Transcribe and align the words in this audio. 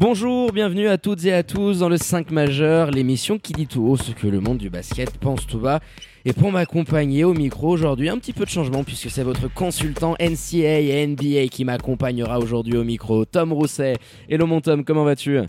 Bonjour, 0.00 0.50
bienvenue 0.50 0.88
à 0.88 0.96
toutes 0.96 1.26
et 1.26 1.32
à 1.34 1.42
tous 1.42 1.80
dans 1.80 1.90
le 1.90 1.98
5 1.98 2.30
majeur, 2.30 2.90
l'émission 2.90 3.38
qui 3.38 3.52
dit 3.52 3.66
tout 3.66 3.82
haut 3.82 3.98
ce 3.98 4.12
que 4.12 4.26
le 4.26 4.40
monde 4.40 4.56
du 4.56 4.70
basket 4.70 5.18
pense 5.18 5.46
tout 5.46 5.58
bas. 5.58 5.80
Et 6.24 6.32
pour 6.32 6.50
m'accompagner 6.50 7.22
au 7.24 7.34
micro 7.34 7.68
aujourd'hui, 7.68 8.08
un 8.08 8.16
petit 8.16 8.32
peu 8.32 8.46
de 8.46 8.48
changement 8.48 8.82
puisque 8.82 9.10
c'est 9.10 9.22
votre 9.22 9.52
consultant 9.52 10.16
NCA 10.18 10.80
et 10.80 11.06
NBA 11.06 11.48
qui 11.48 11.66
m'accompagnera 11.66 12.38
aujourd'hui 12.38 12.78
au 12.78 12.82
micro, 12.82 13.26
Tom 13.26 13.52
Rousset. 13.52 13.98
Hello 14.26 14.46
mon 14.46 14.62
Tom, 14.62 14.84
comment 14.84 15.04
vas-tu? 15.04 15.40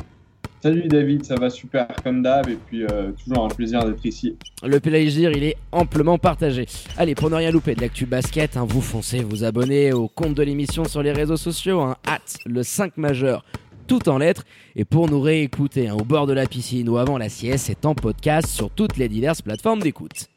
Salut 0.61 0.89
David, 0.89 1.23
ça 1.23 1.35
va 1.35 1.49
super 1.49 1.87
comme 2.03 2.21
d'hab 2.21 2.49
et 2.49 2.57
puis 2.67 2.83
euh, 2.83 3.13
toujours 3.23 3.45
un 3.45 3.47
plaisir 3.47 3.85
d'être 3.85 4.05
ici. 4.05 4.35
Le 4.63 4.81
plaisir, 4.81 5.31
il 5.31 5.45
est 5.45 5.55
amplement 5.71 6.17
partagé. 6.17 6.65
Allez, 6.97 7.15
pour 7.15 7.29
ne 7.29 7.35
rien 7.35 7.51
louper 7.51 7.73
de 7.73 7.79
l'actu 7.79 8.05
basket, 8.05 8.57
hein, 8.57 8.65
vous 8.67 8.81
foncez 8.81 9.23
vous 9.23 9.45
abonner 9.45 9.93
au 9.93 10.09
compte 10.09 10.33
de 10.33 10.43
l'émission 10.43 10.83
sur 10.83 11.01
les 11.01 11.13
réseaux 11.13 11.37
sociaux, 11.37 11.79
hein, 11.79 11.95
at 12.05 12.19
le 12.45 12.63
5 12.63 12.97
majeur 12.97 13.45
tout 13.91 14.07
en 14.07 14.17
lettres. 14.19 14.45
Et 14.77 14.85
pour 14.85 15.09
nous 15.09 15.19
réécouter 15.19 15.89
hein, 15.89 15.95
au 15.99 16.05
bord 16.05 16.25
de 16.25 16.31
la 16.31 16.45
piscine 16.45 16.87
ou 16.87 16.97
avant 16.97 17.17
la 17.17 17.27
sieste, 17.27 17.65
c'est 17.67 17.85
en 17.85 17.93
podcast 17.93 18.47
sur 18.47 18.69
toutes 18.69 18.95
les 18.95 19.09
diverses 19.09 19.41
plateformes 19.41 19.81
d'écoute. 19.81 20.29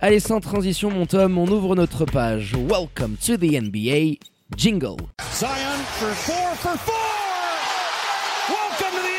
Allez, 0.00 0.18
sans 0.18 0.40
transition, 0.40 0.90
mon 0.90 1.04
Tom, 1.04 1.36
on 1.36 1.46
ouvre 1.46 1.76
notre 1.76 2.06
page. 2.06 2.54
Welcome 2.54 3.16
to 3.26 3.36
the 3.36 3.60
NBA. 3.60 4.16
Jingle. 4.56 4.96
Zion 5.34 5.78
for 5.98 6.14
four 6.14 6.56
for 6.56 6.78
four. 6.78 6.94
Welcome 8.48 8.96
to 8.96 9.02
the 9.02 9.12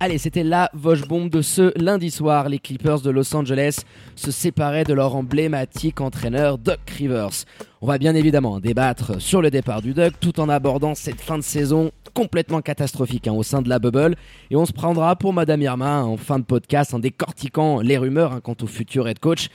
Allez, 0.00 0.18
c'était 0.18 0.44
la 0.44 0.70
Voche 0.74 1.08
Bombe 1.08 1.28
de 1.28 1.42
ce 1.42 1.76
lundi 1.76 2.12
soir. 2.12 2.48
Les 2.48 2.60
Clippers 2.60 3.00
de 3.00 3.10
Los 3.10 3.34
Angeles 3.34 3.80
se 4.14 4.30
séparaient 4.30 4.84
de 4.84 4.94
leur 4.94 5.16
emblématique 5.16 6.00
entraîneur 6.00 6.56
Doc 6.56 6.78
Rivers. 6.96 7.44
On 7.80 7.86
va 7.86 7.98
bien 7.98 8.14
évidemment 8.14 8.60
débattre 8.60 9.20
sur 9.20 9.42
le 9.42 9.50
départ 9.50 9.82
du 9.82 9.94
Doc 9.94 10.14
tout 10.20 10.38
en 10.38 10.48
abordant 10.48 10.94
cette 10.94 11.20
fin 11.20 11.36
de 11.36 11.42
saison 11.42 11.90
complètement 12.12 12.60
catastrophique 12.60 13.28
hein, 13.28 13.32
au 13.32 13.44
sein 13.44 13.62
de 13.62 13.68
la 13.68 13.78
bubble. 13.78 14.16
Et 14.50 14.56
on 14.56 14.66
se 14.66 14.72
prendra 14.72 15.14
pour 15.14 15.32
Madame 15.32 15.62
Irma 15.62 16.02
en 16.02 16.16
fin 16.16 16.40
de 16.40 16.44
podcast 16.44 16.92
en 16.94 16.98
décortiquant 16.98 17.80
les 17.80 17.96
rumeurs 17.96 18.32
hein, 18.32 18.40
quant 18.42 18.56
au 18.60 18.66
futur 18.66 19.06
head 19.06 19.20
coach 19.20 19.48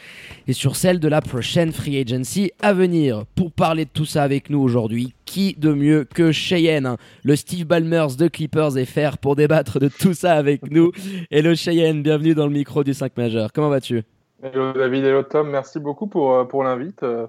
et 0.47 0.53
sur 0.53 0.77
celle 0.77 0.99
de 0.99 1.09
la 1.09 1.19
prochaine 1.19 1.73
free 1.73 1.99
agency 1.99 2.51
à 2.61 2.71
venir. 2.71 3.25
Pour 3.35 3.51
parler 3.51 3.83
de 3.83 3.89
tout 3.89 4.05
ça 4.05 4.23
avec 4.23 4.49
nous 4.49 4.59
aujourd'hui, 4.59 5.13
qui 5.25 5.55
de 5.57 5.73
mieux 5.73 6.05
que 6.05 6.31
Cheyenne, 6.31 6.85
hein, 6.85 6.97
le 7.23 7.35
Steve 7.35 7.65
Ballmers 7.65 8.15
de 8.15 8.29
Clippers 8.29 8.71
FR 8.85 9.17
pour 9.17 9.35
débattre 9.35 9.79
de 9.79 9.89
tout 9.89 10.13
ça 10.13 10.32
avec 10.33 10.69
nous. 10.69 10.91
Hello 11.31 11.55
Cheyenne, 11.55 12.03
bienvenue 12.03 12.35
dans 12.35 12.45
le 12.45 12.53
micro 12.53 12.83
du 12.83 12.93
5 12.93 13.15
majeur. 13.17 13.51
Comment 13.53 13.69
vas-tu? 13.69 14.03
Hello 14.41 14.73
David, 14.73 15.05
hello 15.05 15.23
Tom, 15.23 15.49
merci 15.49 15.79
beaucoup 15.79 16.07
pour, 16.07 16.33
euh, 16.33 16.43
pour 16.43 16.65
l'invite. 16.65 17.01
Euh, 17.03 17.27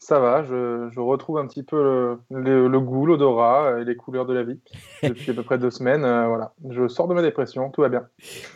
ça 0.00 0.18
va, 0.18 0.42
je, 0.42 0.88
je, 0.92 0.98
retrouve 0.98 1.38
un 1.38 1.46
petit 1.46 1.62
peu 1.62 1.80
le, 1.80 2.18
le, 2.30 2.66
le 2.66 2.80
goût, 2.80 3.06
l'odorat 3.06 3.80
et 3.80 3.84
les 3.84 3.94
couleurs 3.94 4.26
de 4.26 4.34
la 4.34 4.42
vie 4.42 4.58
depuis 5.04 5.30
à 5.30 5.34
peu 5.34 5.44
près 5.44 5.58
deux 5.58 5.70
semaines. 5.70 6.04
Euh, 6.04 6.26
voilà, 6.26 6.52
je 6.68 6.88
sors 6.88 7.06
de 7.06 7.14
ma 7.14 7.22
dépression, 7.22 7.70
tout 7.70 7.82
va 7.82 7.88
bien. 7.88 8.02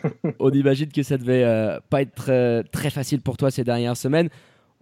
On 0.39 0.51
imagine 0.51 0.89
que 0.89 1.03
ça 1.03 1.17
devait 1.17 1.45
euh, 1.45 1.79
pas 1.89 2.01
être 2.01 2.13
très, 2.13 2.63
très, 2.63 2.89
facile 2.89 3.21
pour 3.21 3.37
toi 3.37 3.49
ces 3.49 3.63
dernières 3.63 3.95
semaines. 3.95 4.27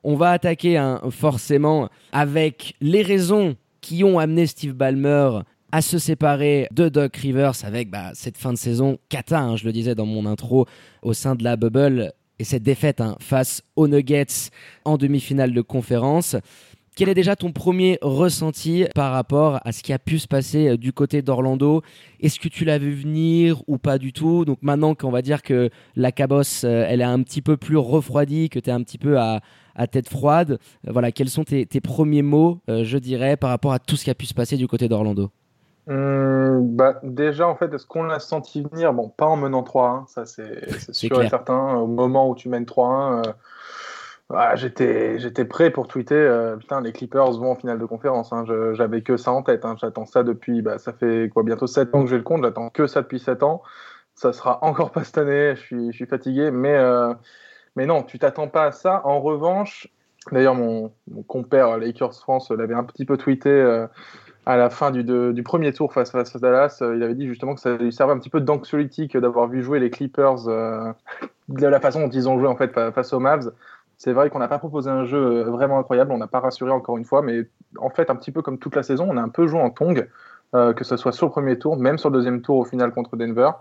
On 0.03 0.15
va 0.15 0.31
attaquer 0.31 0.77
hein, 0.77 0.99
forcément 1.11 1.89
avec 2.11 2.75
les 2.81 3.03
raisons 3.03 3.55
qui 3.81 4.03
ont 4.03 4.17
amené 4.17 4.47
Steve 4.47 4.73
Ballmer 4.73 5.41
à 5.71 5.81
se 5.81 5.97
séparer 5.97 6.67
de 6.71 6.89
Doc 6.89 7.15
Rivers 7.17 7.53
avec 7.63 7.89
bah, 7.89 8.11
cette 8.13 8.37
fin 8.37 8.53
de 8.53 8.57
saison 8.57 8.97
cata, 9.09 9.39
hein, 9.39 9.55
je 9.55 9.65
le 9.65 9.71
disais 9.71 9.95
dans 9.95 10.05
mon 10.05 10.25
intro, 10.25 10.65
au 11.01 11.13
sein 11.13 11.35
de 11.35 11.43
la 11.43 11.55
bubble 11.55 12.13
et 12.39 12.43
cette 12.43 12.63
défaite 12.63 13.01
hein, 13.01 13.17
face 13.19 13.61
aux 13.75 13.87
Nuggets 13.87 14.49
en 14.85 14.97
demi-finale 14.97 15.53
de 15.53 15.61
conférence. 15.61 16.35
Quel 16.95 17.07
est 17.07 17.13
déjà 17.13 17.37
ton 17.37 17.53
premier 17.53 17.97
ressenti 18.01 18.85
par 18.93 19.13
rapport 19.13 19.61
à 19.63 19.71
ce 19.71 19.83
qui 19.83 19.93
a 19.93 19.99
pu 19.99 20.19
se 20.19 20.27
passer 20.27 20.69
euh, 20.69 20.77
du 20.77 20.91
côté 20.91 21.21
d'Orlando? 21.21 21.81
Est-ce 22.19 22.41
que 22.41 22.49
tu 22.49 22.65
l'as 22.65 22.77
vu 22.77 22.91
venir 22.93 23.61
ou 23.67 23.77
pas 23.77 23.97
du 23.97 24.11
tout? 24.11 24.43
Donc 24.43 24.57
maintenant 24.61 24.95
qu'on 24.95 25.11
va 25.11 25.21
dire 25.21 25.41
que 25.41 25.69
la 25.95 26.11
cabosse, 26.11 26.65
euh, 26.65 26.85
elle 26.89 26.99
est 26.99 27.05
un 27.05 27.23
petit 27.23 27.41
peu 27.41 27.55
plus 27.55 27.77
refroidie, 27.77 28.49
que 28.49 28.59
tu 28.59 28.69
es 28.69 28.73
un 28.73 28.83
petit 28.83 28.97
peu 28.97 29.17
à, 29.17 29.39
tête 29.89 30.09
froide, 30.09 30.59
euh, 30.87 30.91
voilà, 30.91 31.13
quels 31.13 31.29
sont 31.29 31.45
tes 31.45 31.65
premiers 31.81 32.21
mots, 32.21 32.59
je 32.67 32.97
dirais, 32.97 33.37
par 33.37 33.49
rapport 33.49 33.71
à 33.71 33.79
tout 33.79 33.95
ce 33.95 34.03
qui 34.03 34.09
a 34.09 34.15
pu 34.15 34.25
se 34.25 34.33
passer 34.33 34.57
du 34.57 34.67
côté 34.67 34.89
d'Orlando? 34.89 35.31
Mmh, 35.89 36.75
bah, 36.75 36.99
déjà, 37.01 37.47
en 37.47 37.55
fait, 37.55 37.73
est-ce 37.73 37.87
qu'on 37.87 38.03
l'a 38.03 38.19
senti 38.19 38.61
venir? 38.61 38.93
Bon, 38.93 39.09
pas 39.09 39.25
en 39.25 39.35
menant 39.35 39.63
3-1, 39.63 40.05
ça 40.07 40.25
c'est 40.27 40.93
sûr 40.93 41.09
clair. 41.09 41.25
et 41.25 41.29
certain. 41.29 41.75
Au 41.77 41.87
moment 41.87 42.29
où 42.29 42.35
tu 42.35 42.47
mènes 42.47 42.65
3-1, 42.65 43.27
euh, 43.27 43.33
ah, 44.31 44.55
j'étais 44.55 45.45
prêt 45.45 45.71
pour 45.71 45.87
tweeter 45.87 46.13
euh, 46.13 46.57
Putain, 46.57 46.81
les 46.81 46.91
Clippers 46.91 47.31
vont 47.31 47.51
en 47.51 47.55
finale 47.55 47.79
de 47.79 47.85
conférence. 47.85 48.31
Hein. 48.31 48.45
J'avais 48.73 49.01
que 49.01 49.17
ça 49.17 49.31
en 49.31 49.41
tête. 49.41 49.65
Hein. 49.65 49.75
J'attends 49.81 50.05
ça 50.05 50.21
depuis, 50.21 50.61
bah, 50.61 50.77
ça 50.77 50.93
fait 50.93 51.27
quoi, 51.33 51.41
bientôt 51.41 51.65
7 51.65 51.93
ans 51.95 52.03
que 52.03 52.09
j'ai 52.09 52.17
le 52.17 52.23
compte. 52.23 52.43
J'attends 52.43 52.69
que 52.69 52.85
ça 52.85 53.01
depuis 53.01 53.19
7 53.19 53.41
ans. 53.41 53.63
Ça 54.13 54.31
sera 54.31 54.63
encore 54.63 54.91
pas 54.91 55.03
cette 55.03 55.17
année. 55.17 55.55
Je 55.55 55.61
suis, 55.61 55.91
je 55.91 55.95
suis 55.95 56.05
fatigué. 56.05 56.51
Mais, 56.51 56.75
euh, 56.75 57.15
mais 57.75 57.87
non, 57.87 58.03
tu 58.03 58.19
t'attends 58.19 58.47
pas 58.47 58.65
à 58.65 58.71
ça. 58.71 59.01
En 59.05 59.21
revanche, 59.21 59.87
d'ailleurs, 60.31 60.53
mon, 60.53 60.93
mon, 61.09 61.23
compère 61.23 61.79
Lakers 61.79 62.13
France 62.13 62.51
l'avait 62.51 62.75
un 62.75 62.83
petit 62.83 63.05
peu 63.05 63.17
tweeté 63.17 63.49
à 64.45 64.57
la 64.57 64.69
fin 64.69 64.91
du, 64.91 65.03
du 65.03 65.43
premier 65.43 65.73
tour 65.73 65.93
face, 65.93 66.11
face 66.11 66.35
à 66.35 66.39
Dallas, 66.39 66.79
euh, 66.81 66.95
il 66.95 67.03
avait 67.03 67.15
dit 67.15 67.27
justement 67.27 67.55
que 67.55 67.61
ça 67.61 67.77
lui 67.77 67.91
servait 67.91 68.13
un 68.13 68.19
petit 68.19 68.29
peu 68.29 68.41
d'anxiolytique 68.41 69.15
d'avoir 69.17 69.47
vu 69.47 69.61
jouer 69.61 69.79
les 69.79 69.89
Clippers 69.89 70.47
euh, 70.47 70.91
de 71.49 71.67
la 71.67 71.79
façon 71.79 71.99
dont 71.99 72.09
ils 72.09 72.27
ont 72.27 72.39
joué 72.39 72.47
en 72.47 72.55
fait 72.55 72.73
face 72.91 73.13
aux 73.13 73.19
Mavs. 73.19 73.51
C'est 73.97 74.13
vrai 74.13 74.29
qu'on 74.29 74.39
n'a 74.39 74.47
pas 74.47 74.59
proposé 74.59 74.89
un 74.89 75.03
jeu 75.03 75.17
euh, 75.17 75.43
vraiment 75.49 75.77
incroyable, 75.77 76.11
on 76.11 76.17
n'a 76.17 76.27
pas 76.27 76.39
rassuré 76.39 76.71
encore 76.71 76.97
une 76.97 77.05
fois, 77.05 77.21
mais 77.21 77.49
en 77.77 77.89
fait 77.89 78.09
un 78.09 78.15
petit 78.15 78.31
peu 78.31 78.41
comme 78.41 78.57
toute 78.57 78.75
la 78.75 78.83
saison, 78.83 79.07
on 79.09 79.17
a 79.17 79.21
un 79.21 79.29
peu 79.29 79.45
joué 79.45 79.59
en 79.59 79.69
tong, 79.69 80.07
que 80.53 80.83
ce 80.83 80.97
soit 80.97 81.11
sur 81.11 81.27
le 81.27 81.31
premier 81.31 81.59
tour, 81.59 81.77
même 81.77 81.99
sur 81.99 82.09
le 82.09 82.15
deuxième 82.15 82.41
tour 82.41 82.57
au 82.57 82.65
final 82.65 82.91
contre 82.91 83.17
Denver. 83.17 83.51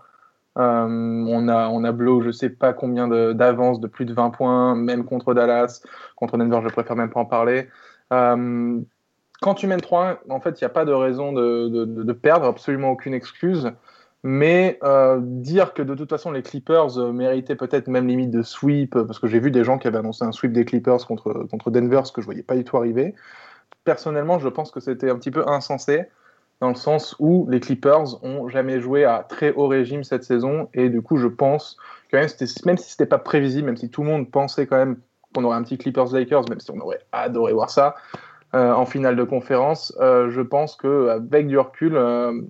On 0.57 1.49
a 1.49 1.69
on 1.69 1.85
a 1.85 1.93
blow 1.93 2.23
je 2.23 2.31
sais 2.31 2.49
pas 2.49 2.73
combien 2.73 3.07
d'avance 3.35 3.79
de, 3.79 3.87
de, 3.87 3.93
plus 3.93 4.07
de 4.07 4.15
20 4.15 4.31
points, 4.31 4.75
même 4.75 5.05
contre 5.05 5.35
Dallas, 5.35 5.83
contre 6.17 6.39
Denver, 6.39 6.61
je 6.63 6.69
préfère 6.71 6.97
même 6.97 7.11
pas 7.11 7.21
en 7.21 7.27
parler. 7.27 7.69
Quand 9.41 9.55
tu 9.55 9.67
mènes 9.67 9.81
3-1, 9.81 10.19
en 10.29 10.41
fait, 10.41 10.61
il 10.61 10.65
n'y 10.65 10.67
a 10.67 10.71
pas 10.71 10.85
de 10.85 10.93
raison 10.93 11.33
de, 11.33 12.13
perdre, 12.13 12.47
absolument 12.47 12.91
aucune 12.91 13.15
excuse. 13.15 13.73
Mais 14.25 14.81
euh, 14.83 15.21
dire 15.23 15.75
que 15.75 15.83
de 15.83 15.95
toute 15.95 16.11
façon 16.11 16.33
les 16.33 16.43
Clippers 16.43 16.99
euh, 16.99 17.13
méritaient 17.13 17.55
peut-être 17.55 17.87
même 17.87 18.09
limite 18.09 18.33
de 18.33 18.43
sweep, 18.43 18.99
parce 19.07 19.21
que 19.21 19.29
j'ai 19.29 19.39
vu 19.39 19.53
des 19.53 19.63
gens 19.63 19.79
qui 19.79 19.87
avaient 19.87 19.99
annoncé 19.99 20.25
un 20.25 20.33
sweep 20.33 20.53
des 20.53 20.65
Clippers 20.65 21.07
contre, 21.07 21.47
contre 21.49 21.71
Denver, 21.71 22.01
ce 22.05 22.11
que 22.11 22.21
je 22.21 22.27
voyais 22.27 22.43
pas 22.43 22.57
du 22.57 22.65
tout 22.65 22.77
arriver. 22.77 23.15
Personnellement, 23.85 24.41
je 24.41 24.49
pense 24.49 24.73
que 24.73 24.81
c'était 24.81 25.09
un 25.09 25.15
petit 25.15 25.31
peu 25.31 25.49
insensé, 25.49 26.07
dans 26.61 26.69
le 26.69 26.75
sens 26.75 27.15
où 27.21 27.47
les 27.49 27.61
Clippers 27.61 28.23
ont 28.25 28.49
jamais 28.49 28.81
joué 28.81 29.05
à 29.05 29.25
très 29.29 29.53
haut 29.53 29.69
régime 29.69 30.03
cette 30.03 30.25
saison, 30.25 30.69
et 30.75 30.89
du 30.89 31.01
coup, 31.01 31.17
je 31.17 31.29
pense 31.29 31.77
que 32.11 32.17
même, 32.17 32.29
même 32.67 32.77
si 32.77 32.91
c'était 32.91 33.07
pas 33.07 33.19
prévisible, 33.19 33.67
même 33.67 33.77
si 33.77 33.89
tout 33.89 34.03
le 34.03 34.09
monde 34.09 34.29
pensait 34.33 34.67
quand 34.67 34.79
même 34.79 34.97
qu'on 35.33 35.45
aurait 35.45 35.57
un 35.57 35.63
petit 35.63 35.79
Clippers-Lakers, 35.79 36.49
même 36.49 36.59
si 36.59 36.73
on 36.73 36.81
aurait 36.81 37.01
adoré 37.13 37.53
voir 37.53 37.71
ça, 37.71 37.95
euh, 37.95 38.19
en 38.53 38.87
finale 38.87 39.17
de 39.17 39.25
conférence. 39.25 39.95
Euh, 40.01 40.31
je 40.31 40.41
pense 40.41 40.77
que 40.77 41.09
avec 41.09 41.47
du 41.47 41.59
recul, 41.59 41.97
euh, 41.97 42.41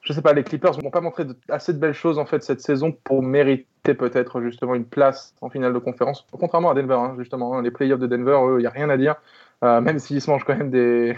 je 0.00 0.12
sais 0.12 0.22
pas, 0.22 0.32
les 0.32 0.44
Clippers 0.44 0.82
n'ont 0.82 0.90
pas 0.90 1.00
montré 1.00 1.24
assez 1.48 1.72
de 1.72 1.78
belles 1.78 1.92
choses 1.94 2.18
en 2.18 2.24
fait 2.24 2.42
cette 2.42 2.60
saison 2.60 2.92
pour 3.04 3.22
mériter 3.22 3.94
peut-être 3.94 4.40
justement 4.40 4.74
une 4.74 4.84
place 4.84 5.34
en 5.40 5.50
finale 5.50 5.72
de 5.72 5.78
conférence. 5.78 6.26
Contrairement 6.32 6.70
à 6.70 6.74
Denver, 6.74 6.94
hein, 6.94 7.14
justement, 7.18 7.54
hein, 7.54 7.62
les 7.62 7.70
playoffs 7.70 8.00
de 8.00 8.06
Denver, 8.06 8.38
il 8.58 8.60
n'y 8.60 8.66
a 8.66 8.70
rien 8.70 8.90
à 8.90 8.96
dire. 8.96 9.16
Euh, 9.64 9.80
même 9.80 9.98
s'ils 10.00 10.20
se 10.20 10.28
mangent 10.28 10.44
quand 10.44 10.56
même 10.56 10.70
des, 10.70 11.16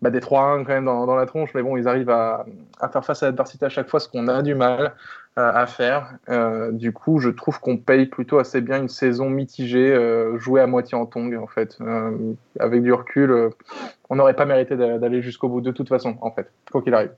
bah, 0.00 0.10
des 0.10 0.20
3-1 0.20 0.64
quand 0.64 0.72
même 0.72 0.84
dans, 0.84 1.16
la 1.16 1.26
tronche, 1.26 1.50
mais 1.54 1.62
bon, 1.62 1.76
ils 1.76 1.88
arrivent 1.88 2.10
à, 2.10 2.46
faire 2.92 3.04
face 3.04 3.22
à 3.22 3.26
l'adversité 3.26 3.66
à 3.66 3.68
chaque 3.68 3.88
fois, 3.88 3.98
ce 3.98 4.08
qu'on 4.08 4.28
a 4.28 4.42
du 4.42 4.54
mal 4.54 4.86
euh, 4.86 4.88
à 5.36 5.66
faire. 5.66 6.18
Euh, 6.28 6.72
du 6.72 6.92
coup, 6.92 7.18
je 7.18 7.30
trouve 7.30 7.60
qu'on 7.60 7.76
paye 7.76 8.06
plutôt 8.06 8.38
assez 8.38 8.60
bien 8.60 8.78
une 8.78 8.88
saison 8.88 9.30
mitigée, 9.30 9.92
euh, 9.92 10.38
jouée 10.38 10.60
à 10.60 10.66
moitié 10.66 10.96
en 10.98 11.06
tongue, 11.06 11.38
en 11.40 11.46
fait. 11.46 11.78
Euh, 11.80 12.34
avec 12.58 12.82
du 12.82 12.92
recul, 12.92 13.50
on 14.10 14.16
n'aurait 14.16 14.34
pas 14.34 14.44
mérité 14.44 14.76
d'aller 14.76 15.22
jusqu'au 15.22 15.48
bout 15.48 15.60
de 15.60 15.70
toute 15.70 15.88
façon, 15.88 16.16
en 16.20 16.30
fait, 16.30 16.50
quoi 16.70 16.82
qu'il 16.82 16.94
arrive. 16.94 17.12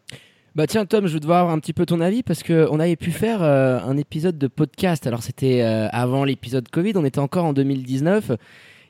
Bah 0.54 0.66
tiens 0.66 0.84
Tom, 0.84 1.06
je 1.06 1.14
veux 1.14 1.20
devoir 1.20 1.40
avoir 1.40 1.54
un 1.54 1.58
petit 1.60 1.72
peu 1.72 1.86
ton 1.86 2.02
avis 2.02 2.22
parce 2.22 2.42
que 2.42 2.68
on 2.70 2.78
avait 2.78 2.96
pu 2.96 3.10
faire 3.10 3.42
euh, 3.42 3.78
un 3.80 3.96
épisode 3.96 4.36
de 4.36 4.48
podcast. 4.48 5.06
Alors 5.06 5.22
c'était 5.22 5.62
euh, 5.62 5.88
avant 5.92 6.24
l'épisode 6.24 6.68
Covid, 6.68 6.92
on 6.96 7.06
était 7.06 7.20
encore 7.20 7.46
en 7.46 7.54
2019 7.54 8.32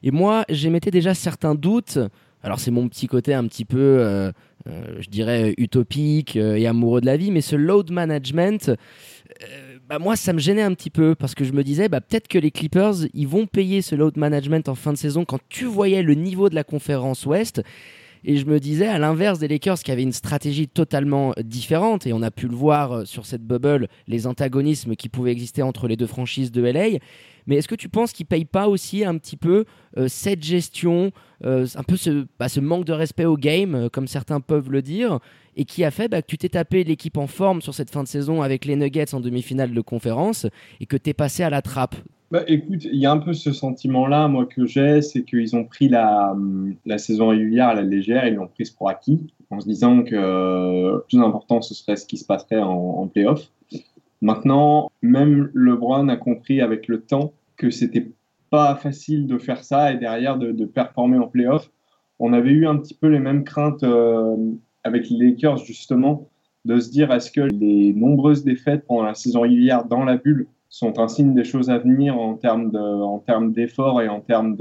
et 0.03 0.11
moi 0.11 0.45
j'émettais 0.49 0.91
déjà 0.91 1.15
certains 1.15 1.55
doutes 1.55 2.01
alors 2.43 2.59
c'est 2.59 2.73
mon 2.73 2.89
petit 2.89 3.07
côté 3.07 3.33
un 3.33 3.47
petit 3.47 3.65
peu 3.65 3.79
euh, 3.79 4.33
je 4.67 5.09
dirais, 5.09 5.55
utopique 5.59 6.37
et 6.37 6.67
amoureux 6.67 7.01
de 7.01 7.07
la 7.07 7.17
vie, 7.17 7.31
mais 7.31 7.41
ce 7.41 7.57
load 7.57 7.91
management, 7.91 8.73
bah, 9.89 9.99
moi, 9.99 10.17
ça 10.17 10.33
me 10.33 10.39
gênait 10.39 10.63
un 10.63 10.73
petit 10.75 10.91
peu 10.91 11.15
parce 11.15 11.35
que 11.35 11.45
je 11.45 11.53
me 11.53 11.63
disais, 11.63 11.89
bah, 11.89 12.01
peut-être 12.01 12.29
que 12.29 12.39
les 12.39 12.51
Clippers, 12.51 12.95
ils 13.13 13.29
vont 13.29 13.47
payer 13.47 13.83
ce 13.83 13.95
load 13.95 14.17
management 14.17 14.69
en 14.69 14.75
fin 14.75 14.93
de 14.93 14.97
saison 14.97 15.25
quand 15.25 15.41
tu 15.49 15.67
voyais 15.67 16.03
le 16.03 16.15
niveau 16.15 16.49
de 16.49 16.55
la 16.55 16.65
conférence 16.65 17.27
Ouest. 17.27 17.63
Et 18.25 18.37
je 18.37 18.47
me 18.47 18.61
disais, 18.61 18.87
à 18.87 18.99
l'inverse 18.99 19.39
des 19.39 19.49
Lakers 19.49 19.81
qui 19.81 19.91
avaient 19.91 20.03
une 20.03 20.13
stratégie 20.13 20.69
totalement 20.69 21.35
différente, 21.43 22.07
et 22.07 22.13
on 22.13 22.23
a 22.23 22.31
pu 22.31 22.47
le 22.47 22.55
voir 22.55 22.93
euh, 22.93 23.05
sur 23.05 23.27
cette 23.27 23.43
bubble, 23.43 23.89
les 24.07 24.27
antagonismes 24.27 24.95
qui 24.95 25.09
pouvaient 25.09 25.33
exister 25.33 25.63
entre 25.63 25.89
les 25.89 25.97
deux 25.97 26.07
franchises 26.07 26.53
de 26.53 26.63
LA. 26.63 26.99
Mais 27.47 27.57
est-ce 27.57 27.69
que 27.69 27.75
tu 27.75 27.89
penses 27.89 28.13
qu'ils 28.13 28.25
ne 28.25 28.29
payent 28.29 28.45
pas 28.45 28.69
aussi 28.69 29.05
un 29.05 29.17
petit 29.19 29.37
peu 29.37 29.65
euh, 29.97 30.09
cette 30.09 30.43
gestion, 30.43 31.13
euh, 31.45 31.67
un 31.75 31.83
peu 31.83 31.97
ce, 31.97 32.27
bah, 32.39 32.49
ce, 32.49 32.61
manque 32.61 32.85
de 32.85 32.93
respect 32.93 33.25
au 33.25 33.37
game, 33.37 33.89
comme 33.91 34.07
certains 34.07 34.41
peuvent 34.41 34.71
le 34.71 34.83
dire, 34.83 35.19
et 35.57 35.65
qui 35.65 35.85
a 35.85 35.91
fait 35.91 36.09
bah, 36.09 36.23
que 36.23 36.27
tu 36.27 36.39
t'es 36.39 36.51
tapé 36.51 36.85
l'équipe 36.85 37.17
en 37.17 37.27
forme 37.27 37.61
sur 37.61 37.75
cette 37.75 37.91
fin 37.91 38.03
de 38.03 38.09
saison 38.09 38.43
avec 38.43 38.65
les 38.65 38.77
Nuggets 38.77 39.15
en 39.15 39.21
demi-finale 39.21 39.73
de 39.73 39.81
conférence, 39.81 40.47
et 40.81 40.87
que 40.87 40.97
tu 40.97 41.11
es 41.11 41.15
passé 41.15 41.43
à 41.43 41.51
la 41.51 41.63
trappe? 41.63 41.97
Bah, 42.31 42.45
écoute, 42.47 42.85
il 42.85 42.97
y 42.97 43.05
a 43.05 43.13
un 43.13 43.19
peu 43.19 43.35
ce 43.35 43.53
sentiment-là, 43.53 44.27
moi, 44.27 44.47
que 44.47 44.65
j'ai, 44.65 45.03
c'est 45.03 45.23
qu'ils 45.23 45.55
ont 45.55 45.65
pris 45.65 45.89
la, 45.91 46.35
la, 46.87 46.97
saison 46.97 47.29
régulière 47.29 47.69
à 47.69 47.75
la 47.75 47.83
légère, 47.83 48.27
ils 48.27 48.35
l'ont 48.35 48.49
prise 48.49 48.71
pour 48.71 48.89
acquis, 48.89 49.27
en 49.51 49.61
se 49.61 49.69
disant 49.69 50.03
que 50.03 50.15
le 50.15 51.05
plus 51.07 51.19
important, 51.19 51.61
ce 51.61 51.75
serait 51.75 51.97
ce 51.97 52.07
qui 52.07 52.17
se 52.17 52.25
passerait 52.25 52.63
en, 52.63 52.71
en 52.71 53.07
playoff. 53.07 53.51
Maintenant, 54.23 54.93
même 55.03 55.51
LeBron 55.53 56.09
a 56.09 56.17
compris 56.17 56.61
avec 56.61 56.87
le 56.87 57.03
temps 57.03 57.33
que 57.57 57.71
c'était 57.71 58.13
pas 58.51 58.77
facile 58.77 59.27
de 59.27 59.37
faire 59.37 59.65
ça 59.65 59.93
et 59.93 59.97
derrière 59.99 60.39
de, 60.39 60.65
performer 60.65 61.19
en 61.19 61.27
playoff. 61.27 61.71
On 62.21 62.33
avait 62.33 62.53
eu 62.53 62.67
un 62.67 62.77
petit 62.77 62.95
peu 62.95 63.09
les 63.09 63.19
mêmes 63.19 63.43
craintes 63.43 63.83
euh, 63.83 64.37
avec 64.85 65.11
les 65.11 65.19
Lakers, 65.19 65.57
justement, 65.59 66.29
de 66.65 66.79
se 66.79 66.91
dire 66.91 67.13
est-ce 67.13 67.33
que 67.33 67.41
les 67.41 67.93
nombreuses 67.95 68.45
défaites 68.45 68.87
pendant 68.87 69.03
la 69.03 69.15
saison 69.15 69.41
régulière 69.41 69.87
dans 69.87 70.05
la 70.05 70.17
bulle 70.17 70.47
sont 70.69 71.01
un 71.01 71.09
signe 71.09 71.35
des 71.35 71.45
choses 71.45 71.69
à 71.69 71.79
venir 71.79 72.17
en 72.17 72.35
termes 72.35 72.71
de, 72.71 73.51
d'efforts 73.51 74.03
et 74.03 74.09
en 74.09 74.21
termes 74.21 74.57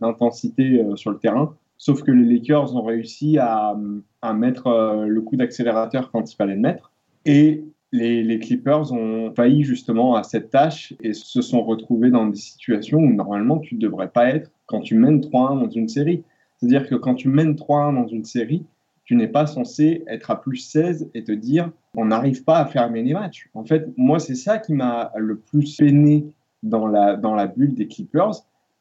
d'intensité 0.00 0.84
euh, 0.84 0.94
sur 0.94 1.10
le 1.10 1.18
terrain? 1.18 1.56
Sauf 1.78 2.04
que 2.04 2.12
les 2.12 2.32
Lakers 2.32 2.76
ont 2.76 2.82
réussi 2.82 3.38
à, 3.38 3.76
à 4.22 4.34
mettre 4.34 4.68
euh, 4.68 5.06
le 5.06 5.20
coup 5.20 5.34
d'accélérateur 5.34 6.12
quand 6.12 6.30
il 6.30 6.36
fallait 6.36 6.54
le 6.54 6.60
mettre. 6.60 6.92
Et 7.24 7.64
les, 7.92 8.38
Clippers 8.38 8.92
ont 8.92 9.32
failli 9.34 9.64
justement 9.64 10.14
à 10.14 10.22
cette 10.22 10.50
tâche 10.50 10.94
et 11.02 11.12
se 11.12 11.42
sont 11.42 11.62
retrouvés 11.62 12.10
dans 12.10 12.26
des 12.26 12.36
situations 12.36 12.98
où 12.98 13.12
normalement 13.12 13.58
tu 13.58 13.74
ne 13.74 13.80
devrais 13.80 14.08
pas 14.08 14.28
être 14.28 14.50
quand 14.66 14.80
tu 14.80 14.94
mènes 14.94 15.20
3-1 15.20 15.60
dans 15.60 15.70
une 15.70 15.88
série. 15.88 16.22
C'est-à-dire 16.56 16.88
que 16.88 16.94
quand 16.94 17.14
tu 17.14 17.28
mènes 17.28 17.54
3-1 17.54 17.94
dans 17.94 18.06
une 18.06 18.24
série, 18.24 18.64
tu 19.04 19.16
n'es 19.16 19.28
pas 19.28 19.46
censé 19.46 20.04
être 20.06 20.30
à 20.30 20.40
plus 20.40 20.58
16 20.58 21.10
et 21.14 21.24
te 21.24 21.32
dire 21.32 21.72
on 21.96 22.04
n'arrive 22.04 22.44
pas 22.44 22.58
à 22.58 22.66
fermer 22.66 23.02
les 23.02 23.14
matchs. 23.14 23.48
En 23.54 23.64
fait, 23.64 23.88
moi, 23.96 24.20
c'est 24.20 24.36
ça 24.36 24.58
qui 24.58 24.72
m'a 24.72 25.10
le 25.16 25.36
plus 25.36 25.76
peiné 25.76 26.26
dans 26.62 26.86
la, 26.86 27.16
dans 27.16 27.34
la 27.34 27.46
bulle 27.46 27.74
des 27.74 27.88
Clippers, 27.88 28.34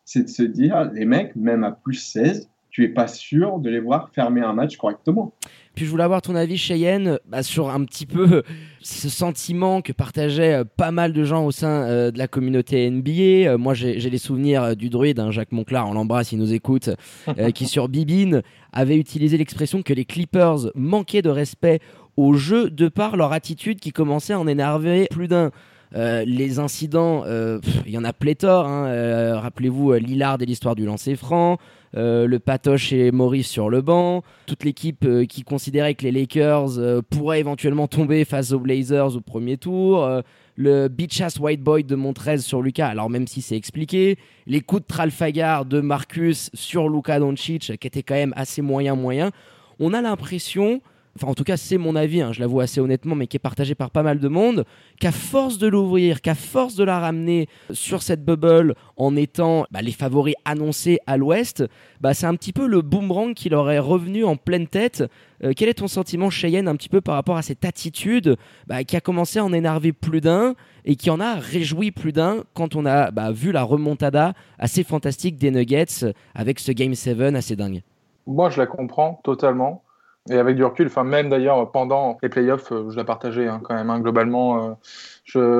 c'est 0.05 0.23
de 0.23 0.29
se 0.29 0.43
dire 0.43 0.91
les 0.91 1.05
mecs, 1.05 1.35
même 1.35 1.63
à 1.63 1.71
plus 1.71 1.95
16, 1.95 2.49
tu 2.79 2.85
es 2.85 2.87
pas 2.87 3.07
sûr 3.07 3.59
de 3.59 3.69
les 3.69 3.81
voir 3.81 4.09
fermer 4.13 4.39
un 4.39 4.53
match 4.53 4.77
correctement. 4.77 5.33
Puis 5.75 5.85
je 5.85 5.91
voulais 5.91 6.05
avoir 6.05 6.21
ton 6.21 6.33
avis, 6.33 6.57
Cheyenne, 6.57 7.19
bah, 7.27 7.43
sur 7.43 7.69
un 7.69 7.83
petit 7.83 8.05
peu 8.05 8.43
ce 8.81 9.09
sentiment 9.09 9.81
que 9.81 9.91
partageaient 9.91 10.61
euh, 10.61 10.63
pas 10.63 10.91
mal 10.91 11.11
de 11.11 11.25
gens 11.25 11.45
au 11.45 11.51
sein 11.51 11.83
euh, 11.83 12.11
de 12.11 12.17
la 12.17 12.29
communauté 12.29 12.89
NBA. 12.89 13.11
Euh, 13.51 13.57
moi, 13.57 13.73
j'ai 13.73 13.97
les 13.97 14.17
souvenirs 14.17 14.77
du 14.77 14.89
druide, 14.89 15.19
hein, 15.19 15.29
Jacques 15.29 15.51
Monclar, 15.51 15.89
on 15.89 15.93
l'embrasse, 15.93 16.31
il 16.31 16.39
nous 16.39 16.53
écoute, 16.53 16.89
qui 17.53 17.65
sur 17.65 17.89
Bibine 17.89 18.43
avait 18.71 18.97
utilisé 18.97 19.37
l'expression 19.37 19.81
que 19.81 19.93
les 19.93 20.05
Clippers 20.05 20.71
manquaient 20.73 21.21
de 21.21 21.29
respect 21.29 21.79
au 22.15 22.33
jeu 22.33 22.69
de 22.69 22.87
par 22.87 23.17
leur 23.17 23.33
attitude 23.33 23.79
qui 23.81 23.91
commençait 23.91 24.33
à 24.33 24.39
en 24.39 24.47
énerver 24.47 25.07
plus 25.11 25.27
d'un. 25.27 25.51
Euh, 25.95 26.23
les 26.25 26.59
incidents, 26.59 27.23
euh, 27.25 27.59
il 27.85 27.91
y 27.91 27.97
en 27.97 28.03
a 28.03 28.13
pléthore. 28.13 28.67
Hein, 28.67 28.87
euh, 28.87 29.39
rappelez-vous 29.39 29.93
Lillard 29.93 30.37
et 30.41 30.45
l'histoire 30.45 30.75
du 30.75 30.85
lancer 30.85 31.15
franc, 31.15 31.57
le 31.93 32.37
patoche 32.37 32.93
et 32.93 33.11
Maurice 33.11 33.47
sur 33.47 33.69
le 33.69 33.81
banc, 33.81 34.23
toute 34.45 34.63
l'équipe 34.63 35.07
qui 35.27 35.41
considérait 35.41 35.95
que 35.95 36.03
les 36.03 36.11
Lakers 36.11 37.03
pourraient 37.09 37.39
éventuellement 37.39 37.87
tomber 37.87 38.25
face 38.25 38.51
aux 38.51 38.59
Blazers 38.59 39.15
au 39.15 39.21
premier 39.21 39.57
tour, 39.57 40.07
le 40.55 40.87
beach 40.87 41.19
ass 41.21 41.39
white 41.39 41.61
boy 41.61 41.83
de 41.83 41.95
Montrez 41.95 42.37
sur 42.39 42.61
Lucas, 42.61 42.89
alors 42.89 43.09
même 43.09 43.25
si 43.25 43.41
c'est 43.41 43.55
expliqué, 43.57 44.19
les 44.45 44.61
coups 44.61 44.83
de 44.83 44.87
Tralfagar 44.87 45.65
de 45.65 45.81
Marcus 45.81 46.51
sur 46.53 46.89
Luka 46.89 47.19
Doncic 47.19 47.77
qui 47.79 47.87
étaient 47.87 48.03
quand 48.03 48.13
même 48.13 48.33
assez 48.35 48.61
moyen 48.61 48.93
moyen. 48.93 49.31
On 49.79 49.95
a 49.95 50.01
l'impression 50.01 50.81
enfin 51.15 51.27
en 51.27 51.33
tout 51.33 51.43
cas 51.43 51.57
c'est 51.57 51.77
mon 51.77 51.95
avis, 51.95 52.21
hein, 52.21 52.31
je 52.31 52.39
l'avoue 52.39 52.59
assez 52.59 52.79
honnêtement, 52.79 53.15
mais 53.15 53.27
qui 53.27 53.37
est 53.37 53.39
partagé 53.39 53.75
par 53.75 53.91
pas 53.91 54.03
mal 54.03 54.19
de 54.19 54.27
monde, 54.27 54.65
qu'à 54.99 55.11
force 55.11 55.57
de 55.57 55.67
l'ouvrir, 55.67 56.21
qu'à 56.21 56.35
force 56.35 56.75
de 56.75 56.83
la 56.83 56.99
ramener 56.99 57.47
sur 57.71 58.01
cette 58.01 58.23
bubble 58.23 58.75
en 58.97 59.15
étant 59.15 59.65
bah, 59.71 59.81
les 59.81 59.91
favoris 59.91 60.35
annoncés 60.45 60.99
à 61.07 61.17
l'ouest, 61.17 61.63
bah, 62.01 62.13
c'est 62.13 62.25
un 62.25 62.35
petit 62.35 62.53
peu 62.53 62.67
le 62.67 62.81
boomerang 62.81 63.33
qui 63.33 63.49
leur 63.49 63.69
est 63.71 63.79
revenu 63.79 64.23
en 64.23 64.35
pleine 64.35 64.67
tête. 64.67 65.03
Euh, 65.43 65.53
quel 65.55 65.69
est 65.69 65.75
ton 65.75 65.87
sentiment, 65.87 66.29
Cheyenne, 66.29 66.67
un 66.67 66.75
petit 66.75 66.89
peu 66.89 67.01
par 67.01 67.15
rapport 67.15 67.37
à 67.37 67.41
cette 67.41 67.63
attitude 67.65 68.35
bah, 68.67 68.83
qui 68.83 68.95
a 68.95 69.01
commencé 69.01 69.39
à 69.39 69.45
en 69.45 69.53
énerver 69.53 69.93
plus 69.93 70.21
d'un 70.21 70.55
et 70.85 70.95
qui 70.95 71.09
en 71.09 71.19
a 71.19 71.35
réjoui 71.35 71.91
plus 71.91 72.11
d'un 72.11 72.43
quand 72.53 72.75
on 72.75 72.85
a 72.85 73.31
vu 73.31 73.51
la 73.51 73.63
remontada 73.63 74.33
assez 74.57 74.83
fantastique 74.83 75.37
des 75.37 75.51
Nuggets 75.51 76.13
avec 76.33 76.59
ce 76.59 76.71
Game 76.71 76.93
7 76.95 77.19
assez 77.35 77.55
dingue? 77.55 77.81
Moi, 78.27 78.49
je 78.49 78.59
la 78.59 78.67
comprends 78.67 79.19
totalement. 79.23 79.83
Et 80.29 80.37
avec 80.37 80.55
du 80.55 80.63
recul, 80.63 80.87
enfin 80.87 81.03
même 81.03 81.29
d'ailleurs 81.29 81.71
pendant 81.71 82.17
les 82.21 82.29
playoffs, 82.29 82.71
euh, 82.71 82.89
je 82.91 82.95
la 82.95 83.03
partageais 83.03 83.47
hein, 83.47 83.59
quand 83.63 83.73
même 83.73 83.89
hein, 83.89 83.99
globalement. 83.99 84.77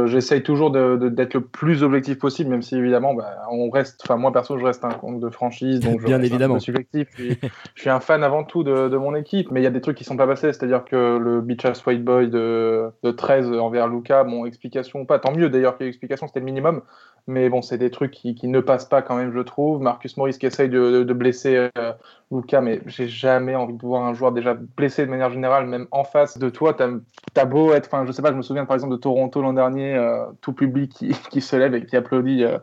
J'essaye 0.06 0.42
toujours 0.42 0.72
d'être 0.72 1.34
le 1.34 1.42
plus 1.42 1.84
objectif 1.84 2.18
possible, 2.18 2.50
même 2.50 2.62
si 2.62 2.76
évidemment, 2.76 3.14
bah, 3.14 3.36
on 3.52 3.70
reste. 3.70 4.02
Enfin 4.04 4.18
moi 4.18 4.32
perso, 4.32 4.58
je 4.58 4.66
reste 4.66 4.84
un 4.84 4.90
compte 4.90 5.20
de 5.20 5.30
franchise, 5.30 5.80
donc 5.80 6.00
je 6.02 6.06
bien 6.06 6.22
évidemment 6.22 6.56
un 6.56 6.60
subjectif. 6.60 7.08
je 7.18 7.82
suis 7.82 7.90
un 7.90 8.00
fan 8.00 8.24
avant 8.24 8.44
tout 8.44 8.64
de, 8.64 8.90
de 8.90 8.98
mon 8.98 9.16
équipe, 9.16 9.52
mais 9.52 9.60
il 9.60 9.64
y 9.64 9.68
a 9.68 9.72
des 9.72 9.82
trucs 9.82 9.98
qui 9.98 10.04
sont 10.04 10.18
pas 10.18 10.28
passés, 10.28 10.54
c'est-à-dire 10.54 10.86
que 10.86 11.18
le 11.18 11.42
Beach 11.42 11.66
Ass 11.66 11.86
White 11.86 12.04
Boy 12.04 12.30
de, 12.30 12.90
de 13.04 13.12
13 13.12 13.52
envers 13.54 13.88
Luca, 13.88 14.24
bon 14.24 14.46
explication 14.46 15.06
pas, 15.06 15.20
tant 15.20 15.32
mieux 15.32 15.50
d'ailleurs 15.50 15.78
qu'il 15.78 15.86
y 15.86 15.88
ait 15.88 15.90
explication, 15.90 16.28
c'était 16.28 16.40
le 16.40 16.46
minimum. 16.46 16.82
Mais 17.28 17.48
bon, 17.50 17.62
c'est 17.62 17.78
des 17.78 17.92
trucs 17.92 18.10
qui, 18.10 18.34
qui, 18.34 18.48
ne 18.48 18.60
passent 18.60 18.90
pas 18.90 19.04
quand 19.04 19.16
même, 19.16 19.32
je 19.32 19.40
trouve. 19.42 19.82
Marcus 19.82 20.18
Morris 20.18 20.38
qui 20.40 20.48
essaye 20.48 20.68
de, 20.68 21.04
de, 21.04 21.14
blesser 21.14 21.70
euh, 21.78 21.94
Luca, 22.32 22.60
mais 22.60 22.82
j'ai 22.88 23.08
jamais 23.08 23.56
envie 23.56 23.76
de 23.76 23.82
voir 23.82 24.04
un 24.04 24.16
joueur 24.16 24.32
déjà 24.32 24.56
blessé 24.56 25.06
de 25.06 25.12
manière 25.12 25.30
générale, 25.30 25.68
même 25.68 25.86
en 25.92 26.04
face 26.04 26.40
de 26.40 26.50
toi. 26.50 26.74
T'as 26.74 26.90
as 27.36 27.46
beau 27.46 27.74
être, 27.74 27.86
enfin, 27.86 28.06
je 28.08 28.12
sais 28.12 28.24
pas, 28.24 28.32
je 28.32 28.38
me 28.38 28.42
souviens 28.42 28.66
par 28.66 28.76
exemple 28.76 28.94
de 28.94 29.00
Toronto 29.00 29.44
l'an 29.44 29.54
dernier, 29.60 29.96
euh, 29.96 30.26
tout 30.42 30.54
public 30.54 30.92
qui, 31.30 31.42
se 31.42 31.56
lève 31.56 31.76
et 31.76 31.86
qui 31.86 31.96
applaudit 31.98 32.44
euh, 32.44 32.58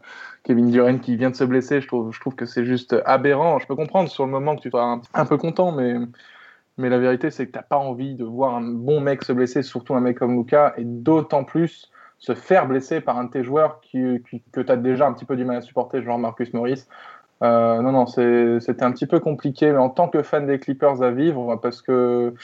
Kevin 0.45 0.71
Durant 0.71 0.99
qui 0.99 1.17
vient 1.17 1.31
de 1.31 1.37
se 1.37 1.45
blesser. 1.45 1.81
Je 1.81 1.87
trouve, 1.87 2.35
que 2.35 2.47
c'est 2.47 2.65
juste 2.65 2.97
aberrant. 3.05 3.59
Je 3.59 3.67
peux 3.67 3.77
comprendre 3.77 4.09
sur 4.09 4.25
le 4.25 4.33
moment 4.33 4.57
que 4.57 4.63
tu 4.63 4.71
sois 4.71 5.01
un, 5.13 5.27
peu 5.27 5.37
content, 5.37 5.73
mais. 5.73 5.95
La 6.79 6.99
vérité, 6.99 7.31
c'est 7.31 7.47
que 7.47 7.53
t'as 7.53 7.63
pas 7.63 7.79
envie 7.79 8.17
de 8.17 8.25
voir 8.25 8.55
un 8.55 8.61
bon 8.61 9.01
mec 9.01 9.25
se 9.25 9.33
blesser, 9.33 9.63
surtout 9.63 9.95
un 9.95 10.01
mec 10.01 10.19
comme 10.19 10.37
Luca, 10.37 10.75
et 10.77 10.85
d'autant 10.85 11.43
plus 11.43 11.91
se 12.19 12.35
faire 12.35 12.67
blesser 12.67 13.01
par 13.01 13.17
un 13.17 13.25
de 13.25 13.31
tes 13.31 13.43
joueurs 13.43 13.81
que 13.81 14.19
tu 14.19 14.43
as 14.69 14.77
déjà 14.77 15.07
un 15.07 15.15
petit 15.15 15.25
peu 15.25 15.37
du 15.37 15.47
mal 15.47 15.57
à 15.57 15.61
supporter, 15.63 16.03
genre 16.03 16.19
Marcus 16.19 16.53
Morris. 16.53 16.85
Euh, 17.43 17.81
non, 17.83 17.93
non, 17.93 18.07
c'était 18.07 18.83
un 18.83 18.93
petit 18.93 19.07
peu 19.07 19.21
compliqué, 19.21 19.71
mais 19.71 19.79
en 19.79 19.91
tant 19.91 20.09
que 20.09 20.23
fan 20.23 20.47
des 20.47 20.59
Clippers 20.59 21.03
à 21.03 21.11
vivre, 21.11 21.57
parce 21.57 21.83
que 21.83 22.35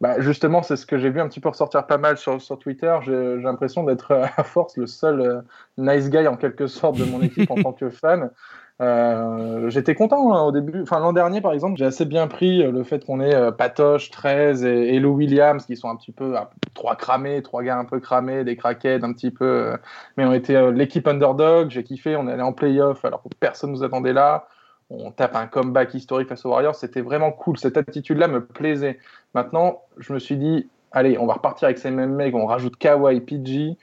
bah, 0.00 0.20
justement, 0.20 0.62
c'est 0.62 0.76
ce 0.76 0.86
que 0.86 0.98
j'ai 0.98 1.10
vu 1.10 1.20
un 1.20 1.28
petit 1.28 1.40
peu 1.40 1.48
ressortir 1.48 1.86
pas 1.86 1.98
mal 1.98 2.18
sur, 2.18 2.40
sur 2.40 2.58
Twitter. 2.58 2.94
J'ai 3.02 3.36
l'impression 3.36 3.84
d'être 3.84 4.12
à 4.36 4.44
force 4.44 4.76
le 4.76 4.86
seul 4.86 5.20
euh, 5.20 5.40
nice 5.78 6.10
guy 6.10 6.26
en 6.26 6.36
quelque 6.36 6.66
sorte 6.66 6.98
de 6.98 7.04
mon 7.04 7.22
équipe 7.22 7.50
en 7.50 7.56
tant 7.56 7.72
que 7.72 7.90
fan. 7.90 8.30
Euh, 8.82 9.70
j'étais 9.70 9.94
content 9.94 10.34
hein, 10.34 10.42
au 10.42 10.52
début. 10.52 10.82
Enfin, 10.82 10.98
l'an 11.00 11.12
dernier, 11.12 11.40
par 11.40 11.52
exemple, 11.52 11.78
j'ai 11.78 11.86
assez 11.86 12.04
bien 12.04 12.26
pris 12.28 12.62
euh, 12.62 12.70
le 12.70 12.84
fait 12.84 13.04
qu'on 13.04 13.20
ait 13.20 13.34
euh, 13.34 13.50
Patoche, 13.50 14.10
13 14.10 14.64
et, 14.64 14.98
Lou 14.98 15.14
Williams 15.14 15.64
qui 15.64 15.76
sont 15.76 15.88
un 15.88 15.96
petit 15.96 16.12
peu 16.12 16.34
trois 16.74 16.94
cramés, 16.96 17.42
trois 17.42 17.62
gars 17.62 17.78
un 17.78 17.86
peu 17.86 18.00
cramés, 18.00 18.44
des 18.44 18.56
craquettes 18.56 19.02
un 19.02 19.12
petit 19.12 19.30
peu. 19.30 19.72
mais 20.16 20.24
on 20.26 20.32
était 20.32 20.72
l'équipe 20.72 21.08
underdog. 21.08 21.70
J'ai 21.70 21.84
kiffé. 21.84 22.16
On 22.16 22.26
allé 22.26 22.42
en 22.42 22.52
playoff 22.52 23.04
alors 23.04 23.22
que 23.22 23.28
personne 23.40 23.70
nous 23.70 23.82
attendait 23.82 24.12
là. 24.12 24.46
On 24.90 25.10
tape 25.10 25.34
un 25.34 25.46
comeback 25.46 25.94
historique 25.94 26.28
face 26.28 26.44
aux 26.44 26.50
Warriors. 26.50 26.74
C'était 26.74 27.00
vraiment 27.00 27.32
cool. 27.32 27.58
Cette 27.58 27.76
attitude-là 27.76 28.28
me 28.28 28.44
plaisait. 28.44 28.98
Maintenant, 29.34 29.82
je 29.98 30.12
me 30.12 30.18
suis 30.18 30.36
dit, 30.36 30.68
allez, 30.92 31.18
on 31.18 31.26
va 31.26 31.34
repartir 31.34 31.66
avec 31.66 31.78
ces 31.78 31.90
mêmes 31.90 32.14
mecs. 32.14 32.34
On 32.34 32.46
rajoute 32.46 32.76
Kawhi, 32.76 33.20
PG. 33.20 33.76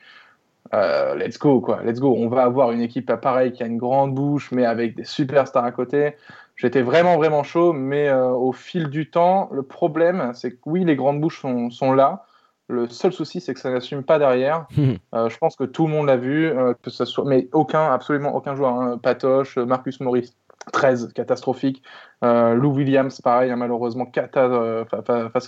Euh, 0.74 1.15
let's 1.15 1.38
go, 1.38 1.62
quoi. 1.62 1.81
Let's 1.83 2.00
go. 2.00 2.15
On 2.17 2.27
va 2.27 2.43
avoir 2.43 2.72
une 2.72 2.81
équipe 2.81 3.13
pareille 3.15 3.51
qui 3.51 3.63
a 3.63 3.65
une 3.65 3.77
grande 3.77 4.13
bouche, 4.13 4.51
mais 4.51 4.65
avec 4.65 4.95
des 4.95 5.03
superstars 5.03 5.65
à 5.65 5.72
côté. 5.72 6.15
J'étais 6.55 6.81
vraiment, 6.81 7.17
vraiment 7.17 7.43
chaud, 7.43 7.74
mais 7.74 8.07
euh, 8.07 8.29
au 8.29 8.51
fil 8.51 8.89
du 8.89 9.10
temps, 9.10 9.50
le 9.51 9.63
problème, 9.63 10.31
c'est 10.33 10.51
que 10.51 10.60
oui, 10.65 10.83
les 10.86 10.95
grandes 10.95 11.19
bouches 11.19 11.41
sont, 11.41 11.69
sont 11.69 11.93
là. 11.93 12.25
Le 12.69 12.88
seul 12.88 13.12
souci, 13.12 13.41
c'est 13.41 13.53
que 13.53 13.60
ça 13.60 13.72
n'assume 13.72 14.03
pas 14.03 14.19
derrière. 14.19 14.67
Euh, 15.13 15.29
je 15.29 15.38
pense 15.38 15.55
que 15.55 15.63
tout 15.63 15.86
le 15.86 15.93
monde 15.93 16.07
l'a 16.07 16.17
vu, 16.17 16.51
que 16.81 16.89
ce 16.89 17.05
soit, 17.05 17.24
mais 17.24 17.48
aucun, 17.51 17.86
absolument 17.93 18.36
aucun 18.36 18.55
joueur. 18.55 18.74
Hein. 18.74 18.98
Patoche, 18.98 19.60
Marcus 19.60 20.00
Morris, 20.00 20.33
13, 20.72 21.13
catastrophique. 21.13 21.84
Lou 22.22 22.74
Williams, 22.74 23.20
pareil, 23.22 23.51
hein, 23.51 23.58
malheureusement, 23.58 24.05
cata 24.05 24.48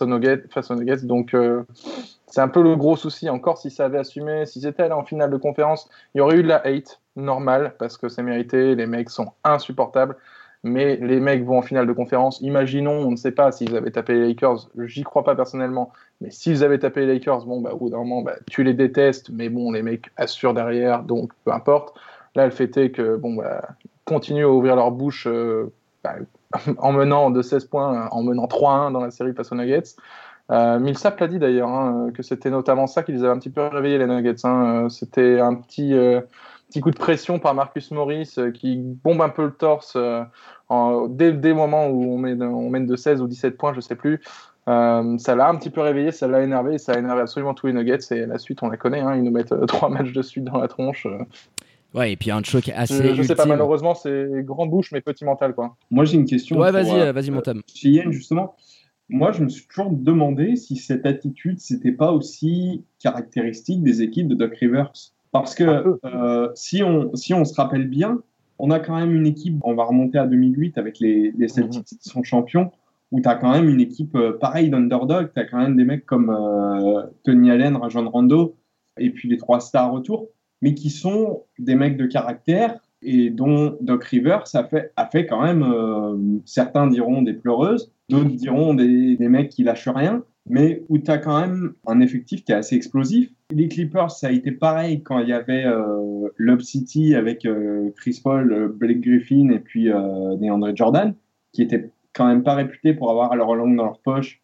Nuggets. 0.01 0.43
Face 0.49 0.71
aux 0.71 0.75
Nuggets 0.75 1.05
donc, 1.05 1.35
c'est 2.27 2.41
un 2.41 2.49
peu 2.49 2.61
le 2.61 2.75
gros 2.75 2.95
souci. 2.97 3.29
Encore, 3.29 3.57
si 3.57 3.71
ça 3.71 3.85
avait 3.85 3.99
assumé, 3.99 4.45
si 4.45 4.61
c'était 4.61 4.83
allé 4.83 4.93
en 4.93 5.03
finale 5.03 5.31
de 5.31 5.37
conférence, 5.37 5.89
il 6.13 6.17
y 6.17 6.21
aurait 6.21 6.37
eu 6.37 6.43
de 6.43 6.49
la 6.49 6.65
hate 6.65 6.99
normale 7.15 7.75
parce 7.79 7.97
que 7.97 8.09
c'est 8.09 8.23
mérité. 8.23 8.75
Les 8.75 8.87
mecs 8.87 9.09
sont 9.09 9.31
insupportables. 9.43 10.17
Mais 10.67 10.95
les 10.95 11.19
mecs 11.19 11.45
vont 11.45 11.59
en 11.59 11.61
finale 11.61 11.85
de 11.85 11.93
conférence. 11.93 12.41
Imaginons, 12.41 12.97
on 12.97 13.11
ne 13.11 13.15
sait 13.15 13.31
pas 13.31 13.51
s'ils 13.51 13.77
avaient 13.77 13.91
tapé 13.91 14.15
les 14.15 14.29
Lakers. 14.29 14.67
J'y 14.79 15.03
crois 15.03 15.23
pas 15.23 15.35
personnellement. 15.35 15.93
Mais 16.21 16.31
s'ils 16.31 16.63
avaient 16.63 16.79
tapé 16.79 17.05
les 17.05 17.13
Lakers, 17.13 17.45
bon, 17.45 17.61
bah, 17.61 17.69
au 17.73 17.77
bout 17.77 17.89
d'un 17.91 17.97
moment, 17.97 18.23
bah, 18.23 18.33
tu 18.49 18.63
les 18.63 18.73
détestes. 18.73 19.29
Mais 19.29 19.49
bon, 19.49 19.71
les 19.71 19.83
mecs 19.83 20.09
assurent 20.17 20.55
derrière. 20.55 21.03
Donc, 21.03 21.33
peu 21.43 21.53
importe. 21.53 21.95
Là, 22.35 22.45
le 22.45 22.51
fait 22.51 22.75
est 22.77 22.91
que, 22.91 23.15
bon, 23.15 23.35
bah, 23.35 23.61
continuent 24.05 24.45
à 24.45 24.49
ouvrir 24.49 24.75
leur 24.75 24.91
bouche 24.91 25.27
euh, 25.27 25.73
bah, 26.03 26.15
en 26.77 26.91
menant 26.91 27.31
de 27.31 27.41
16 27.41 27.65
points, 27.65 28.07
en 28.11 28.23
menant 28.23 28.45
3-1 28.45 28.91
dans 28.91 29.01
la 29.01 29.11
série 29.11 29.33
face 29.33 29.51
aux 29.51 29.55
Nuggets. 29.55 29.95
Euh, 30.51 30.79
Millsap 30.79 31.19
l'a 31.19 31.27
dit 31.27 31.39
d'ailleurs, 31.39 31.69
hein, 31.69 32.11
que 32.13 32.21
c'était 32.21 32.51
notamment 32.51 32.87
ça 32.87 33.03
qui 33.03 33.11
les 33.11 33.23
avait 33.23 33.33
un 33.33 33.39
petit 33.39 33.49
peu 33.49 33.61
réveillés, 33.61 33.97
les 33.97 34.05
Nuggets. 34.05 34.45
Hein. 34.45 34.85
Euh, 34.85 34.89
c'était 34.89 35.39
un 35.39 35.55
petit, 35.55 35.93
euh, 35.93 36.21
petit 36.69 36.81
coup 36.81 36.91
de 36.91 36.97
pression 36.97 37.39
par 37.39 37.55
Marcus 37.55 37.91
Morris 37.91 38.35
euh, 38.37 38.51
qui 38.51 38.77
bombe 38.77 39.21
un 39.21 39.29
peu 39.29 39.45
le 39.45 39.53
torse 39.53 39.97
dès, 41.09 41.31
dès 41.31 41.49
le 41.49 41.55
moment 41.55 41.87
où 41.87 42.13
on 42.13 42.17
mène, 42.17 42.43
on 42.43 42.69
mène 42.69 42.85
de 42.85 42.95
16 42.95 43.21
ou 43.21 43.27
17 43.27 43.57
points, 43.57 43.73
je 43.73 43.81
sais 43.81 43.95
plus. 43.95 44.21
ça 44.67 45.35
l'a 45.35 45.47
un 45.47 45.55
petit 45.55 45.69
peu 45.69 45.81
réveillé, 45.81 46.11
ça 46.11 46.27
l'a 46.27 46.41
énervé, 46.41 46.77
ça 46.77 46.93
a 46.93 46.99
énervé 46.99 47.21
absolument 47.21 47.53
tous 47.53 47.67
les 47.67 47.73
Nuggets. 47.73 47.99
Et 48.11 48.25
la 48.25 48.37
suite, 48.37 48.61
on 48.61 48.69
la 48.69 48.77
connaît, 48.77 49.01
hein, 49.01 49.15
ils 49.15 49.23
nous 49.23 49.31
mettent 49.31 49.65
trois 49.67 49.89
matchs 49.89 50.13
de 50.13 50.21
suite 50.21 50.43
dans 50.43 50.59
la 50.59 50.67
tronche. 50.67 51.07
Ouais, 51.95 52.11
et 52.11 52.15
puis 52.17 52.29
un 52.29 52.43
choc 52.43 52.69
assez. 52.75 53.09
Je, 53.09 53.15
je 53.15 53.23
sais 53.23 53.35
pas, 53.35 53.45
malheureusement, 53.45 53.95
c'est 53.95 54.27
grand 54.43 54.67
bouche, 54.67 54.91
mais 54.91 55.01
petit 55.01 55.23
mental, 55.23 55.55
quoi. 55.55 55.77
Moi, 55.89 56.05
j'ai 56.05 56.17
une 56.17 56.25
question. 56.25 56.59
Ouais, 56.59 56.71
vas-y, 56.71 57.11
vas-y, 57.13 57.31
mon 57.31 57.41
Tom. 57.41 57.61
Chez 57.73 57.89
Yen, 57.89 58.11
justement, 58.11 58.55
moi, 59.07 59.31
je 59.31 59.43
me 59.43 59.49
suis 59.49 59.67
toujours 59.67 59.91
demandé 59.91 60.55
si 60.55 60.77
cette 60.77 61.05
attitude, 61.05 61.59
c'était 61.59 61.91
pas 61.91 62.11
aussi 62.11 62.83
caractéristique 62.99 63.83
des 63.83 64.01
équipes 64.01 64.27
de 64.27 64.35
Doc 64.35 64.55
Rivers. 64.55 64.91
Parce 65.31 65.53
que 65.53 65.99
euh, 66.05 66.49
si, 66.55 66.81
on, 66.81 67.13
si 67.15 67.33
on 67.33 67.45
se 67.45 67.53
rappelle 67.55 67.87
bien, 67.87 68.21
on 68.57 68.71
a 68.71 68.79
quand 68.79 68.95
même 68.95 69.13
une 69.13 69.27
équipe, 69.27 69.59
on 69.63 69.75
va 69.75 69.83
remonter 69.83 70.17
à 70.17 70.27
2008 70.27 70.77
avec 70.77 70.99
les, 70.99 71.33
les 71.37 71.47
Celtics 71.47 71.83
qui 71.83 72.09
sont 72.09 72.23
champions, 72.23 72.71
où 73.11 73.21
tu 73.21 73.27
as 73.27 73.35
quand 73.35 73.51
même 73.51 73.69
une 73.69 73.81
équipe 73.81 74.15
euh, 74.15 74.37
pareille 74.39 74.69
d'underdog, 74.69 75.31
tu 75.33 75.39
as 75.39 75.45
quand 75.45 75.57
même 75.57 75.75
des 75.75 75.83
mecs 75.83 76.05
comme 76.05 76.29
euh, 76.29 77.03
Tony 77.23 77.51
Allen, 77.51 77.75
Rajon 77.75 78.09
Rondo, 78.09 78.55
et 78.97 79.09
puis 79.09 79.27
les 79.27 79.37
trois 79.37 79.59
stars 79.59 79.93
autour, 79.93 80.29
mais 80.65 80.73
qui 80.73 80.89
sont 80.89 81.43
des 81.59 81.75
mecs 81.75 81.95
de 81.95 82.07
caractère 82.07 82.79
et 83.03 83.29
dont 83.29 83.77
Doc 83.81 84.03
Rivers 84.05 84.45
a 84.55 84.63
fait, 84.63 84.91
a 84.95 85.05
fait 85.05 85.27
quand 85.27 85.43
même, 85.43 85.61
euh, 85.61 86.17
certains 86.43 86.87
diront 86.87 87.21
des 87.21 87.33
pleureuses, 87.33 87.93
d'autres 88.09 88.31
diront 88.31 88.73
des, 88.73 89.15
mecs 89.19 89.49
qui 89.49 89.61
lâchent 89.61 89.89
rien, 89.89 90.23
mais 90.49 90.81
où 90.89 90.97
tu 90.97 91.11
as 91.11 91.19
quand 91.19 91.39
même 91.39 91.73
un 91.85 91.99
effectif 91.99 92.43
qui 92.43 92.51
est 92.51 92.55
assez 92.55 92.75
explosif. 92.75 93.29
Les 93.51 93.67
Clippers, 93.67 94.09
ça 94.09 94.29
a 94.29 94.31
été 94.31 94.51
pareil 94.51 95.03
quand 95.03 95.19
il 95.19 95.29
y 95.29 95.33
avait 95.33 95.65
euh, 95.65 96.29
Love 96.37 96.61
City 96.61 97.13
avec 97.13 97.45
euh, 97.45 97.91
Chris 97.95 98.19
Paul, 98.23 98.51
euh, 98.51 98.67
Blake 98.67 99.01
Griffin 99.01 99.49
et 99.49 99.59
puis 99.59 99.85
DeAndre 99.85 100.75
Jordan, 100.75 101.13
qui 101.53 101.61
étaient 101.61 101.91
quand 102.13 102.25
même 102.25 102.41
pas 102.41 102.55
réputés 102.55 102.95
pour 102.95 103.11
avoir 103.11 103.35
leur 103.35 103.53
langue 103.53 103.75
dans 103.75 103.85
leur 103.85 103.99
poche 103.99 104.41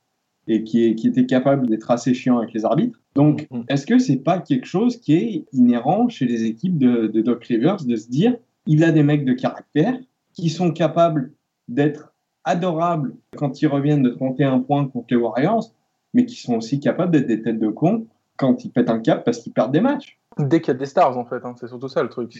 et 0.51 0.63
qui, 0.63 0.95
qui 0.95 1.07
étaient 1.07 1.25
capables 1.25 1.67
d'être 1.67 1.89
assez 1.91 2.13
chiants 2.13 2.37
avec 2.39 2.53
les 2.53 2.65
arbitres. 2.65 2.99
Donc, 3.15 3.47
mm-hmm. 3.49 3.63
est-ce 3.69 3.85
que 3.85 3.99
c'est 3.99 4.17
pas 4.17 4.39
quelque 4.39 4.65
chose 4.65 4.97
qui 4.97 5.13
est 5.13 5.45
inhérent 5.53 6.09
chez 6.09 6.25
les 6.25 6.43
équipes 6.43 6.77
de, 6.77 7.07
de 7.07 7.21
Doc 7.21 7.43
Rivers 7.45 7.77
de 7.77 7.95
se 7.95 8.09
dire 8.09 8.35
il 8.65 8.83
a 8.83 8.91
des 8.91 9.03
mecs 9.03 9.25
de 9.25 9.33
caractère 9.33 9.97
qui 10.33 10.49
sont 10.49 10.71
capables 10.71 11.31
d'être 11.67 12.13
adorables 12.43 13.15
quand 13.35 13.61
ils 13.61 13.67
reviennent 13.67 14.03
de 14.03 14.09
31 14.09 14.59
points 14.59 14.87
contre 14.87 15.07
les 15.11 15.17
Warriors, 15.17 15.71
mais 16.13 16.25
qui 16.25 16.35
sont 16.35 16.55
aussi 16.55 16.79
capables 16.79 17.11
d'être 17.11 17.27
des 17.27 17.41
têtes 17.41 17.59
de 17.59 17.69
con 17.69 18.07
quand 18.37 18.65
ils 18.65 18.71
pètent 18.71 18.89
un 18.89 18.99
cap 18.99 19.23
parce 19.23 19.39
qu'ils 19.39 19.53
perdent 19.53 19.71
des 19.71 19.81
matchs? 19.81 20.19
Dès 20.37 20.61
qu'il 20.61 20.73
y 20.73 20.75
a 20.75 20.79
des 20.79 20.85
stars, 20.85 21.17
en 21.17 21.25
fait, 21.25 21.43
hein, 21.45 21.55
c'est 21.59 21.67
surtout 21.67 21.87
ça 21.87 22.03
le 22.03 22.09
truc. 22.09 22.33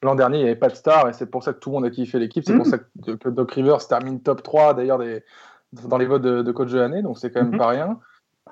L'an 0.00 0.14
dernier, 0.14 0.38
il 0.38 0.42
n'y 0.42 0.48
avait 0.48 0.58
pas 0.58 0.68
de 0.68 0.76
stars 0.76 1.08
et 1.08 1.12
c'est 1.12 1.26
pour 1.26 1.42
ça 1.42 1.52
que 1.52 1.58
tout 1.58 1.70
le 1.70 1.74
monde 1.74 1.84
a 1.84 1.90
kiffé 1.90 2.18
l'équipe. 2.20 2.44
C'est 2.44 2.54
mmh. 2.54 2.58
pour 2.58 2.66
ça 2.66 2.78
que, 2.78 3.28
Doc 3.28 3.50
Rivers 3.52 3.86
termine 3.86 4.20
top 4.20 4.42
3 4.42 4.74
d'ailleurs 4.74 5.00
dans 5.72 5.98
les 5.98 6.06
votes 6.06 6.22
de, 6.22 6.42
de 6.42 6.52
coach 6.52 6.70
de 6.70 6.78
l'année, 6.78 7.02
donc 7.02 7.18
c'est 7.18 7.30
quand 7.30 7.42
même 7.42 7.54
mmh. 7.54 7.58
pas 7.58 7.68
rien. 7.68 7.98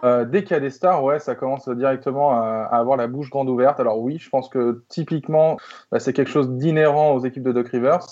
Euh, 0.05 0.25
dès 0.25 0.43
qu'il 0.43 0.53
y 0.53 0.57
a 0.57 0.61
des 0.61 0.71
stars, 0.71 1.03
ouais, 1.03 1.19
ça 1.19 1.35
commence 1.35 1.69
directement 1.69 2.33
à, 2.33 2.69
à, 2.71 2.79
avoir 2.79 2.97
la 2.97 3.07
bouche 3.07 3.31
grande 3.31 3.49
ouverte. 3.49 3.81
Alors 3.81 3.99
oui, 3.99 4.19
je 4.19 4.29
pense 4.29 4.49
que 4.49 4.85
typiquement, 4.89 5.57
bah, 5.91 5.99
c'est 5.99 6.13
quelque 6.13 6.31
chose 6.31 6.51
d'inhérent 6.51 7.13
aux 7.13 7.21
équipes 7.21 7.45
de 7.45 7.53
Doc 7.53 7.69
Rivers. 7.69 8.05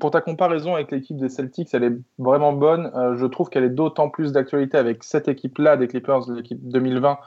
Pour 0.00 0.10
ta 0.10 0.20
comparaison 0.20 0.74
avec 0.74 0.90
l'équipe 0.92 1.16
des 1.16 1.28
Celtics, 1.28 1.74
elle 1.74 1.84
est 1.84 1.98
vraiment 2.18 2.52
bonne. 2.52 2.90
Euh, 2.94 3.16
je 3.16 3.26
trouve 3.26 3.48
qu'elle 3.48 3.64
est 3.64 3.70
d'autant 3.70 4.10
plus 4.10 4.32
d'actualité 4.32 4.78
avec 4.78 5.02
cette 5.02 5.28
équipe-là 5.28 5.76
des 5.76 5.88
Clippers, 5.88 6.30
l'équipe 6.30 6.58
2020, 6.68 7.18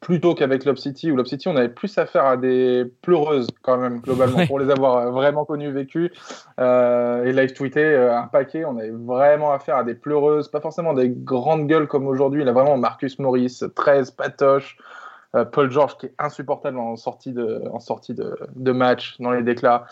plutôt 0.00 0.34
qu'avec 0.34 0.64
Lob 0.64 0.76
City. 0.76 1.10
Où 1.10 1.16
Lob 1.16 1.26
City, 1.26 1.48
on 1.48 1.56
avait 1.56 1.68
plus 1.68 1.96
affaire 1.98 2.24
à 2.24 2.36
des 2.36 2.84
pleureuses 3.02 3.48
quand 3.62 3.76
même, 3.76 4.00
globalement, 4.00 4.38
ouais. 4.38 4.46
pour 4.46 4.58
les 4.58 4.70
avoir 4.70 4.96
euh, 4.96 5.10
vraiment 5.10 5.44
connues, 5.44 5.70
vécues 5.70 6.12
euh, 6.58 7.24
et 7.24 7.32
live 7.32 7.52
tweeté 7.52 7.84
euh, 7.84 8.16
un 8.16 8.26
paquet. 8.26 8.64
On 8.64 8.78
avait 8.78 8.90
vraiment 8.90 9.52
affaire 9.52 9.76
à 9.76 9.84
des 9.84 9.94
pleureuses, 9.94 10.48
pas 10.48 10.60
forcément 10.60 10.94
des 10.94 11.10
grandes 11.10 11.66
gueules 11.66 11.86
comme 11.86 12.06
aujourd'hui. 12.06 12.42
Il 12.42 12.48
a 12.48 12.52
vraiment 12.52 12.76
Marcus 12.76 13.18
Morris, 13.18 13.60
13, 13.74 14.12
Patoche, 14.12 14.76
euh, 15.36 15.44
Paul 15.44 15.70
George 15.70 15.96
qui 15.96 16.06
est 16.06 16.14
insupportable 16.18 16.78
en 16.78 16.96
sortie 16.96 17.32
de, 17.32 17.62
en 17.72 17.78
sortie 17.78 18.14
de, 18.14 18.36
de 18.56 18.72
match, 18.72 19.16
dans 19.20 19.30
les 19.30 19.42
déclats. 19.42 19.84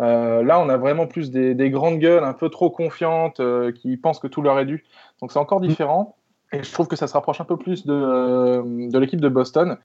Euh, 0.00 0.42
là, 0.42 0.60
on 0.60 0.68
a 0.68 0.76
vraiment 0.76 1.06
plus 1.06 1.30
des, 1.30 1.54
des, 1.54 1.70
grandes 1.70 1.98
gueules, 1.98 2.24
un 2.24 2.32
peu 2.32 2.48
trop 2.48 2.70
confiantes, 2.70 3.40
euh, 3.40 3.72
qui 3.72 3.96
pensent 3.96 4.20
que 4.20 4.28
tout 4.28 4.42
leur 4.42 4.58
est 4.60 4.64
dû. 4.64 4.84
Donc 5.20 5.32
c'est 5.32 5.38
encore 5.38 5.60
différent. 5.60 6.16
Et 6.52 6.62
je 6.62 6.72
trouve 6.72 6.88
que 6.88 6.96
ça 6.96 7.06
se 7.06 7.12
rapproche 7.12 7.40
un 7.40 7.44
peu 7.44 7.56
plus 7.56 7.86
de, 7.86 7.92
euh, 7.92 8.98
l'équipe 8.98 9.20
de 9.20 9.28
Boston. 9.28 9.76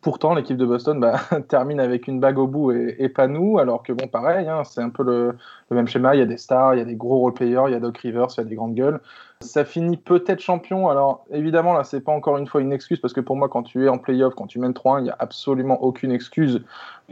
Pourtant, 0.00 0.34
l'équipe 0.34 0.56
de 0.56 0.66
Boston 0.66 1.00
bah, 1.00 1.20
termine 1.48 1.80
avec 1.80 2.06
une 2.06 2.20
bague 2.20 2.38
au 2.38 2.46
bout 2.46 2.70
et, 2.72 3.08
pas 3.08 3.26
nous, 3.26 3.58
alors 3.58 3.82
que 3.82 3.92
bon, 3.92 4.08
pareil, 4.08 4.48
hein, 4.48 4.62
c'est 4.64 4.80
un 4.80 4.90
peu 4.90 5.02
le, 5.02 5.36
même 5.70 5.88
schéma. 5.88 6.14
Il 6.14 6.18
y 6.18 6.22
a 6.22 6.26
des 6.26 6.36
stars, 6.36 6.74
il 6.74 6.78
y 6.78 6.80
a 6.80 6.84
des 6.84 6.94
gros 6.94 7.18
role-players, 7.18 7.64
il 7.68 7.72
y 7.72 7.74
a 7.74 7.80
Doc 7.80 7.98
Rivers, 7.98 8.28
il 8.36 8.38
y 8.38 8.40
a 8.40 8.44
des 8.44 8.54
grandes 8.54 8.74
gueules. 8.74 9.00
Ça 9.40 9.64
finit 9.64 9.96
peut-être 9.96 10.40
champion. 10.40 10.88
Alors 10.88 11.24
évidemment, 11.30 11.72
là, 11.72 11.84
c'est 11.84 12.00
pas 12.00 12.12
encore 12.12 12.38
une 12.38 12.46
fois 12.46 12.60
une 12.60 12.72
excuse 12.72 13.00
parce 13.00 13.12
que 13.12 13.20
pour 13.20 13.36
moi, 13.36 13.48
quand 13.48 13.62
tu 13.62 13.84
es 13.84 13.88
en 13.88 13.98
playoff, 13.98 14.34
quand 14.34 14.46
tu 14.46 14.58
mènes 14.58 14.72
3-1, 14.72 15.00
il 15.00 15.04
n'y 15.04 15.10
a 15.10 15.16
absolument 15.18 15.82
aucune 15.82 16.12
excuse 16.12 16.62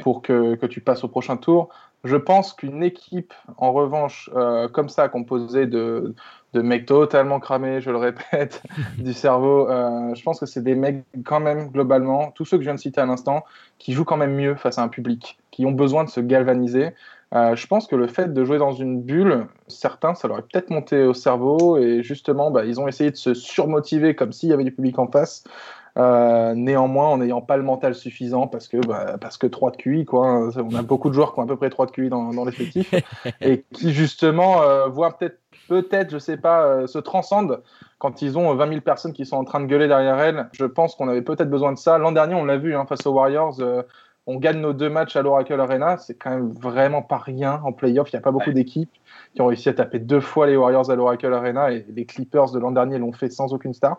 pour 0.03 0.23
que 0.23 0.67
tu 0.67 0.81
passes 0.81 1.05
au 1.05 1.09
prochain 1.09 1.37
tour. 1.37 1.69
Je 2.05 2.17
pense 2.17 2.53
qu'une 2.53 2.83
équipe, 2.83 3.33
en 3.57 3.73
revanche, 3.73 4.31
euh, 4.35 4.69
comme 4.69 4.91
ça, 4.91 5.09
composée 5.09 5.67
de, 5.67 6.15
de 6.53 6.61
mecs 6.61 6.85
totalement 6.85 7.41
cramés, 7.41 7.81
je 7.81 7.91
le 7.91 7.97
répète, 7.97 8.63
du 8.99 9.15
cerveau, 9.15 9.69
euh, 9.71 10.15
je 10.15 10.23
pense 10.23 10.39
que 10.39 10.47
c'est 10.47 10.63
des 10.63 10.75
mecs 10.75 11.05
quand 11.25 11.41
même, 11.41 11.71
globalement, 11.71 12.31
tous 12.33 12.45
ceux 12.45 12.59
que 12.59 12.63
je 12.63 12.69
viens 12.69 12.75
de 12.75 12.81
citer 12.81 13.01
à 13.01 13.07
l'instant, 13.07 13.45
qui 13.79 13.93
jouent 13.93 14.05
quand 14.05 14.19
même 14.19 14.35
mieux 14.35 14.55
face 14.55 14.79
à 14.79 14.83
un 14.83 14.89
public, 14.89 15.39
qui 15.51 15.65
ont 15.65 15.73
besoin 15.73 16.05
de 16.05 16.11
se 16.11 16.21
galvaniser. 16.21 16.91
Euh, 17.35 17.57
je 17.57 17.67
pense 17.67 17.87
que 17.87 17.97
le 17.97 18.07
fait 18.07 18.33
de 18.33 18.45
jouer 18.45 18.59
dans 18.59 18.73
une 18.73 19.01
bulle, 19.01 19.47
certains, 19.67 20.15
ça 20.15 20.29
leur 20.29 20.39
est 20.39 20.43
peut-être 20.43 20.69
monté 20.69 21.05
au 21.05 21.15
cerveau, 21.15 21.79
et 21.79 22.03
justement, 22.03 22.51
bah, 22.51 22.67
ils 22.67 22.81
ont 22.81 22.87
essayé 22.87 23.11
de 23.11 23.17
se 23.17 23.33
surmotiver 23.33 24.15
comme 24.15 24.33
s'il 24.33 24.51
y 24.51 24.53
avait 24.53 24.65
du 24.65 24.73
public 24.73 24.99
en 24.99 25.09
face. 25.09 25.43
Euh, 25.97 26.55
néanmoins, 26.55 27.07
en 27.07 27.19
n'ayant 27.19 27.41
pas 27.41 27.57
le 27.57 27.63
mental 27.63 27.95
suffisant, 27.95 28.49
parce 28.49 28.67
que, 28.67 28.79
bah, 28.79 29.17
parce 29.21 29.39
que 29.39 29.47
3 29.47 29.71
de 29.73 29.77
QI, 29.77 30.05
quoi. 30.05 30.27
Hein, 30.27 30.51
on 30.57 30.75
a 30.75 30.83
beaucoup 30.83 31.09
de 31.09 31.15
joueurs 31.15 31.35
qui 31.35 31.41
ont 31.41 31.45
à 31.45 31.47
peu 31.47 31.57
près 31.57 31.71
3 31.71 31.87
de 31.87 31.91
QI 31.93 32.09
dans, 32.09 32.31
dans 32.31 32.45
l'effectif, 32.45 32.93
et 33.41 33.65
qui 33.73 33.93
justement 33.93 34.63
euh, 34.63 34.89
voient 34.89 35.17
peut-être, 35.17 35.39
peut-être, 35.69 36.11
je 36.11 36.19
sais 36.19 36.37
pas, 36.37 36.65
euh, 36.65 36.87
se 36.89 36.99
transcendent 36.99 37.63
quand 37.99 38.23
ils 38.23 38.37
ont 38.37 38.53
20 38.55 38.69
000 38.69 38.81
personnes 38.81 39.13
qui 39.13 39.25
sont 39.25 39.37
en 39.37 39.45
train 39.45 39.61
de 39.61 39.67
gueuler 39.67 39.87
derrière 39.87 40.19
elles. 40.19 40.49
Je 40.53 40.65
pense 40.65 40.97
qu'on 40.97 41.09
avait 41.09 41.23
peut-être 41.23 41.49
besoin 41.49 41.73
de 41.73 41.79
ça. 41.79 41.97
L'an 41.97 42.11
dernier, 42.11 42.35
on 42.35 42.45
l'a 42.45 42.57
vu 42.57 42.75
hein, 42.75 42.87
face 42.87 43.07
aux 43.07 43.13
Warriors. 43.13 43.61
Euh, 43.61 43.83
on 44.27 44.37
gagne 44.37 44.59
nos 44.59 44.73
deux 44.73 44.89
matchs 44.89 45.17
à 45.17 45.23
l'Oracle 45.23 45.61
Arena, 45.61 45.99
c'est 45.99 46.15
quand 46.15 46.31
même 46.31 46.51
vraiment 46.53 47.03
pas 47.03 47.19
rien 47.19 47.61
en 47.63 47.73
playoff. 47.73 48.11
Il 48.11 48.17
n'y 48.17 48.19
a 48.19 48.23
pas 48.23 48.31
beaucoup 48.31 48.49
ouais. 48.49 48.55
d'équipes 48.55 48.91
qui 49.35 49.43
ont 49.43 49.47
réussi 49.47 49.69
à 49.69 49.75
taper 49.75 49.99
deux 49.99 50.21
fois 50.21 50.47
les 50.47 50.57
Warriors 50.57 50.91
à 50.91 50.97
l'Oracle 50.97 51.33
Arena 51.33 51.71
et 51.71 51.85
les 51.95 52.07
Clippers 52.07 52.51
de 52.51 52.59
l'an 52.59 52.71
dernier 52.71 52.99
l'ont 52.99 53.13
fait 53.13 53.29
sans 53.29 53.53
aucune 53.53 53.75
star 53.75 53.99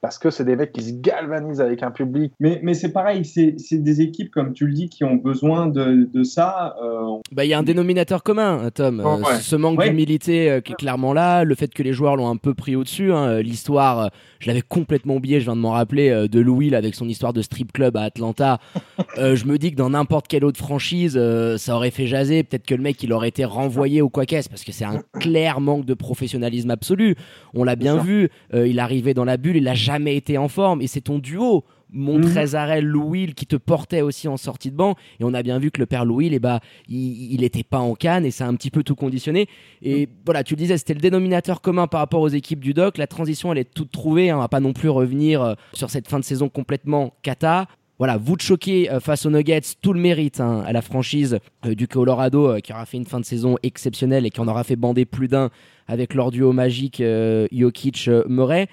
parce 0.00 0.18
que 0.18 0.30
c'est 0.30 0.44
des 0.44 0.56
mecs 0.56 0.72
qui 0.72 0.82
se 0.82 0.92
galvanisent 0.94 1.60
avec 1.60 1.82
un 1.82 1.90
public. 1.90 2.32
Mais, 2.40 2.74
c'est 2.74 2.92
pareil, 2.92 3.24
c'est 3.24 3.56
des 3.72 4.00
équipes, 4.00 4.30
comme 4.30 4.52
tu 4.52 4.66
le 4.66 4.72
dis, 4.72 4.88
qui 4.88 5.04
ont 5.04 5.16
besoin 5.16 5.66
de, 5.66 6.08
de 6.12 6.22
ça. 6.22 6.76
Euh... 6.82 7.15
Bah, 7.32 7.44
il 7.44 7.48
y 7.48 7.54
a 7.54 7.58
un 7.58 7.64
dénominateur 7.64 8.22
commun, 8.22 8.70
Tom. 8.72 9.02
Oh, 9.04 9.16
ouais. 9.16 9.40
Ce 9.40 9.56
manque 9.56 9.80
ouais. 9.80 9.88
d'humilité 9.88 10.48
euh, 10.48 10.60
qui 10.60 10.72
est 10.72 10.76
clairement 10.76 11.12
là, 11.12 11.42
le 11.42 11.54
fait 11.56 11.74
que 11.74 11.82
les 11.82 11.92
joueurs 11.92 12.14
l'ont 12.14 12.28
un 12.28 12.36
peu 12.36 12.54
pris 12.54 12.76
au-dessus. 12.76 13.12
Hein. 13.12 13.40
L'histoire, 13.40 13.98
euh, 13.98 14.08
je 14.38 14.46
l'avais 14.46 14.62
complètement 14.62 15.16
oublié, 15.16 15.40
je 15.40 15.46
viens 15.46 15.56
de 15.56 15.60
m'en 15.60 15.72
rappeler, 15.72 16.08
euh, 16.08 16.28
de 16.28 16.38
Louis 16.38 16.72
avec 16.72 16.94
son 16.94 17.08
histoire 17.08 17.32
de 17.32 17.42
strip 17.42 17.72
club 17.72 17.96
à 17.96 18.02
Atlanta. 18.02 18.60
je 19.16 19.44
me 19.44 19.58
dis 19.58 19.72
que 19.72 19.76
dans 19.76 19.90
n'importe 19.90 20.28
quelle 20.28 20.44
autre 20.44 20.58
franchise, 20.58 21.20
ça 21.56 21.74
aurait 21.74 21.90
fait 21.90 22.06
jaser. 22.06 22.44
Peut-être 22.44 22.66
que 22.66 22.74
le 22.74 22.82
mec, 22.82 23.02
il 23.02 23.12
aurait 23.12 23.28
été 23.28 23.44
renvoyé 23.44 24.02
au 24.02 24.08
quoi 24.08 24.24
qu'est-ce, 24.24 24.48
parce 24.48 24.62
que 24.62 24.70
c'est 24.70 24.84
un 24.84 25.02
clair 25.20 25.60
manque 25.60 25.84
de 25.84 25.94
professionnalisme 25.94 26.70
absolu. 26.70 27.16
On 27.54 27.64
l'a 27.64 27.74
bien 27.74 27.96
vu, 27.96 28.30
il 28.54 28.78
arrivait 28.78 29.14
dans 29.14 29.24
la 29.24 29.36
bulle, 29.36 29.56
il 29.56 29.66
a 29.66 29.74
jamais 29.74 30.16
été 30.16 30.38
en 30.38 30.48
forme 30.48 30.80
et 30.80 30.86
c'est 30.86 31.00
ton 31.00 31.18
duo 31.18 31.64
Montrezarel, 31.92 32.84
mmh. 32.84 32.88
Louis 32.88 33.34
qui 33.34 33.46
te 33.46 33.56
portait 33.56 34.02
aussi 34.02 34.26
en 34.28 34.36
sortie 34.36 34.70
de 34.70 34.76
banc 34.76 34.96
et 35.20 35.24
on 35.24 35.34
a 35.34 35.42
bien 35.42 35.58
vu 35.58 35.70
que 35.70 35.78
le 35.78 35.86
père 35.86 36.04
Louis 36.04 36.30
eh 36.32 36.38
bah, 36.38 36.60
il 36.88 37.40
n'était 37.40 37.62
pas 37.62 37.78
en 37.78 37.94
canne 37.94 38.24
et 38.24 38.30
ça 38.30 38.46
a 38.46 38.48
un 38.48 38.54
petit 38.54 38.70
peu 38.70 38.82
tout 38.82 38.96
conditionné 38.96 39.48
et 39.82 40.06
mmh. 40.06 40.10
voilà 40.24 40.42
tu 40.42 40.54
le 40.54 40.58
disais 40.58 40.76
c'était 40.78 40.94
le 40.94 41.00
dénominateur 41.00 41.60
commun 41.60 41.86
par 41.86 42.00
rapport 42.00 42.20
aux 42.20 42.28
équipes 42.28 42.60
du 42.60 42.74
doc 42.74 42.98
la 42.98 43.06
transition 43.06 43.52
elle 43.52 43.58
est 43.58 43.72
toute 43.72 43.92
trouvée 43.92 44.30
hein. 44.30 44.36
on 44.36 44.40
va 44.40 44.48
pas 44.48 44.60
non 44.60 44.72
plus 44.72 44.88
revenir 44.88 45.42
euh, 45.42 45.54
sur 45.72 45.90
cette 45.90 46.08
fin 46.08 46.18
de 46.18 46.24
saison 46.24 46.48
complètement 46.48 47.14
cata 47.22 47.68
voilà, 47.98 48.18
vous 48.18 48.36
de 48.36 48.42
choquer 48.42 48.90
euh, 48.90 49.00
face 49.00 49.24
aux 49.24 49.30
Nuggets, 49.30 49.62
tout 49.80 49.94
le 49.94 50.00
mérite 50.00 50.40
hein, 50.40 50.62
à 50.66 50.72
la 50.74 50.82
franchise 50.82 51.38
euh, 51.64 51.74
du 51.74 51.88
Colorado 51.88 52.60
qui 52.60 52.74
aura 52.74 52.84
fait 52.84 52.98
une 52.98 53.06
fin 53.06 53.20
de 53.20 53.24
saison 53.24 53.56
exceptionnelle 53.62 54.26
et 54.26 54.30
qui 54.30 54.40
en 54.40 54.48
aura 54.48 54.64
fait 54.64 54.76
bander 54.76 55.06
plus 55.06 55.28
d'un 55.28 55.48
avec 55.86 56.12
leur 56.12 56.30
duo 56.30 56.52
magique 56.52 57.00
Jokic-Murray. 57.00 58.66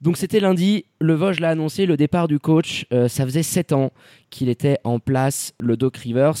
Donc 0.00 0.16
c'était 0.16 0.40
lundi, 0.40 0.84
le 1.00 1.14
Vosges 1.14 1.40
l'a 1.40 1.50
annoncé, 1.50 1.86
le 1.86 1.96
départ 1.96 2.28
du 2.28 2.38
coach. 2.38 2.86
Euh, 2.92 3.08
ça 3.08 3.24
faisait 3.24 3.42
7 3.42 3.72
ans 3.72 3.92
qu'il 4.30 4.48
était 4.48 4.78
en 4.84 4.98
place, 4.98 5.54
le 5.60 5.76
Doc 5.76 5.96
Rivers. 5.96 6.34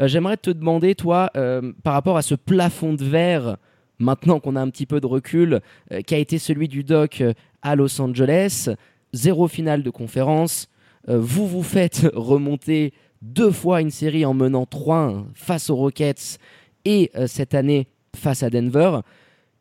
Euh, 0.00 0.08
j'aimerais 0.08 0.36
te 0.36 0.50
demander, 0.50 0.94
toi, 0.94 1.30
euh, 1.36 1.72
par 1.82 1.94
rapport 1.94 2.16
à 2.16 2.22
ce 2.22 2.34
plafond 2.34 2.94
de 2.94 3.04
verre, 3.04 3.56
maintenant 3.98 4.40
qu'on 4.40 4.56
a 4.56 4.60
un 4.60 4.70
petit 4.70 4.86
peu 4.86 5.00
de 5.00 5.06
recul, 5.06 5.60
qui 6.06 6.14
a 6.14 6.18
été 6.18 6.38
celui 6.38 6.66
du 6.66 6.82
Doc 6.82 7.22
à 7.62 7.76
Los 7.76 8.00
Angeles, 8.00 8.68
zéro 9.12 9.46
finale 9.46 9.84
de 9.84 9.90
conférence. 9.90 10.68
vous 11.06 11.46
vous 11.46 11.62
faites 11.62 12.08
remonter 12.14 12.94
deux 13.20 13.52
fois 13.52 13.80
une 13.80 13.92
série 13.92 14.24
en 14.24 14.34
menant 14.34 14.66
3 14.66 15.24
face 15.34 15.70
aux 15.70 15.76
Rockets 15.76 16.38
et 16.84 17.12
cette 17.26 17.54
année 17.54 17.86
face 18.16 18.42
à 18.42 18.50
Denver. 18.50 19.02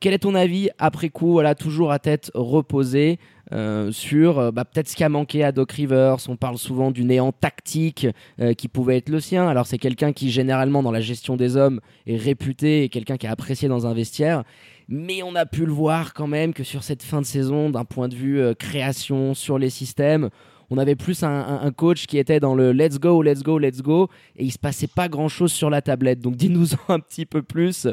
Quel 0.01 0.15
est 0.15 0.19
ton 0.19 0.33
avis 0.33 0.71
après 0.79 1.09
coup, 1.09 1.33
voilà, 1.33 1.53
toujours 1.53 1.91
à 1.91 1.99
tête 1.99 2.31
reposée, 2.33 3.19
euh, 3.51 3.91
sur 3.91 4.39
euh, 4.39 4.49
bah, 4.49 4.65
peut-être 4.65 4.89
ce 4.89 4.95
qui 4.95 5.03
a 5.03 5.09
manqué 5.09 5.43
à 5.43 5.51
Doc 5.51 5.73
Rivers? 5.73 6.17
On 6.27 6.35
parle 6.37 6.57
souvent 6.57 6.89
du 6.89 7.05
néant 7.05 7.31
tactique 7.31 8.07
euh, 8.39 8.55
qui 8.55 8.67
pouvait 8.67 8.97
être 8.97 9.09
le 9.09 9.19
sien. 9.19 9.47
Alors 9.47 9.67
c'est 9.67 9.77
quelqu'un 9.77 10.11
qui 10.11 10.31
généralement 10.31 10.81
dans 10.81 10.91
la 10.91 11.01
gestion 11.01 11.37
des 11.37 11.55
hommes 11.55 11.81
est 12.07 12.17
réputé 12.17 12.83
et 12.83 12.89
quelqu'un 12.89 13.17
qui 13.17 13.27
est 13.27 13.29
apprécié 13.29 13.67
dans 13.67 13.85
un 13.85 13.93
vestiaire. 13.93 14.43
Mais 14.89 15.21
on 15.21 15.35
a 15.35 15.45
pu 15.45 15.67
le 15.67 15.71
voir 15.71 16.15
quand 16.15 16.25
même 16.25 16.55
que 16.55 16.63
sur 16.63 16.81
cette 16.81 17.03
fin 17.03 17.21
de 17.21 17.27
saison, 17.27 17.69
d'un 17.69 17.85
point 17.85 18.07
de 18.07 18.15
vue 18.15 18.41
création 18.55 19.35
sur 19.35 19.59
les 19.59 19.69
systèmes, 19.69 20.31
on 20.71 20.77
avait 20.77 20.95
plus 20.95 21.23
un, 21.23 21.71
coach 21.75 22.07
qui 22.07 22.17
était 22.17 22.39
dans 22.39 22.55
le 22.55 22.71
let's 22.71 22.99
go, 22.99 23.21
let's 23.21 23.43
go, 23.43 23.59
let's 23.59 23.81
go, 23.81 24.09
et 24.35 24.45
il 24.45 24.51
se 24.51 24.57
passait 24.57 24.87
pas 24.87 25.09
grand 25.09 25.27
chose 25.27 25.51
sur 25.51 25.69
la 25.69 25.81
tablette. 25.81 26.19
Donc 26.19 26.35
dis-nous 26.35 26.67
un 26.87 26.99
petit 26.99 27.25
peu 27.25 27.43
plus, 27.43 27.87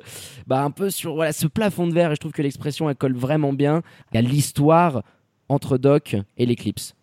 bah, 0.47 0.63
un 0.63 0.71
peu 0.71 0.89
sur 0.89 1.15
voilà, 1.15 1.33
ce 1.33 1.47
plafond 1.47 1.87
de 1.87 1.93
verre, 1.93 2.13
et 2.13 2.15
je 2.15 2.21
trouve 2.21 2.33
que 2.33 2.43
l'expression 2.43 2.89
elle 2.89 2.97
colle 2.97 3.17
vraiment 3.17 3.53
bien 3.53 3.83
à 4.15 4.23
l'histoire 4.23 5.03
entre 5.49 5.77
Doc 5.77 6.17
et 6.37 6.47
l'Eclipse. 6.47 6.95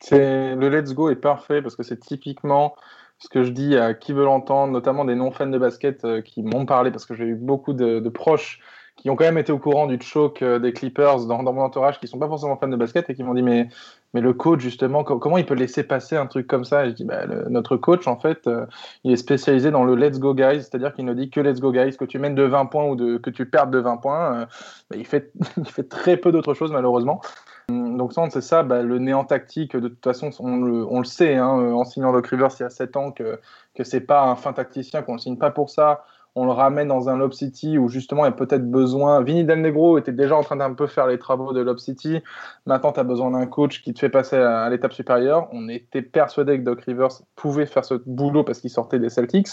C'est 0.00 0.54
le 0.54 0.68
let's 0.68 0.94
go 0.94 1.10
est 1.10 1.16
parfait 1.16 1.60
parce 1.60 1.76
que 1.76 1.82
c'est 1.82 1.98
typiquement 1.98 2.74
ce 3.18 3.28
que 3.28 3.42
je 3.42 3.50
dis 3.50 3.76
à 3.76 3.94
qui 3.94 4.12
veut 4.12 4.24
l'entendre, 4.24 4.72
notamment 4.72 5.04
des 5.04 5.14
non-fans 5.14 5.46
de 5.46 5.58
basket 5.58 6.04
euh, 6.04 6.22
qui 6.22 6.42
m'ont 6.42 6.64
parlé 6.64 6.90
parce 6.90 7.04
que 7.04 7.14
j'ai 7.14 7.24
eu 7.24 7.34
beaucoup 7.34 7.74
de, 7.74 8.08
proches 8.08 8.60
qui 8.96 9.10
ont 9.10 9.16
quand 9.16 9.24
même 9.24 9.38
été 9.38 9.52
au 9.52 9.58
courant 9.58 9.86
du 9.86 9.98
choc 10.00 10.42
euh, 10.42 10.58
des 10.58 10.72
Clippers 10.72 11.26
dans, 11.26 11.42
mon 11.42 11.60
entourage 11.60 12.00
qui 12.00 12.08
sont 12.08 12.18
pas 12.18 12.28
forcément 12.28 12.56
fans 12.56 12.68
de 12.68 12.76
basket 12.76 13.08
et 13.10 13.14
qui 13.14 13.22
m'ont 13.22 13.34
dit 13.34 13.42
mais 13.42 13.68
mais 14.12 14.20
le 14.20 14.32
coach, 14.32 14.60
justement, 14.60 15.04
comment 15.04 15.38
il 15.38 15.46
peut 15.46 15.54
laisser 15.54 15.84
passer 15.84 16.16
un 16.16 16.26
truc 16.26 16.46
comme 16.46 16.64
ça? 16.64 16.86
Je 16.86 16.90
dis, 16.90 17.04
bah, 17.04 17.26
notre 17.48 17.76
coach, 17.76 18.06
en 18.08 18.16
fait, 18.16 18.46
euh, 18.46 18.66
il 19.04 19.12
est 19.12 19.16
spécialisé 19.16 19.70
dans 19.70 19.84
le 19.84 19.94
let's 19.94 20.18
go 20.18 20.34
guys, 20.34 20.62
c'est-à-dire 20.62 20.92
qu'il 20.92 21.04
ne 21.04 21.14
dit 21.14 21.30
que 21.30 21.40
let's 21.40 21.60
go 21.60 21.70
guys, 21.70 21.96
que 21.96 22.04
tu 22.04 22.18
mènes 22.18 22.34
de 22.34 22.42
20 22.42 22.66
points 22.66 22.86
ou 22.86 22.96
que 22.96 23.30
tu 23.30 23.46
perdes 23.46 23.70
de 23.70 23.78
20 23.78 23.96
points. 23.98 24.34
Euh, 24.34 24.46
bah, 24.90 24.96
il, 24.98 25.06
fait, 25.06 25.32
il 25.56 25.70
fait 25.70 25.88
très 25.88 26.16
peu 26.16 26.32
d'autres 26.32 26.54
choses, 26.54 26.72
malheureusement. 26.72 27.20
Donc, 27.68 28.12
c'est 28.30 28.40
ça, 28.40 28.64
bah, 28.64 28.82
le 28.82 28.98
néant 28.98 29.24
tactique, 29.24 29.76
de 29.76 29.86
toute 29.86 30.02
façon, 30.02 30.30
on 30.40 30.56
le, 30.56 30.84
on 30.86 30.98
le 30.98 31.04
sait, 31.04 31.36
hein, 31.36 31.46
en 31.46 31.84
signant 31.84 32.12
Doc 32.12 32.26
Rivers 32.26 32.50
il 32.58 32.64
y 32.64 32.66
a 32.66 32.70
7 32.70 32.96
ans, 32.96 33.12
que, 33.12 33.38
que 33.76 33.84
c'est 33.84 34.00
pas 34.00 34.24
un 34.24 34.34
fin 34.34 34.52
tacticien, 34.52 35.02
qu'on 35.02 35.14
ne 35.14 35.18
signe 35.18 35.38
pas 35.38 35.52
pour 35.52 35.70
ça 35.70 36.04
on 36.40 36.46
le 36.46 36.52
ramène 36.52 36.88
dans 36.88 37.10
un 37.10 37.18
Lob 37.18 37.34
City 37.34 37.76
où 37.76 37.90
justement 37.90 38.24
il 38.24 38.28
y 38.28 38.30
a 38.30 38.32
peut-être 38.32 38.70
besoin. 38.70 39.20
Vinny 39.20 39.44
Del 39.44 39.60
Negro 39.60 39.98
était 39.98 40.12
déjà 40.12 40.36
en 40.36 40.42
train 40.42 40.56
d'un 40.56 40.72
peu 40.72 40.86
faire 40.86 41.06
les 41.06 41.18
travaux 41.18 41.52
de 41.52 41.60
Lob 41.60 41.76
City. 41.76 42.22
Maintenant, 42.64 42.92
tu 42.92 43.00
as 43.00 43.04
besoin 43.04 43.32
d'un 43.32 43.44
coach 43.44 43.82
qui 43.82 43.92
te 43.92 43.98
fait 43.98 44.08
passer 44.08 44.36
à, 44.36 44.70
l'étape 44.70 44.94
supérieure. 44.94 45.48
On 45.52 45.68
était 45.68 46.00
persuadé 46.00 46.58
que 46.58 46.64
Doc 46.64 46.80
Rivers 46.80 47.10
pouvait 47.36 47.66
faire 47.66 47.84
ce 47.84 47.94
boulot 48.06 48.42
parce 48.42 48.60
qu'il 48.60 48.70
sortait 48.70 48.98
des 48.98 49.10
Celtics. 49.10 49.48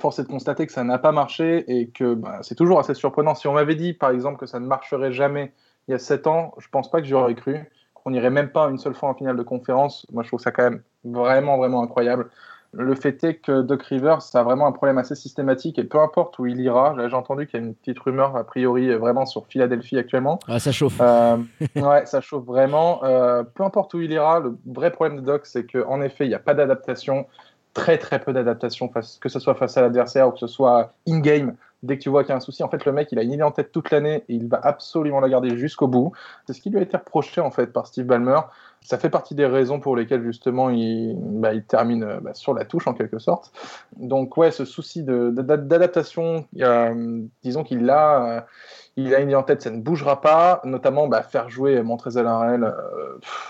Force 0.00 0.18
est 0.18 0.24
de 0.24 0.28
constater 0.28 0.66
que 0.66 0.72
ça 0.72 0.84
n'a 0.84 0.98
pas 0.98 1.12
marché 1.12 1.64
et 1.66 1.88
que 1.88 2.12
bah, 2.12 2.40
c'est 2.42 2.56
toujours 2.56 2.78
assez 2.78 2.92
surprenant. 2.92 3.34
Si 3.34 3.48
on 3.48 3.54
m'avait 3.54 3.74
dit, 3.74 3.94
par 3.94 4.10
exemple, 4.10 4.38
que 4.38 4.46
ça 4.46 4.60
ne 4.60 4.66
marcherait 4.66 5.12
jamais 5.12 5.54
il 5.88 5.92
y 5.92 5.94
a 5.94 5.98
7 5.98 6.26
ans, 6.26 6.52
je 6.58 6.68
pense 6.68 6.90
pas 6.90 7.00
que 7.00 7.06
j'aurais 7.06 7.34
cru. 7.34 7.70
qu'on 7.94 8.10
n'irait 8.10 8.28
même 8.28 8.50
pas 8.50 8.68
une 8.68 8.78
seule 8.78 8.94
fois 8.94 9.08
en 9.08 9.14
finale 9.14 9.38
de 9.38 9.42
conférence. 9.42 10.06
Moi, 10.12 10.24
je 10.24 10.28
trouve 10.28 10.40
ça 10.40 10.50
quand 10.50 10.64
même 10.64 10.82
vraiment, 11.04 11.56
vraiment 11.56 11.82
incroyable. 11.82 12.28
Le 12.74 12.94
fait 12.94 13.22
est 13.24 13.34
que 13.34 13.60
Doc 13.60 13.82
Rivers, 13.82 14.22
ça 14.22 14.40
a 14.40 14.42
vraiment 14.42 14.66
un 14.66 14.72
problème 14.72 14.96
assez 14.96 15.14
systématique 15.14 15.78
et 15.78 15.84
peu 15.84 16.00
importe 16.00 16.38
où 16.38 16.46
il 16.46 16.58
ira, 16.58 16.96
j'ai 17.06 17.14
entendu 17.14 17.46
qu'il 17.46 17.60
y 17.60 17.62
a 17.62 17.66
une 17.66 17.74
petite 17.74 17.98
rumeur 17.98 18.34
a 18.34 18.44
priori 18.44 18.94
vraiment 18.94 19.26
sur 19.26 19.46
Philadelphie 19.46 19.98
actuellement. 19.98 20.38
Ah, 20.48 20.58
ça 20.58 20.72
chauffe. 20.72 20.98
Euh, 21.00 21.36
ouais, 21.76 22.06
ça 22.06 22.22
chauffe 22.22 22.44
vraiment. 22.46 23.04
Euh, 23.04 23.42
peu 23.42 23.62
importe 23.62 23.92
où 23.92 24.00
il 24.00 24.10
ira, 24.10 24.40
le 24.40 24.56
vrai 24.66 24.90
problème 24.90 25.20
de 25.20 25.24
Doc, 25.24 25.44
c'est 25.44 25.70
qu'en 25.70 26.00
effet, 26.00 26.24
il 26.24 26.28
n'y 26.28 26.34
a 26.34 26.38
pas 26.38 26.54
d'adaptation, 26.54 27.26
très 27.74 27.98
très 27.98 28.18
peu 28.20 28.32
d'adaptation, 28.32 28.88
que 28.88 29.28
ce 29.28 29.38
soit 29.38 29.54
face 29.54 29.76
à 29.76 29.82
l'adversaire 29.82 30.28
ou 30.28 30.30
que 30.30 30.38
ce 30.38 30.46
soit 30.46 30.92
in-game. 31.06 31.54
Dès 31.82 31.98
que 31.98 32.02
tu 32.02 32.10
vois 32.10 32.22
qu'il 32.22 32.30
y 32.30 32.32
a 32.32 32.36
un 32.36 32.40
souci, 32.40 32.62
en 32.62 32.68
fait, 32.68 32.84
le 32.84 32.92
mec, 32.92 33.08
il 33.10 33.18
a 33.18 33.22
une 33.22 33.32
idée 33.32 33.42
en 33.42 33.50
tête 33.50 33.72
toute 33.72 33.90
l'année 33.90 34.24
et 34.28 34.34
il 34.34 34.48
va 34.48 34.60
absolument 34.62 35.20
la 35.20 35.28
garder 35.28 35.56
jusqu'au 35.56 35.88
bout. 35.88 36.12
C'est 36.46 36.52
ce 36.52 36.60
qui 36.60 36.70
lui 36.70 36.78
a 36.78 36.82
été 36.82 36.96
reproché 36.96 37.40
en 37.40 37.50
fait 37.50 37.72
par 37.72 37.86
Steve 37.86 38.06
Ballmer. 38.06 38.40
Ça 38.82 38.98
fait 38.98 39.10
partie 39.10 39.34
des 39.34 39.46
raisons 39.46 39.78
pour 39.80 39.96
lesquelles 39.96 40.22
justement 40.22 40.70
il, 40.70 41.16
bah, 41.16 41.50
termine 41.60 42.18
bah, 42.20 42.34
sur 42.34 42.54
la 42.54 42.64
touche 42.64 42.86
en 42.86 42.94
quelque 42.94 43.18
sorte. 43.18 43.52
Donc 43.96 44.36
ouais, 44.36 44.50
ce 44.50 44.64
souci 44.64 45.02
d'adaptation, 45.04 46.46
disons 47.42 47.64
qu'il 47.64 47.88
a, 47.90 48.24
euh, 48.24 48.40
il 48.96 49.14
a 49.14 49.20
une 49.20 49.28
idée 49.28 49.36
en 49.36 49.42
tête, 49.42 49.62
ça 49.62 49.70
ne 49.70 49.80
bougera 49.80 50.20
pas, 50.20 50.60
notamment 50.64 51.06
bah, 51.08 51.22
faire 51.22 51.48
jouer 51.48 51.82
Montrezl 51.82 52.26
euh, 52.26 52.72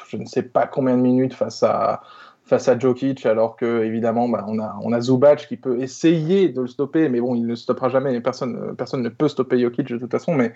je 0.09 0.17
ne 0.17 0.27
sais 0.27 0.43
pas 0.43 0.67
combien 0.67 0.97
de 0.97 1.03
minutes 1.03 1.35
face 1.35 1.63
à 1.63 2.03
face 2.45 2.69
à 2.69 2.79
Jokic, 2.79 3.25
alors 3.25 3.57
que 3.57 3.85
évidemment 3.85 4.29
bah, 4.29 4.45
on, 4.49 4.59
a, 4.59 4.77
on 4.83 4.93
a 4.93 5.01
Zubac 5.01 5.47
qui 5.47 5.57
peut 5.57 5.81
essayer 5.81 6.49
de 6.49 6.63
le 6.63 6.67
stopper, 6.67 7.09
mais 7.09 7.21
bon, 7.21 7.35
il 7.35 7.47
ne 7.47 7.55
stoppera 7.55 7.89
jamais, 7.89 8.21
personne, 8.21 8.75
personne 8.77 9.03
ne 9.03 9.09
peut 9.09 9.29
stopper 9.29 9.61
Jokic 9.61 9.89
de 9.89 9.99
toute 9.99 10.11
façon, 10.11 10.35
mais 10.35 10.53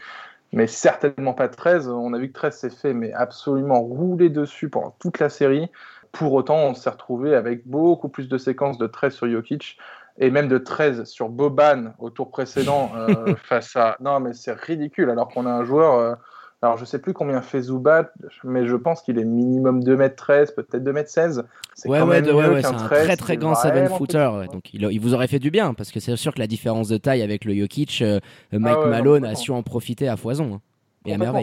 mais 0.52 0.66
certainement 0.66 1.34
pas 1.34 1.48
13. 1.48 1.88
On 1.88 2.12
a 2.12 2.18
vu 2.18 2.28
que 2.28 2.34
13 2.34 2.56
s'est 2.56 2.70
fait 2.70 2.94
mais 2.94 3.12
absolument 3.12 3.80
rouler 3.80 4.28
dessus 4.28 4.68
pendant 4.68 4.94
toute 4.98 5.18
la 5.18 5.28
série. 5.28 5.68
Pour 6.12 6.32
autant, 6.32 6.56
on 6.56 6.74
s'est 6.74 6.90
retrouvé 6.90 7.34
avec 7.34 7.66
beaucoup 7.66 8.08
plus 8.08 8.28
de 8.28 8.38
séquences 8.38 8.78
de 8.78 8.86
13 8.86 9.14
sur 9.14 9.28
Jokic 9.28 9.76
et 10.18 10.30
même 10.30 10.48
de 10.48 10.58
13 10.58 11.04
sur 11.04 11.28
Boban 11.28 11.92
au 11.98 12.10
tour 12.10 12.30
précédent 12.30 12.90
euh, 12.96 13.34
face 13.42 13.76
à. 13.76 13.96
Non, 14.00 14.20
mais 14.20 14.32
c'est 14.32 14.52
ridicule 14.52 15.10
alors 15.10 15.28
qu'on 15.28 15.46
a 15.46 15.50
un 15.50 15.64
joueur. 15.64 15.98
Euh, 15.98 16.14
alors, 16.62 16.78
je 16.78 16.86
sais 16.86 16.98
plus 16.98 17.12
combien 17.12 17.42
fait 17.42 17.60
Zubat, 17.62 18.12
mais 18.42 18.66
je 18.66 18.76
pense 18.76 19.02
qu'il 19.02 19.18
est 19.18 19.24
minimum 19.24 19.80
2m13, 19.80 20.54
peut-être 20.54 20.82
2m16. 20.82 21.42
C'est 21.74 21.88
ouais, 21.88 22.00
ouais, 22.00 22.22
ouais, 22.32 22.62
c'est 22.62 22.66
un 22.66 22.72
très 22.72 23.16
très 23.16 23.36
grand 23.36 23.54
7 23.54 23.90
footer. 23.90 24.30
Donc, 24.50 24.72
il, 24.72 25.00
vous 25.00 25.12
aurait 25.12 25.28
fait 25.28 25.38
du 25.38 25.50
bien 25.50 25.74
parce 25.74 25.92
que 25.92 26.00
c'est 26.00 26.16
sûr 26.16 26.32
que 26.32 26.38
la 26.38 26.46
différence 26.46 26.88
de 26.88 26.96
taille 26.96 27.20
avec 27.20 27.44
le 27.44 27.54
Jokic, 27.54 28.00
euh, 28.00 28.20
Mike 28.52 28.78
ah 28.84 28.86
Malone 28.86 29.26
a 29.26 29.34
su 29.34 29.50
en 29.50 29.62
profiter 29.62 30.08
à 30.08 30.16
foison. 30.16 30.54
Hein. 30.54 30.60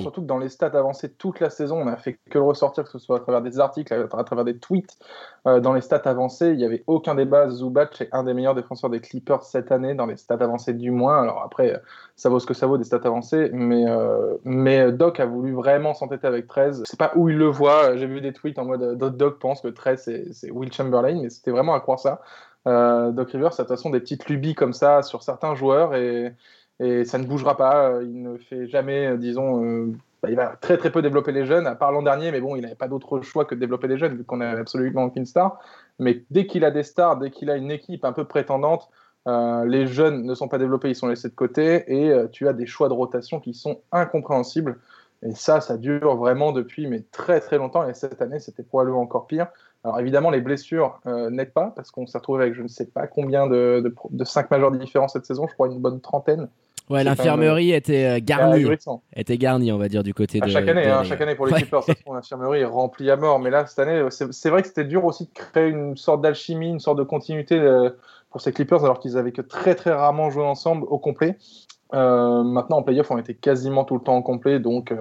Surtout 0.01 0.21
que 0.21 0.27
dans 0.27 0.37
les 0.37 0.49
stats 0.49 0.67
avancées 0.67 1.11
toute 1.11 1.39
la 1.39 1.49
saison, 1.49 1.81
on 1.81 1.85
n'a 1.85 1.97
fait 1.97 2.17
que 2.29 2.37
le 2.37 2.43
ressortir, 2.43 2.83
que 2.83 2.89
ce 2.89 2.99
soit 2.99 3.17
à 3.17 3.19
travers 3.19 3.41
des 3.41 3.59
articles, 3.59 3.93
à 3.93 4.23
travers 4.23 4.45
des 4.45 4.57
tweets. 4.57 4.97
Euh, 5.47 5.59
dans 5.59 5.73
les 5.73 5.81
stats 5.81 6.01
avancées, 6.05 6.49
il 6.49 6.57
n'y 6.57 6.65
avait 6.65 6.83
aucun 6.87 7.15
débat. 7.15 7.49
Zubac 7.49 8.01
est 8.01 8.09
un 8.11 8.23
des 8.23 8.33
meilleurs 8.33 8.55
défenseurs 8.55 8.89
des 8.89 8.99
Clippers 8.99 9.43
cette 9.43 9.71
année, 9.71 9.95
dans 9.95 10.05
les 10.05 10.17
stats 10.17 10.35
avancées 10.35 10.73
du 10.73 10.91
moins. 10.91 11.21
Alors 11.21 11.41
après, 11.43 11.81
ça 12.15 12.29
vaut 12.29 12.39
ce 12.39 12.45
que 12.45 12.53
ça 12.53 12.67
vaut 12.67 12.77
des 12.77 12.83
stats 12.83 13.01
avancées, 13.03 13.49
mais, 13.53 13.85
euh, 13.87 14.35
mais 14.43 14.91
Doc 14.91 15.19
a 15.19 15.25
voulu 15.25 15.53
vraiment 15.53 15.93
s'entêter 15.93 16.27
avec 16.27 16.47
13. 16.47 16.83
C'est 16.85 16.99
pas 16.99 17.11
où 17.15 17.29
il 17.29 17.37
le 17.37 17.47
voit. 17.47 17.95
J'ai 17.97 18.07
vu 18.07 18.21
des 18.21 18.33
tweets 18.33 18.59
en 18.59 18.65
mode 18.65 18.97
Doc 18.97 19.39
pense 19.39 19.61
que 19.61 19.67
13 19.67 20.29
c'est 20.31 20.51
Will 20.51 20.71
Chamberlain, 20.71 21.21
mais 21.21 21.29
c'était 21.29 21.51
vraiment 21.51 21.73
à 21.73 21.79
croire 21.79 21.99
ça. 21.99 22.21
Euh, 22.65 23.11
Doc 23.11 23.31
Rivers, 23.31 23.49
de 23.49 23.55
toute 23.55 23.67
façon 23.67 23.89
des 23.89 23.99
petites 23.99 24.29
lubies 24.29 24.55
comme 24.55 24.73
ça 24.73 25.01
sur 25.01 25.21
certains 25.21 25.53
joueurs 25.53 25.95
et 25.95 26.33
et 26.79 27.05
ça 27.05 27.17
ne 27.17 27.25
bougera 27.25 27.57
pas. 27.57 27.89
Euh, 27.89 28.03
il 28.03 28.21
ne 28.21 28.37
fait 28.37 28.67
jamais, 28.67 29.07
euh, 29.07 29.17
disons, 29.17 29.63
euh, 29.63 29.91
bah, 30.21 30.29
il 30.29 30.35
va 30.35 30.55
très 30.59 30.77
très 30.77 30.91
peu 30.91 31.01
développer 31.01 31.31
les 31.31 31.45
jeunes, 31.45 31.67
à 31.67 31.75
part 31.75 31.91
l'an 31.91 32.01
dernier, 32.01 32.31
mais 32.31 32.41
bon, 32.41 32.55
il 32.55 32.61
n'avait 32.61 32.75
pas 32.75 32.87
d'autre 32.87 33.21
choix 33.21 33.45
que 33.45 33.55
de 33.55 33.59
développer 33.59 33.87
les 33.87 33.97
jeunes, 33.97 34.15
vu 34.15 34.23
qu'on 34.23 34.37
n'a 34.37 34.51
absolument 34.51 35.03
aucune 35.03 35.25
star. 35.25 35.59
Mais 35.99 36.23
dès 36.31 36.45
qu'il 36.45 36.65
a 36.65 36.71
des 36.71 36.83
stars, 36.83 37.17
dès 37.17 37.29
qu'il 37.29 37.49
a 37.49 37.57
une 37.57 37.71
équipe 37.71 38.05
un 38.05 38.13
peu 38.13 38.25
prétendante, 38.25 38.89
les 39.25 39.87
jeunes 39.87 40.25
ne 40.25 40.35
sont 40.35 40.49
pas 40.49 40.57
développés, 40.57 40.89
ils 40.89 40.95
sont 40.95 41.07
laissés 41.07 41.29
de 41.29 41.35
côté, 41.35 41.85
et 41.87 42.13
tu 42.31 42.47
as 42.49 42.53
des 42.53 42.65
choix 42.65 42.89
de 42.89 42.93
rotation 42.93 43.39
qui 43.39 43.53
sont 43.53 43.79
incompréhensibles. 43.93 44.79
Et 45.25 45.33
ça, 45.33 45.61
ça 45.61 45.77
dure 45.77 46.17
vraiment 46.17 46.51
depuis 46.51 46.87
mais 46.87 47.03
très 47.11 47.39
très 47.39 47.57
longtemps, 47.57 47.87
et 47.87 47.93
cette 47.93 48.21
année, 48.21 48.39
c'était 48.39 48.63
probablement 48.63 49.01
encore 49.01 49.27
pire. 49.27 49.47
Alors 49.83 49.99
évidemment, 49.99 50.29
les 50.29 50.41
blessures 50.41 50.99
n'aident 51.05 51.53
pas, 51.53 51.73
parce 51.75 51.91
qu'on 51.91 52.07
s'est 52.07 52.17
retrouvé 52.17 52.43
avec 52.43 52.55
je 52.55 52.61
ne 52.61 52.67
sais 52.67 52.85
pas 52.85 53.07
combien 53.07 53.47
de, 53.47 53.81
de, 53.83 53.93
de 54.11 54.23
5 54.23 54.49
majeurs 54.49 54.71
différents 54.71 55.09
cette 55.09 55.25
saison, 55.25 55.47
je 55.47 55.53
crois 55.53 55.67
une 55.67 55.79
bonne 55.79 55.99
trentaine. 55.99 56.47
Ouais, 56.89 57.03
l'infirmerie 57.03 57.71
était 57.71 58.05
euh, 58.05 58.19
garnie. 58.21 58.65
Était 59.15 59.37
garnie, 59.37 59.71
on 59.71 59.77
va 59.77 59.87
dire, 59.87 60.03
du 60.03 60.13
côté 60.13 60.39
à 60.41 60.45
de. 60.45 60.51
Chaque 60.51 60.67
année, 60.67 60.85
hein, 60.85 61.03
chaque 61.03 61.21
année 61.21 61.35
pour 61.35 61.47
les 61.47 61.53
Clippers, 61.53 61.83
l'infirmerie 62.11 62.59
est 62.59 62.65
remplie 62.65 63.09
à 63.09 63.15
mort. 63.15 63.39
Mais 63.39 63.49
là, 63.49 63.65
cette 63.65 63.79
année, 63.79 64.05
c'est 64.09 64.49
vrai 64.49 64.61
que 64.61 64.67
c'était 64.67 64.83
dur 64.83 65.05
aussi 65.05 65.25
de 65.25 65.31
créer 65.33 65.69
une 65.69 65.95
sorte 65.95 66.21
d'alchimie, 66.21 66.69
une 66.69 66.79
sorte 66.79 66.97
de 66.97 67.03
continuité 67.03 67.57
euh, 67.57 67.89
pour 68.31 68.41
ces 68.41 68.51
Clippers, 68.51 68.83
alors 68.83 68.99
qu'ils 68.99 69.17
avaient 69.17 69.31
que 69.31 69.41
très 69.41 69.75
très 69.75 69.91
rarement 69.91 70.29
joué 70.29 70.43
ensemble 70.43 70.85
au 70.89 70.97
complet. 70.97 71.37
Euh, 71.93 72.43
maintenant, 72.43 72.77
en 72.77 72.83
playoff, 72.83 73.11
on 73.11 73.17
était 73.17 73.35
quasiment 73.35 73.85
tout 73.85 73.95
le 73.95 74.01
temps 74.01 74.17
au 74.17 74.23
complet, 74.23 74.59
donc 74.59 74.93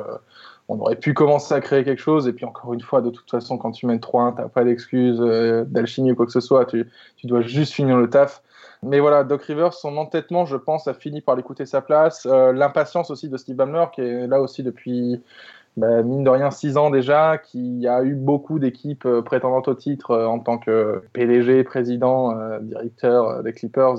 on 0.68 0.79
aurait 0.79 0.96
pu 0.96 1.14
commencer 1.14 1.55
à 1.55 1.61
créer 1.61 1.85
quelque 1.85 2.01
chose. 2.01 2.29
Et 2.29 2.33
puis 2.33 2.44
encore 2.44 2.72
une 2.72 2.81
fois, 2.81 3.03
de 3.03 3.11
toute 3.11 3.31
façon, 3.31 3.59
quand 3.59 3.72
tu 3.72 3.87
mènes 3.87 3.98
3-1, 3.98 4.37
t'as 4.37 4.48
pas 4.48 4.64
d'excuse 4.64 5.18
d'alchimie 5.66 6.12
ou 6.12 6.14
quoi 6.14 6.27
que 6.27 6.33
ce 6.33 6.40
soit. 6.40 6.66
Tu, 6.66 6.87
dois 7.25 7.42
juste 7.42 7.72
finir 7.72 7.96
le 7.96 8.09
taf. 8.09 8.42
Mais 8.83 8.98
voilà, 8.98 9.22
Doc 9.22 9.44
Rivers, 9.44 9.75
son 9.75 9.96
entêtement, 9.96 10.44
je 10.44 10.57
pense, 10.57 10.88
a 10.88 10.94
fini 10.94 11.20
par 11.20 11.37
l'écouter 11.37 11.66
sa 11.66 11.81
place. 11.81 12.27
Euh, 12.27 12.53
l'impatience 12.53 13.11
aussi 13.11 13.29
de 13.29 13.37
Steve 13.37 13.55
Ballmer, 13.55 13.87
qui 13.94 14.01
est 14.01 14.27
là 14.27 14.40
aussi 14.40 14.64
depuis, 14.64 15.22
bah, 15.77 16.03
mine 16.03 16.25
de 16.25 16.31
rien, 16.31 16.51
six 16.51 16.77
ans 16.77 16.90
déjà, 16.90 17.38
qui 17.38 17.87
a 17.87 18.03
eu 18.03 18.14
beaucoup 18.14 18.59
d'équipes 18.59 19.07
euh, 19.07 19.22
prétendantes 19.22 19.68
au 19.68 19.75
titre 19.75 20.11
euh, 20.11 20.27
en 20.27 20.40
tant 20.40 20.59
que 20.59 21.01
PDG, 21.12 21.62
président, 21.62 22.37
directeur 22.61 23.44
des 23.44 23.53
Clippers. 23.53 23.98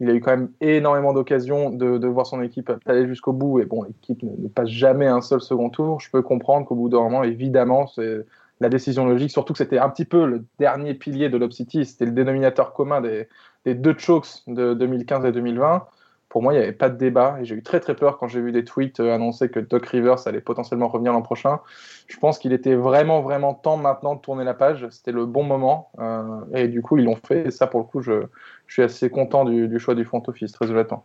Il 0.00 0.08
a 0.08 0.14
eu 0.14 0.20
quand 0.20 0.30
même 0.30 0.50
énormément 0.60 1.12
d'occasions 1.12 1.70
de, 1.70 2.06
voir 2.06 2.26
son 2.26 2.42
équipe 2.42 2.72
aller 2.86 3.06
jusqu'au 3.06 3.32
bout. 3.32 3.60
Et 3.60 3.66
bon, 3.66 3.82
l'équipe 3.82 4.22
ne, 4.22 4.48
passe 4.48 4.68
jamais 4.68 5.06
un 5.06 5.20
seul 5.20 5.40
second 5.40 5.68
tour. 5.68 6.00
Je 6.00 6.10
peux 6.10 6.22
comprendre 6.22 6.66
qu'au 6.66 6.74
bout 6.74 6.88
d'un 6.88 7.00
moment, 7.00 7.22
évidemment, 7.22 7.86
c'est 7.86 8.26
la 8.60 8.68
décision 8.68 9.06
logique, 9.06 9.30
surtout 9.30 9.54
que 9.54 9.58
c'était 9.58 9.78
un 9.78 9.88
petit 9.88 10.04
peu 10.04 10.26
le 10.26 10.44
dernier 10.58 10.92
pilier 10.94 11.30
de 11.30 11.38
l'Obsity, 11.38 11.86
c'était 11.86 12.04
le 12.04 12.12
dénominateur 12.12 12.74
commun 12.74 13.00
des, 13.00 13.26
les 13.64 13.74
deux 13.74 13.96
chokes 13.96 14.42
de 14.46 14.74
2015 14.74 15.24
et 15.24 15.32
2020, 15.32 15.86
pour 16.30 16.42
moi, 16.42 16.54
il 16.54 16.58
n'y 16.58 16.62
avait 16.62 16.72
pas 16.72 16.88
de 16.88 16.96
débat. 16.96 17.38
Et 17.40 17.44
j'ai 17.44 17.56
eu 17.56 17.62
très 17.62 17.80
très 17.80 17.94
peur 17.94 18.16
quand 18.16 18.28
j'ai 18.28 18.40
vu 18.40 18.52
des 18.52 18.64
tweets 18.64 19.00
euh, 19.00 19.12
annoncer 19.12 19.50
que 19.50 19.58
Doc 19.58 19.84
Rivers 19.86 20.26
allait 20.26 20.40
potentiellement 20.40 20.88
revenir 20.88 21.12
l'an 21.12 21.22
prochain. 21.22 21.58
Je 22.06 22.16
pense 22.18 22.38
qu'il 22.38 22.52
était 22.52 22.76
vraiment 22.76 23.20
vraiment 23.20 23.52
temps 23.52 23.76
maintenant 23.76 24.14
de 24.14 24.20
tourner 24.20 24.44
la 24.44 24.54
page. 24.54 24.86
C'était 24.90 25.10
le 25.10 25.26
bon 25.26 25.42
moment. 25.42 25.90
Euh, 25.98 26.22
et 26.54 26.68
du 26.68 26.82
coup, 26.82 26.96
ils 26.96 27.04
l'ont 27.04 27.16
fait. 27.16 27.48
Et 27.48 27.50
ça, 27.50 27.66
pour 27.66 27.80
le 27.80 27.86
coup, 27.86 28.00
je, 28.00 28.22
suis 28.68 28.82
assez 28.82 29.10
content 29.10 29.44
du, 29.44 29.78
choix 29.80 29.96
du 29.96 30.04
front 30.04 30.22
office, 30.28 30.52
très 30.52 30.70
honnêtement. 30.70 31.04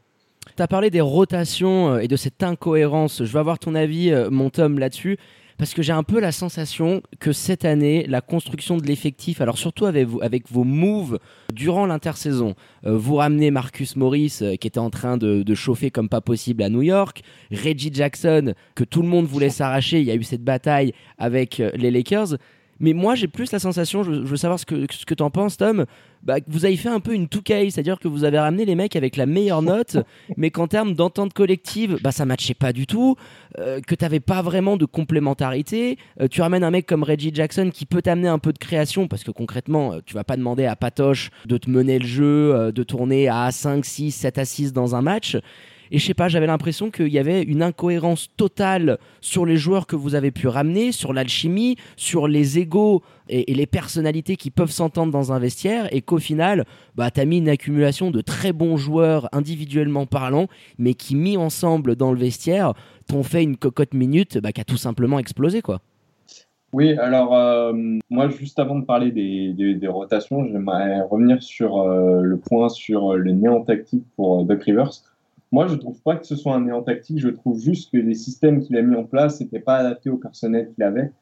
Tu 0.55 0.61
as 0.61 0.67
parlé 0.67 0.91
des 0.91 1.01
rotations 1.01 1.95
euh, 1.95 1.99
et 1.99 2.07
de 2.07 2.15
cette 2.15 2.43
incohérence. 2.43 3.23
Je 3.23 3.33
veux 3.33 3.39
avoir 3.39 3.57
ton 3.57 3.73
avis, 3.73 4.13
mon 4.29 4.51
Tom, 4.51 4.77
là-dessus 4.77 5.17
parce 5.57 5.73
que 5.73 5.81
j'ai 5.81 5.93
un 5.93 6.03
peu 6.03 6.19
la 6.19 6.31
sensation 6.31 7.01
que 7.19 7.31
cette 7.31 7.65
année, 7.65 8.05
la 8.07 8.21
construction 8.21 8.77
de 8.77 8.85
l'effectif, 8.85 9.41
alors 9.41 9.57
surtout 9.57 9.85
avec, 9.85 10.51
vos 10.51 10.63
moves 10.63 11.19
durant 11.53 11.85
l'intersaison, 11.85 12.55
euh, 12.85 12.97
vous 12.97 13.15
ramenez 13.15 13.51
Marcus 13.51 13.95
Morris 13.95 14.39
euh, 14.41 14.55
qui 14.55 14.67
était 14.67 14.79
en 14.79 14.89
train 14.89 15.17
de, 15.17 15.43
de, 15.43 15.55
chauffer 15.55 15.91
comme 15.91 16.09
pas 16.09 16.21
possible 16.21 16.63
à 16.63 16.69
New 16.69 16.81
York, 16.81 17.21
Reggie 17.51 17.91
Jackson 17.93 18.53
que 18.75 18.83
tout 18.83 19.01
le 19.01 19.07
monde 19.07 19.25
voulait 19.25 19.49
s'arracher, 19.49 19.99
il 19.99 20.05
y 20.05 20.11
a 20.11 20.15
eu 20.15 20.23
cette 20.23 20.43
bataille 20.43 20.93
avec 21.17 21.59
euh, 21.59 21.71
les 21.75 21.91
Lakers. 21.91 22.37
Mais 22.79 22.93
moi, 22.93 23.15
j'ai 23.15 23.27
plus 23.27 23.51
la 23.51 23.59
sensation, 23.59 24.03
je, 24.03 24.11
veux 24.11 24.37
savoir 24.37 24.59
ce 24.59 24.65
que, 24.65 24.85
ce 24.91 25.05
que 25.05 25.13
tu 25.13 25.23
en 25.23 25.29
penses, 25.29 25.57
Tom, 25.57 25.85
bah, 26.23 26.41
que 26.41 26.45
vous 26.49 26.65
avez 26.65 26.75
fait 26.75 26.89
un 26.89 26.99
peu 26.99 27.13
une 27.13 27.25
2K, 27.25 27.69
c'est-à-dire 27.69 27.99
que 27.99 28.07
vous 28.07 28.23
avez 28.23 28.39
ramené 28.39 28.65
les 28.65 28.75
mecs 28.75 28.95
avec 28.95 29.15
la 29.15 29.25
meilleure 29.25 29.61
note, 29.61 29.97
mais 30.37 30.51
qu'en 30.51 30.67
termes 30.67 30.93
d'entente 30.93 31.33
collective, 31.33 31.97
bah, 32.01 32.11
ça 32.11 32.25
matchait 32.25 32.53
pas 32.53 32.73
du 32.73 32.85
tout, 32.87 33.15
euh, 33.59 33.79
que 33.79 33.95
tu 33.95 34.03
n'avais 34.03 34.19
pas 34.19 34.41
vraiment 34.41 34.75
de 34.75 34.85
complémentarité. 34.85 35.97
Euh, 36.19 36.27
tu 36.27 36.41
ramènes 36.41 36.63
un 36.63 36.71
mec 36.71 36.85
comme 36.85 37.03
Reggie 37.03 37.31
Jackson 37.33 37.69
qui 37.73 37.85
peut 37.85 38.01
t'amener 38.01 38.27
un 38.27 38.39
peu 38.39 38.51
de 38.51 38.57
création, 38.57 39.07
parce 39.07 39.23
que 39.23 39.31
concrètement, 39.31 39.93
euh, 39.93 39.99
tu 40.05 40.13
vas 40.13 40.23
pas 40.23 40.35
demander 40.35 40.65
à 40.65 40.75
Patoche 40.75 41.29
de 41.45 41.57
te 41.57 41.69
mener 41.69 41.99
le 41.99 42.05
jeu, 42.05 42.71
de 42.71 42.83
tourner 42.83 43.29
à 43.29 43.51
5, 43.51 43.85
6, 43.85 44.11
7 44.11 44.37
à 44.37 44.45
6 44.45 44.73
dans 44.73 44.95
un 44.95 45.01
match. 45.01 45.37
Et 45.95 45.97
je 45.97 46.07
sais 46.07 46.13
pas, 46.13 46.27
j'avais 46.27 46.45
l'impression 46.45 46.91
qu'il 46.91 47.07
y 47.07 47.19
avait 47.19 47.41
une 47.41 47.63
incohérence 47.63 48.27
totale 48.35 48.97
sur 49.21 49.45
les 49.45 49.55
joueurs 49.55 49.87
que 49.87 49.95
vous 49.95 50.13
avez 50.13 50.29
pu 50.29 50.49
ramener, 50.49 50.91
sur 50.91 51.13
l'alchimie, 51.13 51.77
sur 51.95 52.27
les 52.27 52.59
égaux 52.59 53.01
et, 53.29 53.53
les 53.53 53.65
personnalités 53.65 54.35
qui 54.35 54.51
peuvent 54.51 54.71
s'entendre 54.71 55.13
dans 55.13 55.31
un 55.31 55.39
vestiaire, 55.39 55.87
et 55.95 56.01
qu'au 56.01 56.17
final, 56.17 56.65
bah, 56.95 57.11
tu 57.11 57.21
as 57.21 57.25
mis 57.25 57.37
une 57.37 57.47
accumulation 57.47 58.11
de 58.11 58.19
très 58.19 58.51
bons 58.51 58.75
joueurs 58.75 59.29
individuellement 59.31 60.05
parlant, 60.05 60.47
mais 60.77 60.95
qui 60.95 61.15
mis 61.15 61.37
ensemble 61.37 61.95
dans 61.95 62.11
le 62.11 62.19
vestiaire, 62.19 62.73
t'ont 63.07 63.23
fait 63.23 63.43
une 63.43 63.55
cocotte 63.55 63.93
minute 63.93 64.37
bah, 64.39 64.51
qui 64.51 64.59
a 64.59 64.65
tout 64.65 64.75
simplement 64.75 65.17
explosé. 65.17 65.61
quoi. 65.61 65.79
Oui, 66.73 66.91
alors 66.97 67.33
euh, 67.33 67.71
moi, 68.09 68.27
juste 68.27 68.59
avant 68.59 68.77
de 68.77 68.83
parler 68.83 69.11
des, 69.11 69.87
rotations, 69.87 70.43
j'aimerais 70.43 70.99
revenir 71.03 71.41
sur 71.41 71.77
euh, 71.77 72.19
le 72.21 72.37
point 72.37 72.67
sur 72.67 73.15
le 73.15 73.31
néant 73.31 73.61
tactique 73.61 74.03
pour 74.17 74.41
euh, 74.41 74.43
Doc 74.43 74.61
Rivers. 74.63 74.91
Moi, 75.55 75.67
je 75.67 75.75
trouve 75.75 76.01
pas 76.01 76.17
que 76.17 76.27
ce 76.27 76.35
soit 76.35 76.53
un 76.53 76.65
néant 76.65 76.81
tactique. 76.81 77.17
Je 77.17 77.29
trouve 77.29 77.57
juste 77.57 77.89
que 77.89 77.95
les 77.95 78.13
systèmes 78.13 78.61
qu'il 78.61 78.75
a 78.75 78.81
mis 78.81 78.97
en 78.97 79.05
place 79.05 79.39
n'étaient 79.39 79.61
pas 79.61 79.77
adaptés 79.77 80.09
au 80.09 80.17
personnel 80.17 80.69
qu'il 80.75 80.83
avait. 80.83 81.13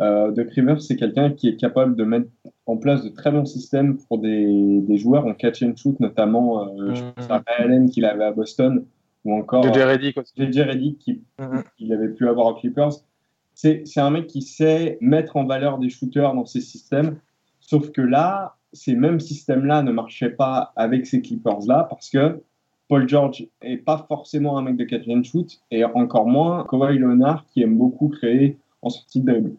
Euh, 0.00 0.30
Doc 0.30 0.52
Rivers, 0.52 0.80
c'est 0.80 0.96
quelqu'un 0.96 1.30
qui 1.30 1.48
est 1.48 1.56
capable 1.56 1.94
de 1.94 2.04
mettre 2.04 2.30
en 2.64 2.78
place 2.78 3.04
de 3.04 3.10
très 3.10 3.30
bons 3.30 3.44
systèmes 3.44 3.98
pour 3.98 4.20
des, 4.20 4.80
des 4.80 4.96
joueurs 4.96 5.26
en 5.26 5.34
catch 5.34 5.62
and 5.62 5.76
shoot, 5.76 6.00
notamment 6.00 6.66
euh, 6.66 6.94
je 6.94 7.02
mm. 7.02 7.12
pense 7.12 7.30
à 7.30 7.42
Allen 7.58 7.90
qu'il 7.90 8.06
avait 8.06 8.24
à 8.24 8.32
Boston, 8.32 8.86
ou 9.26 9.34
encore 9.34 9.64
JJ 9.64 9.82
Redick, 9.82 10.16
Redick 10.16 10.98
qu'il 11.00 11.20
qui 11.76 11.92
avait 11.92 12.08
pu 12.08 12.26
avoir 12.26 12.46
aux 12.46 12.54
Clippers. 12.54 12.92
C'est 13.52 13.84
un 13.98 14.10
mec 14.10 14.28
qui 14.28 14.40
sait 14.40 14.96
mettre 15.02 15.36
en 15.36 15.44
valeur 15.44 15.76
des 15.76 15.90
shooters 15.90 16.32
dans 16.32 16.46
ses 16.46 16.62
systèmes, 16.62 17.18
sauf 17.60 17.90
que 17.90 18.00
là, 18.00 18.56
ces 18.72 18.94
mêmes 18.94 19.20
systèmes-là 19.20 19.82
ne 19.82 19.92
marchaient 19.92 20.30
pas 20.30 20.72
avec 20.74 21.06
ces 21.06 21.20
Clippers-là 21.20 21.86
parce 21.90 22.08
que 22.08 22.40
Paul 22.88 23.08
George 23.08 23.46
est 23.62 23.78
pas 23.78 24.04
forcément 24.08 24.58
un 24.58 24.62
mec 24.62 24.76
de 24.76 24.84
catch 24.84 25.08
and 25.08 25.22
shoot 25.22 25.60
et 25.70 25.84
encore 25.84 26.26
moins 26.26 26.64
Kawhi 26.68 26.98
Leonard 26.98 27.46
qui 27.46 27.62
aime 27.62 27.76
beaucoup 27.76 28.08
créer 28.08 28.58
en 28.82 28.90
sortie 28.90 29.20
de 29.20 29.32
dribble. 29.32 29.54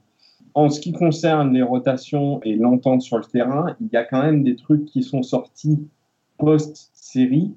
En 0.54 0.70
ce 0.70 0.80
qui 0.80 0.94
concerne 0.94 1.54
les 1.54 1.64
rotations 1.64 2.40
et 2.44 2.56
l'entente 2.56 3.02
sur 3.02 3.18
le 3.18 3.26
terrain, 3.26 3.76
il 3.82 3.90
y 3.92 3.98
a 3.98 4.04
quand 4.04 4.22
même 4.22 4.44
des 4.44 4.56
trucs 4.56 4.86
qui 4.86 5.04
sont 5.04 5.24
sortis 5.24 5.88
post-série 6.38 7.54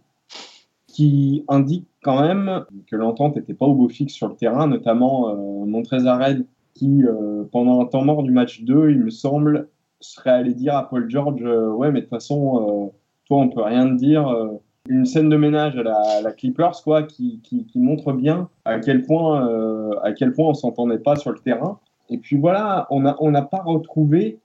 qui 0.86 1.44
indiquent 1.46 1.86
quand 2.02 2.20
même 2.22 2.64
que 2.88 2.96
l'entente 2.96 3.36
n'était 3.36 3.54
pas 3.54 3.66
au 3.66 3.74
beau 3.74 3.88
fixe 3.88 4.14
sur 4.14 4.26
le 4.26 4.34
terrain, 4.34 4.66
notamment 4.66 5.28
euh, 5.28 5.64
Montrezl 5.64 6.44
qui, 6.74 7.04
euh, 7.04 7.44
pendant 7.52 7.80
un 7.80 7.86
temps 7.86 8.04
mort 8.04 8.22
du 8.22 8.30
match 8.30 8.62
2, 8.62 8.90
il 8.90 8.98
me 8.98 9.10
semble, 9.10 9.68
serait 10.00 10.30
allé 10.30 10.54
dire 10.54 10.76
à 10.76 10.88
Paul 10.88 11.08
George 11.10 11.42
euh, 11.42 11.70
Ouais, 11.70 11.90
mais 11.90 12.00
de 12.00 12.06
toute 12.06 12.10
façon, 12.10 12.88
euh, 12.88 12.92
toi, 13.26 13.38
on 13.38 13.48
peut 13.48 13.62
rien 13.62 13.88
te 13.88 13.94
dire 13.94 14.28
une 14.88 15.04
scène 15.04 15.28
de 15.28 15.36
ménage 15.36 15.76
à 15.76 16.22
la, 16.22 16.32
Clippers 16.32 16.82
quoi, 16.82 17.02
qui, 17.02 17.40
qui, 17.42 17.78
montre 17.78 18.12
bien 18.12 18.48
à 18.64 18.78
quel 18.80 19.02
point, 19.02 19.46
euh, 19.48 19.94
à 20.02 20.12
quel 20.12 20.32
point 20.32 20.48
on 20.48 20.54
s'entendait 20.54 20.98
pas 20.98 21.16
sur 21.16 21.30
le 21.30 21.38
terrain. 21.38 21.78
Et 22.10 22.18
puis 22.18 22.36
voilà, 22.36 22.86
on 22.90 23.00
n'a 23.00 23.16
on 23.20 23.32
pas 23.32 23.62
retrouvé 23.62 24.38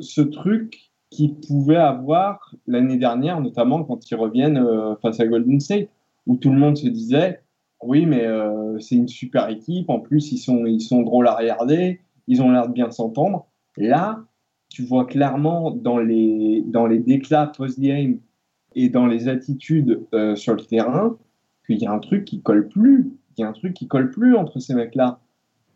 ce 0.00 0.20
truc 0.20 0.92
qu'ils 1.10 1.34
pouvaient 1.34 1.76
avoir 1.76 2.54
l'année 2.66 2.96
dernière, 2.96 3.40
notamment 3.40 3.84
quand 3.84 4.10
ils 4.10 4.14
reviennent 4.14 4.58
euh, 4.58 4.94
face 4.96 5.20
à 5.20 5.26
Golden 5.26 5.60
State, 5.60 5.88
où 6.26 6.36
tout 6.36 6.50
le 6.50 6.58
monde 6.58 6.76
se 6.76 6.88
disait 6.88 7.40
oui, 7.82 8.06
mais 8.06 8.24
euh, 8.24 8.78
c'est 8.78 8.94
une 8.94 9.08
super 9.08 9.48
équipe. 9.48 9.90
En 9.90 10.00
plus, 10.00 10.32
ils 10.32 10.38
sont, 10.38 10.64
ils 10.64 10.80
sont 10.80 11.02
drôles 11.02 11.28
à 11.28 11.34
regarder. 11.34 12.00
Ils 12.26 12.42
ont 12.42 12.50
l'air 12.50 12.68
de 12.68 12.72
bien 12.72 12.90
s'entendre. 12.90 13.46
Là, 13.76 14.20
tu 14.70 14.82
vois 14.82 15.04
clairement 15.04 15.70
dans 15.70 15.98
les, 15.98 16.62
dans 16.66 16.86
les 16.86 16.98
déclats 16.98 17.52
post-game 17.56 18.18
et 18.74 18.88
dans 18.88 19.06
les 19.06 19.28
attitudes 19.28 20.02
euh, 20.14 20.36
sur 20.36 20.54
le 20.54 20.62
terrain 20.62 21.16
qu'il 21.66 21.78
y 21.78 21.86
a 21.86 21.92
un 21.92 21.98
truc 21.98 22.24
qui 22.24 22.42
colle 22.42 22.68
plus. 22.68 23.10
Il 23.36 23.40
y 23.40 23.44
a 23.44 23.48
un 23.48 23.52
truc 23.52 23.74
qui 23.74 23.88
colle 23.88 24.10
plus 24.10 24.36
entre 24.36 24.58
ces 24.58 24.74
mecs-là. 24.74 25.18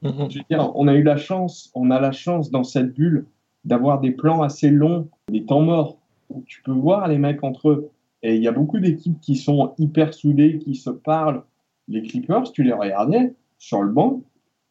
Mm-hmm. 0.03 0.31
Je 0.31 0.39
veux 0.39 0.45
dire, 0.51 0.73
on 0.75 0.87
a 0.89 0.95
eu 0.95 1.03
la 1.03 1.17
chance, 1.17 1.71
on 1.75 1.91
a 1.91 2.01
la 2.01 2.13
chance 2.13 2.51
dans 2.51 2.65
cette 2.65 2.95
bulle 2.95 3.27
d'avoir 3.65 4.01
des 4.01 4.13
plans 4.13 4.43
assez 4.43 4.71
longs, 4.71 5.09
des 5.29 5.45
temps 5.45 5.63
morts, 5.63 5.99
où 6.31 6.43
tu 6.47 6.63
peux 6.63 6.73
voir 6.73 7.09
les 7.09 7.19
mecs 7.19 7.43
entre 7.43 7.71
eux. 7.71 7.91
Et 8.23 8.37
il 8.37 8.43
y 8.43 8.49
a 8.49 8.53
beaucoup 8.53 8.79
d'équipes 8.79 9.21
qui 9.21 9.37
sont 9.37 9.75
hyper 9.79 10.15
soudées, 10.15 10.59
qui 10.59 10.75
se 10.75 10.91
parlent. 10.91 11.43
Les 11.89 12.03
Clippers, 12.03 12.53
tu 12.53 12.63
les 12.63 12.73
regardais 12.73 13.35
sur 13.59 13.83
le 13.83 13.91
banc, 13.91 14.23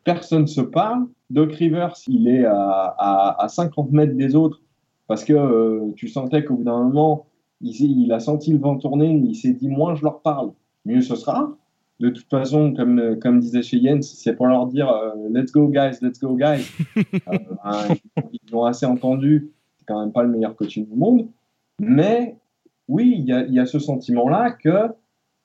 personne 0.03 0.47
se 0.47 0.61
parle. 0.61 1.07
Doc 1.29 1.53
Rivers, 1.53 1.95
il 2.07 2.27
est 2.27 2.45
à, 2.45 3.35
à, 3.37 3.47
50 3.47 3.91
mètres 3.91 4.15
des 4.15 4.35
autres 4.35 4.61
parce 5.07 5.23
que 5.23 5.33
euh, 5.33 5.91
tu 5.95 6.07
sentais 6.07 6.43
qu'au 6.45 6.55
bout 6.55 6.63
d'un 6.63 6.83
moment, 6.83 7.25
il, 7.61 8.11
a 8.11 8.19
senti 8.19 8.51
le 8.51 8.59
vent 8.59 8.77
tourner, 8.77 9.09
il 9.09 9.35
s'est 9.35 9.53
dit 9.53 9.67
moins 9.67 9.95
je 9.95 10.03
leur 10.03 10.21
parle, 10.21 10.51
mieux 10.85 11.01
ce 11.01 11.15
sera. 11.15 11.55
De 11.99 12.09
toute 12.09 12.29
façon, 12.29 12.73
comme, 12.75 13.17
comme 13.19 13.39
disait 13.39 13.63
chez 13.63 13.81
Jens, 13.81 14.07
c'est 14.07 14.35
pour 14.35 14.45
leur 14.45 14.67
dire 14.67 14.89
euh, 14.89 15.13
let's 15.31 15.51
go 15.51 15.67
guys, 15.67 15.97
let's 16.01 16.19
go 16.19 16.35
guys. 16.35 16.65
Euh, 17.27 17.37
hein, 17.63 17.87
ils 18.31 18.51
l'ont 18.51 18.65
assez 18.65 18.85
entendu, 18.85 19.51
c'est 19.77 19.85
quand 19.85 19.99
même 19.99 20.11
pas 20.11 20.23
le 20.23 20.29
meilleur 20.29 20.55
coaching 20.55 20.87
du 20.87 20.95
monde. 20.95 21.27
Mais 21.79 22.35
oui, 22.87 23.15
il 23.17 23.25
y 23.25 23.33
a, 23.33 23.45
y 23.45 23.59
a, 23.59 23.65
ce 23.65 23.79
sentiment-là 23.79 24.51
que, 24.51 24.89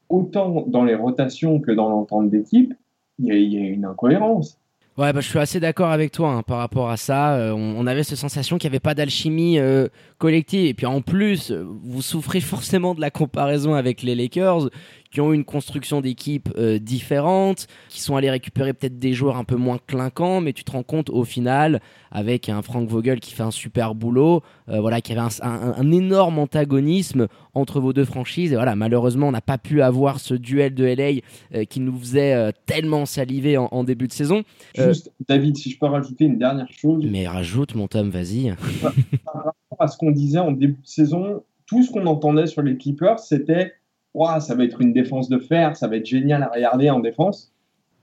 autant 0.09 0.65
dans 0.67 0.85
les 0.85 0.95
rotations 0.95 1.61
que 1.61 1.73
dans 1.73 1.89
l'entente 1.89 2.31
d'équipe, 2.31 2.75
il 3.19 3.35
y, 3.35 3.55
y, 3.55 3.57
a 3.57 3.69
une 3.69 3.85
incohérence. 3.85 4.59
Ouais, 4.99 5.11
bah, 5.15 5.21
je 5.23 5.29
suis 5.29 5.39
assez 5.39 5.59
d'accord 5.59 5.91
avec 5.91 6.13
toi 6.13 6.33
hein, 6.33 6.43
par 6.43 6.59
rapport 6.59 6.91
à 6.91 6.99
ça. 6.99 7.35
Euh, 7.37 7.53
on, 7.53 7.87
avait 7.87 8.03
cette 8.05 8.19
sensation 8.19 8.59
qu'il 8.59 8.69
n'y 8.69 8.73
avait 8.73 8.81
pas 8.81 8.95
d'alchimie 8.95 9.59
euh, 9.59 9.89
collective. 10.19 10.67
Et 10.67 10.75
puis 10.75 10.85
en 10.85 11.01
plus, 11.01 11.51
vous 11.51 12.03
souffrez 12.03 12.41
forcément 12.41 12.95
de 12.95 13.01
la 13.01 13.11
comparaison 13.11 13.75
avec 13.75 14.03
les 14.03 14.15
Lakers, 14.15 14.69
qui 15.13 15.21
ont 15.21 15.33
eu 15.33 15.37
une 15.37 15.45
construction 15.45 16.01
d'équipe 16.01 16.49
euh, 16.57 16.79
différente, 16.79 17.67
qui 17.91 18.01
sont 18.01 18.17
allés 18.17 18.31
récupérer 18.31 18.73
peut-être 18.73 18.99
des 18.99 19.13
joueurs 19.13 19.37
un 19.37 19.45
peu 19.45 19.57
moins 19.57 19.79
clinquants, 19.87 20.41
mais 20.41 20.55
tu 20.55 20.65
te 20.65 20.73
rends 20.73 20.83
compte 20.83 21.11
au 21.11 21.25
final, 21.25 21.81
avec 22.11 22.49
un 22.49 22.63
Frank 22.63 22.89
Vogel 22.89 23.21
qui 23.21 23.35
fait 23.35 23.43
un 23.43 23.51
super 23.51 23.95
boulot, 23.95 24.43
euh, 24.71 24.81
voilà, 24.81 25.03
qui 25.03 25.13
avait 25.13 25.31
un, 25.43 25.93
énorme 25.93 26.39
antagonisme 26.39 27.29
entre 27.53 27.79
vos 27.79 27.93
deux 27.93 28.07
franchises. 28.07 28.53
Et 28.53 28.57
voilà, 28.57 28.75
malheureusement, 28.75 29.29
on 29.29 29.33
n'a 29.33 29.43
pas 29.43 29.59
pu 29.59 29.83
avoir 29.83 30.19
ce 30.19 30.33
duel 30.33 30.75
de 30.75 30.85
LA 30.85 31.21
euh, 31.55 31.65
qui 31.65 31.81
nous 31.81 31.97
faisait 31.99 32.53
tellement 32.65 33.05
saliver 33.05 33.59
en, 33.59 33.85
début 33.85 34.09
de 34.09 34.13
saison. 34.13 34.43
Juste, 34.75 35.13
David, 35.29 35.57
si 35.57 35.71
je 35.71 35.79
peux 35.79 35.87
rajouter 35.87 36.25
une 36.25 36.39
dernière 36.39 36.71
chose. 36.71 37.05
Mais 37.11 37.29
rajoute, 37.29 37.75
mon 37.75 37.89
Tom, 37.89 38.09
vas-y. 38.09 38.55
Par 38.81 39.35
rapport 39.35 39.55
à 39.79 39.89
ce 39.89 39.99
qu'on 39.99 40.11
disait 40.11 40.39
en 40.39 40.53
début 40.53 40.81
de 40.81 40.87
saison, 40.87 41.43
tout 41.67 41.83
ce 41.83 41.91
qu'on 41.91 42.07
entendait 42.07 42.47
sur 42.47 42.63
les 42.63 42.79
Clippers, 42.79 43.19
c'était 43.19 43.75
ça 44.15 44.55
va 44.55 44.65
être 44.65 44.81
une 44.81 44.93
défense 44.93 45.29
de 45.29 45.39
fer, 45.39 45.77
ça 45.77 45.89
va 45.89 45.97
être 45.97 46.07
génial 46.07 46.43
à 46.43 46.49
regarder 46.49 46.91
en 46.91 47.01
défense. 47.01 47.53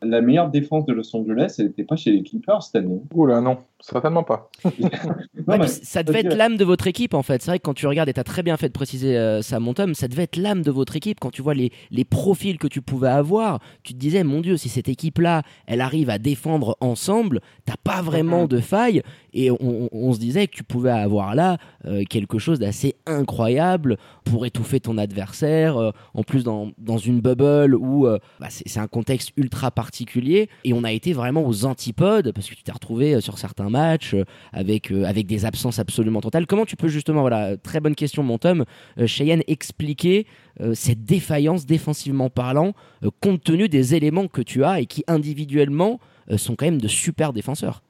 La 0.01 0.21
meilleure 0.21 0.49
défense 0.49 0.85
de 0.85 0.93
Los 0.93 1.13
Angeles, 1.13 1.55
elle 1.59 1.67
n'était 1.67 1.83
pas 1.83 1.97
chez 1.97 2.11
les 2.11 2.23
Clippers 2.23 2.63
cette 2.63 2.77
année. 2.77 3.01
Oula, 3.13 3.41
non, 3.41 3.57
certainement 3.81 4.23
pas. 4.23 4.49
ça 5.67 6.03
devait 6.03 6.21
être 6.21 6.37
l'âme 6.37 6.55
de 6.55 6.63
votre 6.63 6.87
équipe 6.87 7.13
en 7.13 7.21
fait. 7.21 7.41
C'est 7.41 7.51
vrai 7.51 7.59
que 7.59 7.63
quand 7.63 7.73
tu 7.73 7.85
regardes, 7.85 8.07
et 8.07 8.13
tu 8.13 8.19
as 8.19 8.23
très 8.23 8.41
bien 8.41 8.55
fait 8.55 8.69
de 8.69 8.73
préciser 8.73 9.17
euh, 9.17 9.41
ça, 9.41 9.59
mon 9.59 9.73
Tom, 9.73 9.93
ça 9.93 10.07
devait 10.07 10.23
être 10.23 10.37
l'âme 10.37 10.61
de 10.61 10.71
votre 10.71 10.95
équipe. 10.95 11.19
Quand 11.19 11.31
tu 11.31 11.41
vois 11.41 11.53
les, 11.53 11.73
les 11.91 12.05
profils 12.05 12.57
que 12.57 12.67
tu 12.67 12.81
pouvais 12.81 13.09
avoir, 13.09 13.59
tu 13.83 13.93
te 13.93 13.99
disais, 13.99 14.23
mon 14.23 14.39
Dieu, 14.39 14.55
si 14.55 14.69
cette 14.69 14.87
équipe-là, 14.87 15.41
elle 15.67 15.81
arrive 15.81 16.09
à 16.09 16.17
défendre 16.17 16.77
ensemble, 16.79 17.41
t'as 17.65 17.75
pas 17.83 18.01
vraiment 18.01 18.47
de 18.47 18.59
faille. 18.59 19.01
Et 19.33 19.51
on, 19.51 20.13
se 20.13 20.19
disait 20.19 20.47
que 20.47 20.55
tu 20.55 20.63
pouvais 20.63 20.91
avoir 20.91 21.35
là 21.35 21.57
euh, 21.85 22.03
quelque 22.09 22.39
chose 22.39 22.59
d'assez 22.59 22.95
incroyable 23.05 23.97
pour 24.23 24.45
étouffer 24.45 24.79
ton 24.79 24.97
adversaire. 24.97 25.77
Euh, 25.77 25.91
en 26.13 26.23
plus, 26.23 26.43
dans, 26.43 26.71
dans, 26.77 26.97
une 26.97 27.21
bubble 27.21 27.75
où 27.75 28.07
bah, 28.39 28.47
c'est 28.49 28.79
un 28.79 28.87
contexte 28.87 29.31
ultra 29.37 29.71
particulier. 29.71 30.49
Et 30.63 30.73
on 30.73 30.83
a 30.83 30.91
été 30.91 31.13
vraiment 31.13 31.45
aux 31.45 31.65
antipodes 31.65 32.31
parce 32.33 32.49
que 32.49 32.55
tu 32.55 32.63
t'es 32.63 32.71
retrouvé 32.71 33.21
sur 33.21 33.37
certains 33.37 33.69
matchs 33.69 34.15
avec, 34.53 34.91
euh, 34.91 35.05
avec 35.05 35.27
des 35.27 35.45
absences 35.45 35.79
absolument 35.79 36.21
totales. 36.21 36.47
Comment 36.47 36.65
tu 36.65 36.75
peux 36.75 36.87
justement, 36.87 37.21
voilà, 37.21 37.57
très 37.57 37.79
bonne 37.79 37.95
question 37.95 38.23
mon 38.23 38.37
Tom, 38.37 38.65
euh, 38.97 39.07
Cheyenne, 39.07 39.43
expliquer 39.47 40.25
euh, 40.61 40.73
cette 40.73 41.03
défaillance 41.03 41.65
défensivement 41.65 42.29
parlant 42.29 42.73
compte 43.21 43.43
tenu 43.43 43.69
des 43.69 43.95
éléments 43.95 44.27
que 44.27 44.41
tu 44.41 44.63
as 44.63 44.81
et 44.81 44.85
qui 44.85 45.03
individuellement 45.07 45.99
sont 46.35 46.55
quand 46.55 46.65
même 46.65 46.81
de 46.81 46.87
super 46.87 47.33
défenseurs? 47.33 47.81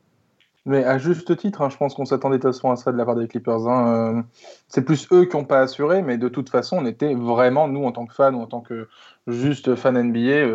Mais 0.70 0.86
à 0.86 0.98
juste 0.98 1.36
titre, 1.36 1.62
hein, 1.62 1.70
je 1.70 1.78
pense 1.78 1.96
qu'on 1.96 2.06
s'attendait 2.06 2.38
de 2.38 2.44
toute 2.44 2.54
façon 2.54 2.72
à 2.72 2.76
ça 2.76 2.92
de 2.92 2.98
la 2.98 3.06
part 3.06 3.16
des 3.16 3.28
Clippers. 3.28 3.68
Hein, 3.68 4.26
c'est 4.68 4.84
plus 4.84 5.08
eux 5.12 5.26
qui 5.26 5.36
n'ont 5.36 5.44
pas 5.44 5.60
assuré, 5.62 6.02
mais 6.02 6.18
de 6.18 6.30
toute 6.30 6.50
façon, 6.50 6.78
on 6.78 6.86
était 6.86 7.14
vraiment, 7.16 7.68
nous, 7.68 7.84
en 7.86 7.92
tant 7.92 8.06
que 8.06 8.14
fans 8.14 8.34
ou 8.34 8.42
en 8.42 8.48
tant 8.48 8.62
que 8.62 8.88
juste 9.28 9.76
fan 9.76 10.02
NBA, 10.02 10.46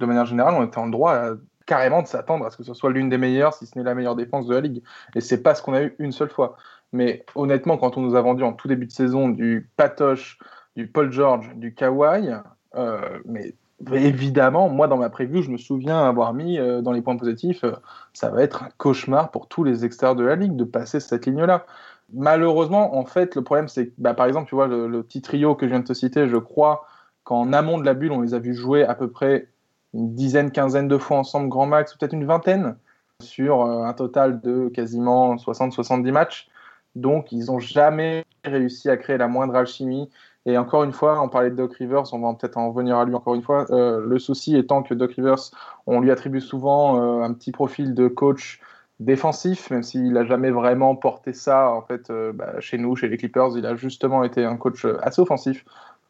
de 0.00 0.06
manière 0.06 0.26
générale, 0.26 0.54
on 0.58 0.64
était 0.64 0.78
en 0.78 0.88
droit 0.88 1.36
carrément 1.66 2.02
de 2.02 2.06
s'attendre 2.06 2.44
à 2.44 2.50
ce 2.50 2.56
que 2.56 2.62
ce 2.62 2.74
soit 2.74 2.90
l'une 2.90 3.08
des 3.08 3.18
meilleures, 3.18 3.54
si 3.54 3.66
ce 3.66 3.78
n'est 3.78 3.84
la 3.84 3.94
meilleure 3.94 4.16
défense 4.16 4.46
de 4.46 4.54
la 4.54 4.60
ligue. 4.60 4.82
Et 5.14 5.20
c'est 5.20 5.42
pas 5.42 5.54
ce 5.54 5.62
qu'on 5.62 5.74
a 5.74 5.82
eu 5.82 5.94
une 5.98 6.12
seule 6.12 6.30
fois. 6.30 6.56
Mais 6.92 7.24
honnêtement, 7.34 7.76
quand 7.76 7.96
on 7.96 8.00
nous 8.00 8.16
a 8.16 8.20
vendu 8.20 8.42
en 8.42 8.52
tout 8.52 8.68
début 8.68 8.86
de 8.86 8.92
saison 8.92 9.28
du 9.28 9.68
Patoche, 9.76 10.38
du 10.76 10.86
Paul 10.86 11.10
George, 11.12 11.50
du 11.54 11.74
Kawhi, 11.74 12.30
euh, 12.74 13.20
mais 13.24 13.54
évidemment, 13.92 14.68
moi 14.68 14.88
dans 14.88 14.96
ma 14.96 15.10
preview, 15.10 15.42
je 15.42 15.50
me 15.50 15.56
souviens 15.56 16.04
avoir 16.06 16.34
mis 16.34 16.58
euh, 16.58 16.80
dans 16.80 16.92
les 16.92 17.02
points 17.02 17.16
positifs, 17.16 17.64
euh, 17.64 17.72
ça 18.12 18.30
va 18.30 18.42
être 18.42 18.62
un 18.64 18.68
cauchemar 18.78 19.30
pour 19.30 19.48
tous 19.48 19.64
les 19.64 19.84
extérieurs 19.84 20.16
de 20.16 20.24
la 20.24 20.36
ligue 20.36 20.56
de 20.56 20.64
passer 20.64 21.00
cette 21.00 21.26
ligne-là. 21.26 21.66
Malheureusement, 22.12 22.96
en 22.96 23.04
fait, 23.04 23.34
le 23.34 23.42
problème 23.42 23.68
c'est 23.68 23.88
que, 23.88 23.92
bah, 23.98 24.14
par 24.14 24.26
exemple, 24.26 24.48
tu 24.48 24.54
vois, 24.54 24.66
le, 24.66 24.88
le, 24.88 25.02
petit 25.02 25.22
trio 25.22 25.54
que 25.54 25.66
je 25.66 25.70
viens 25.70 25.80
de 25.80 25.86
te 25.86 25.94
citer, 25.94 26.28
je 26.28 26.36
crois 26.36 26.86
qu'en 27.24 27.52
amont 27.52 27.78
de 27.78 27.84
la 27.84 27.94
bulle, 27.94 28.12
on 28.12 28.20
les 28.20 28.34
a 28.34 28.38
vus 28.38 28.54
jouer 28.54 28.84
à 28.84 28.94
peu 28.94 29.10
près 29.10 29.48
une 29.94 30.14
dizaine, 30.14 30.50
quinzaine 30.50 30.88
de 30.88 30.98
fois 30.98 31.18
ensemble, 31.18 31.48
grand 31.48 31.66
max, 31.66 31.94
peut-être 31.94 32.12
une 32.12 32.26
vingtaine, 32.26 32.76
sur 33.22 33.62
euh, 33.62 33.84
un 33.84 33.92
total 33.92 34.40
de 34.40 34.68
quasiment 34.68 35.36
60-70 35.36 36.10
matchs. 36.10 36.48
Donc, 36.96 37.32
ils 37.32 37.46
n'ont 37.46 37.58
jamais 37.58 38.24
réussi 38.44 38.90
à 38.90 38.96
créer 38.96 39.16
la 39.18 39.28
moindre 39.28 39.54
alchimie. 39.54 40.10
Et 40.46 40.58
encore 40.58 40.84
une 40.84 40.92
fois, 40.92 41.22
on 41.22 41.28
parlait 41.28 41.50
de 41.50 41.56
Doc 41.56 41.74
Rivers, 41.74 42.12
on 42.12 42.18
va 42.18 42.34
peut-être 42.34 42.58
en 42.58 42.70
venir 42.70 42.98
à 42.98 43.04
lui 43.04 43.14
encore 43.14 43.34
une 43.34 43.42
fois. 43.42 43.66
Euh, 43.70 44.04
le 44.04 44.18
souci 44.18 44.56
étant 44.56 44.82
que 44.82 44.94
Doc 44.94 45.12
Rivers, 45.12 45.50
on 45.86 46.00
lui 46.00 46.10
attribue 46.10 46.40
souvent 46.40 47.00
euh, 47.00 47.22
un 47.22 47.32
petit 47.32 47.52
profil 47.52 47.94
de 47.94 48.08
coach 48.08 48.60
défensif, 49.00 49.70
même 49.70 49.82
s'il 49.82 50.12
n'a 50.12 50.24
jamais 50.24 50.50
vraiment 50.50 50.94
porté 50.96 51.32
ça 51.32 51.70
en 51.70 51.82
fait 51.82 52.12
bah, 52.34 52.60
chez 52.60 52.78
nous, 52.78 52.94
chez 52.94 53.08
les 53.08 53.16
Clippers. 53.16 53.56
Il 53.56 53.66
a 53.66 53.74
justement 53.74 54.22
été 54.22 54.44
un 54.44 54.56
coach 54.56 54.86
assez 55.02 55.20
offensif. 55.20 55.64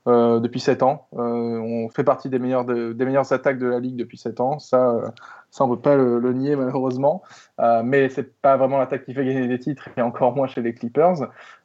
Euh, 0.06 0.38
depuis 0.38 0.60
7 0.60 0.82
ans. 0.82 1.08
Euh, 1.14 1.22
on 1.22 1.88
fait 1.88 2.04
partie 2.04 2.28
des 2.28 2.38
meilleures, 2.38 2.66
des 2.66 3.04
meilleures 3.06 3.32
attaques 3.32 3.58
de 3.58 3.66
la 3.66 3.80
ligue 3.80 3.96
depuis 3.96 4.18
7 4.18 4.38
ans. 4.38 4.58
Ça, 4.58 4.90
euh, 4.90 5.08
ça 5.50 5.64
on 5.64 5.68
ne 5.68 5.76
peut 5.76 5.80
pas 5.80 5.96
le, 5.96 6.32
nier 6.34 6.56
malheureusement. 6.56 7.22
mais 7.82 8.10
c'est 8.10 8.38
pas 8.42 8.58
vraiment 8.58 8.76
l'attaque 8.76 9.06
qui 9.06 9.14
fait 9.14 9.24
gagner 9.24 9.48
des 9.48 9.58
titres 9.58 9.88
et 9.96 10.02
encore 10.02 10.34
moins 10.36 10.46
chez 10.46 10.60
les 10.60 10.74
Clippers. 10.74 11.22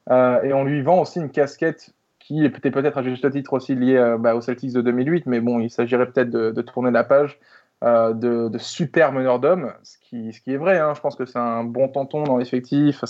et 0.10 0.54
on 0.54 0.64
lui 0.64 0.82
vend 0.82 1.02
aussi 1.02 1.20
une 1.20 1.30
casquette 1.30 1.94
qui 2.30 2.46
est 2.46 2.50
peut-être 2.50 2.98
à 3.00 3.02
juste 3.02 3.30
titre 3.32 3.54
aussi 3.54 3.74
liée 3.74 4.16
bah, 4.20 4.36
aux 4.36 4.42
Celtics 4.42 4.74
de 4.74 4.82
2008. 4.82 5.26
Mais 5.26 5.42
bon, 5.42 5.60
il 5.60 5.72
s'agirait 5.72 6.06
peut-être 6.06 6.30
de, 6.30 6.62
tourner 6.62 6.92
la 6.92 7.04
page 7.04 7.40
euh, 7.82 8.14
de, 8.14 8.58
super 8.58 9.14
meneur 9.14 9.40
d'hommes, 9.40 9.74
ce 9.84 9.98
qui, 10.00 10.52
est 10.52 10.58
vrai. 10.58 10.80
Hein. 10.80 10.94
Je 10.96 11.02
pense 11.02 11.16
que 11.16 11.26
c'est 11.26 11.40
un 11.40 11.64
bon 11.64 11.88
tonton 11.88 12.24
dans 12.24 12.38
l'effectif. 12.38 13.04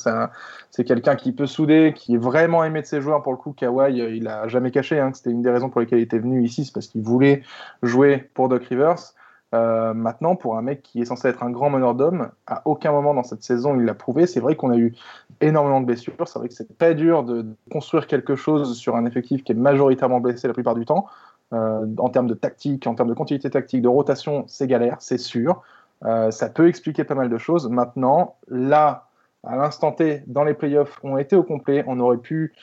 C'est 0.69 0.83
quelqu'un 0.85 1.15
qui 1.15 1.31
peut 1.33 1.47
souder, 1.47 1.93
qui 1.95 2.13
est 2.13 2.17
vraiment 2.17 2.63
aimé 2.63 2.81
de 2.81 2.85
ses 2.85 3.01
joueurs. 3.01 3.21
Pour 3.21 3.33
le 3.33 3.37
coup, 3.39 3.51
Kawhi, 3.51 3.99
euh, 3.99 4.15
il 4.15 4.27
a 4.27 4.47
jamais 4.47 4.71
caché 4.71 4.99
hein, 4.99 5.11
c'était 5.13 5.31
une 5.31 5.41
des 5.41 5.49
raisons 5.49 5.69
pour 5.69 5.81
lesquelles 5.81 5.99
il 5.99 6.03
était 6.03 6.19
venu 6.19 6.43
ici, 6.43 6.65
c'est 6.65 6.73
parce 6.73 6.87
qu'il 6.87 7.01
voulait 7.01 7.41
jouer 7.83 8.29
pour 8.33 8.47
Doc 8.47 8.63
Rivers. 8.65 9.15
Euh, 9.55 9.93
maintenant, 9.95 10.35
pour 10.35 10.57
un 10.57 10.61
mec 10.61 10.83
qui 10.83 11.01
est 11.01 11.05
censé 11.05 11.27
être 11.27 11.41
un 11.41 11.49
grand 11.49 11.69
meneur 11.69 11.95
d'hommes, 11.95 12.29
à 12.45 12.61
aucun 12.65 12.91
moment 12.91 13.15
dans 13.15 13.23
cette 13.23 13.41
saison 13.41 13.75
il 13.75 13.83
l'a 13.83 13.95
prouvé. 13.95 14.27
C'est 14.27 14.39
vrai 14.39 14.55
qu'on 14.55 14.71
a 14.71 14.77
eu 14.77 14.95
énormément 15.41 15.81
de 15.81 15.85
blessures. 15.85 16.13
C'est 16.25 16.37
vrai 16.37 16.49
que 16.49 16.53
c'est 16.53 16.77
très 16.77 16.93
dur 16.93 17.23
de 17.23 17.45
construire 17.71 18.05
quelque 18.05 18.35
chose 18.35 18.77
sur 18.77 18.95
un 18.95 19.05
effectif 19.05 19.43
qui 19.43 19.53
est 19.53 19.55
majoritairement 19.55 20.19
blessé 20.19 20.47
la 20.47 20.53
plupart 20.53 20.75
du 20.75 20.85
temps. 20.85 21.07
Euh, 21.51 21.87
en 21.97 22.09
termes 22.09 22.27
de 22.27 22.35
tactique, 22.35 22.85
en 22.85 22.93
termes 22.93 23.09
de 23.09 23.15
continuité 23.15 23.49
tactique, 23.49 23.81
de 23.81 23.87
rotation, 23.87 24.43
c'est 24.47 24.67
galère, 24.67 24.97
c'est 24.99 25.17
sûr. 25.17 25.63
Euh, 26.05 26.29
ça 26.29 26.47
peut 26.49 26.67
expliquer 26.67 27.03
pas 27.03 27.15
mal 27.15 27.29
de 27.29 27.37
choses. 27.39 27.67
Maintenant, 27.69 28.35
là, 28.49 29.07
à 29.43 29.55
l'instant 29.55 29.91
T, 29.91 30.23
dans 30.27 30.43
les 30.43 30.53
playoffs, 30.53 30.99
on 31.03 31.17
était 31.17 31.35
au 31.35 31.43
complet. 31.43 31.83
On 31.87 31.99
aurait 31.99 32.17
pu 32.17 32.53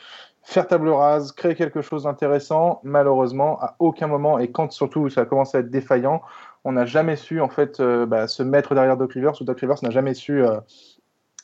faire 0.43 0.69
table 0.69 0.89
rase, 0.91 1.33
créer 1.33 1.57
quelque 1.57 1.83
chose 1.83 2.05
d'intéressant. 2.05 2.81
Malheureusement, 2.85 3.59
à 3.61 3.75
aucun 3.81 4.07
moment, 4.07 4.39
et 4.39 4.53
quand 4.53 4.71
surtout 4.71 5.11
ça 5.11 5.23
a 5.23 5.25
commencé 5.25 5.57
à 5.57 5.61
être 5.61 5.71
défaillant, 5.71 6.23
on 6.67 6.73
n'a 6.73 6.85
jamais 6.85 7.17
su 7.17 7.41
en 7.41 7.49
fait 7.49 7.81
euh, 7.81 8.07
bah, 8.07 8.29
se 8.29 8.43
mettre 8.43 8.75
derrière 8.75 8.97
Doc 8.97 9.13
Rivers 9.13 9.41
ou 9.41 9.45
Doc 9.45 9.61
Rivers 9.61 9.77
n'a 9.83 9.91
jamais 9.91 10.15
su 10.15 10.43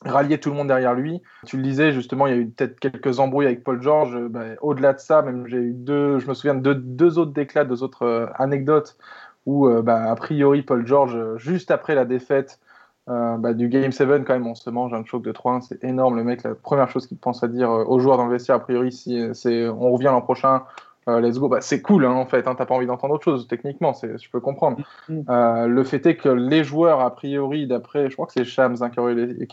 rallier 0.04 0.38
tout 0.38 0.50
le 0.50 0.56
monde 0.56 0.68
derrière 0.68 0.94
lui. 0.94 1.22
Tu 1.46 1.56
le 1.56 1.62
disais, 1.62 1.92
justement, 1.92 2.26
il 2.26 2.30
y 2.34 2.36
a 2.36 2.40
eu 2.40 2.46
peut-être 2.48 2.80
quelques 2.80 3.20
embrouilles 3.20 3.46
avec 3.46 3.64
Paul 3.64 3.80
George. 3.82 4.14
Euh, 4.16 4.28
bah, 4.28 4.44
au-delà 4.60 4.92
de 4.92 4.98
ça, 4.98 5.22
même 5.22 5.46
j'ai 5.46 5.58
eu 5.58 5.72
deux, 5.72 6.18
je 6.18 6.26
me 6.28 6.34
souviens 6.34 6.54
de 6.54 6.72
deux, 6.72 7.18
autres 7.18 7.32
déclats, 7.32 7.64
deux 7.64 7.82
autres 7.82 8.04
euh, 8.04 8.26
anecdotes 8.36 8.96
où, 9.46 9.68
euh, 9.68 9.82
bah, 9.82 10.10
a 10.10 10.14
priori, 10.14 10.62
Paul 10.62 10.86
George, 10.86 11.36
juste 11.36 11.70
après 11.70 11.94
la 11.94 12.04
défaite 12.04 12.60
du 13.08 13.68
Game 13.68 13.90
7, 13.90 14.24
quand 14.24 14.32
même, 14.32 14.46
on 14.46 14.54
se 14.54 14.70
mange 14.70 14.94
un 14.94 15.04
choc 15.04 15.24
de 15.24 15.32
3-1. 15.32 15.60
C'est 15.62 15.82
énorme, 15.82 16.14
le 16.16 16.22
mec. 16.22 16.44
La 16.44 16.54
première 16.54 16.88
chose 16.88 17.08
qu'il 17.08 17.18
pense 17.18 17.42
à 17.42 17.48
dire 17.48 17.68
aux 17.68 17.98
joueurs 17.98 18.16
dans 18.16 18.26
le 18.26 18.32
vestiaire, 18.32 18.54
a 18.54 18.60
priori, 18.60 18.92
c'est 18.92 19.68
on 19.68 19.90
revient 19.90 20.04
l'an 20.04 20.20
prochain, 20.20 20.62
euh, 21.08 21.20
let's 21.20 21.38
go, 21.38 21.48
bah, 21.48 21.60
c'est 21.60 21.82
cool 21.82 22.04
hein, 22.04 22.12
en 22.12 22.26
fait, 22.26 22.46
hein, 22.46 22.54
t'as 22.56 22.66
pas 22.66 22.74
envie 22.74 22.86
d'entendre 22.86 23.14
autre 23.14 23.24
chose 23.24 23.48
techniquement, 23.48 23.92
je 24.02 24.30
peux 24.30 24.40
comprendre. 24.40 24.78
Mm-hmm. 25.08 25.24
Euh, 25.28 25.66
le 25.66 25.84
fait 25.84 26.04
est 26.06 26.16
que 26.16 26.28
les 26.28 26.62
joueurs, 26.62 27.00
a 27.00 27.14
priori, 27.14 27.66
d'après, 27.66 28.08
je 28.08 28.14
crois 28.14 28.26
que 28.26 28.32
c'est 28.32 28.44
Shams 28.44 28.76
hein, 28.80 28.90
qui, 28.90 29.00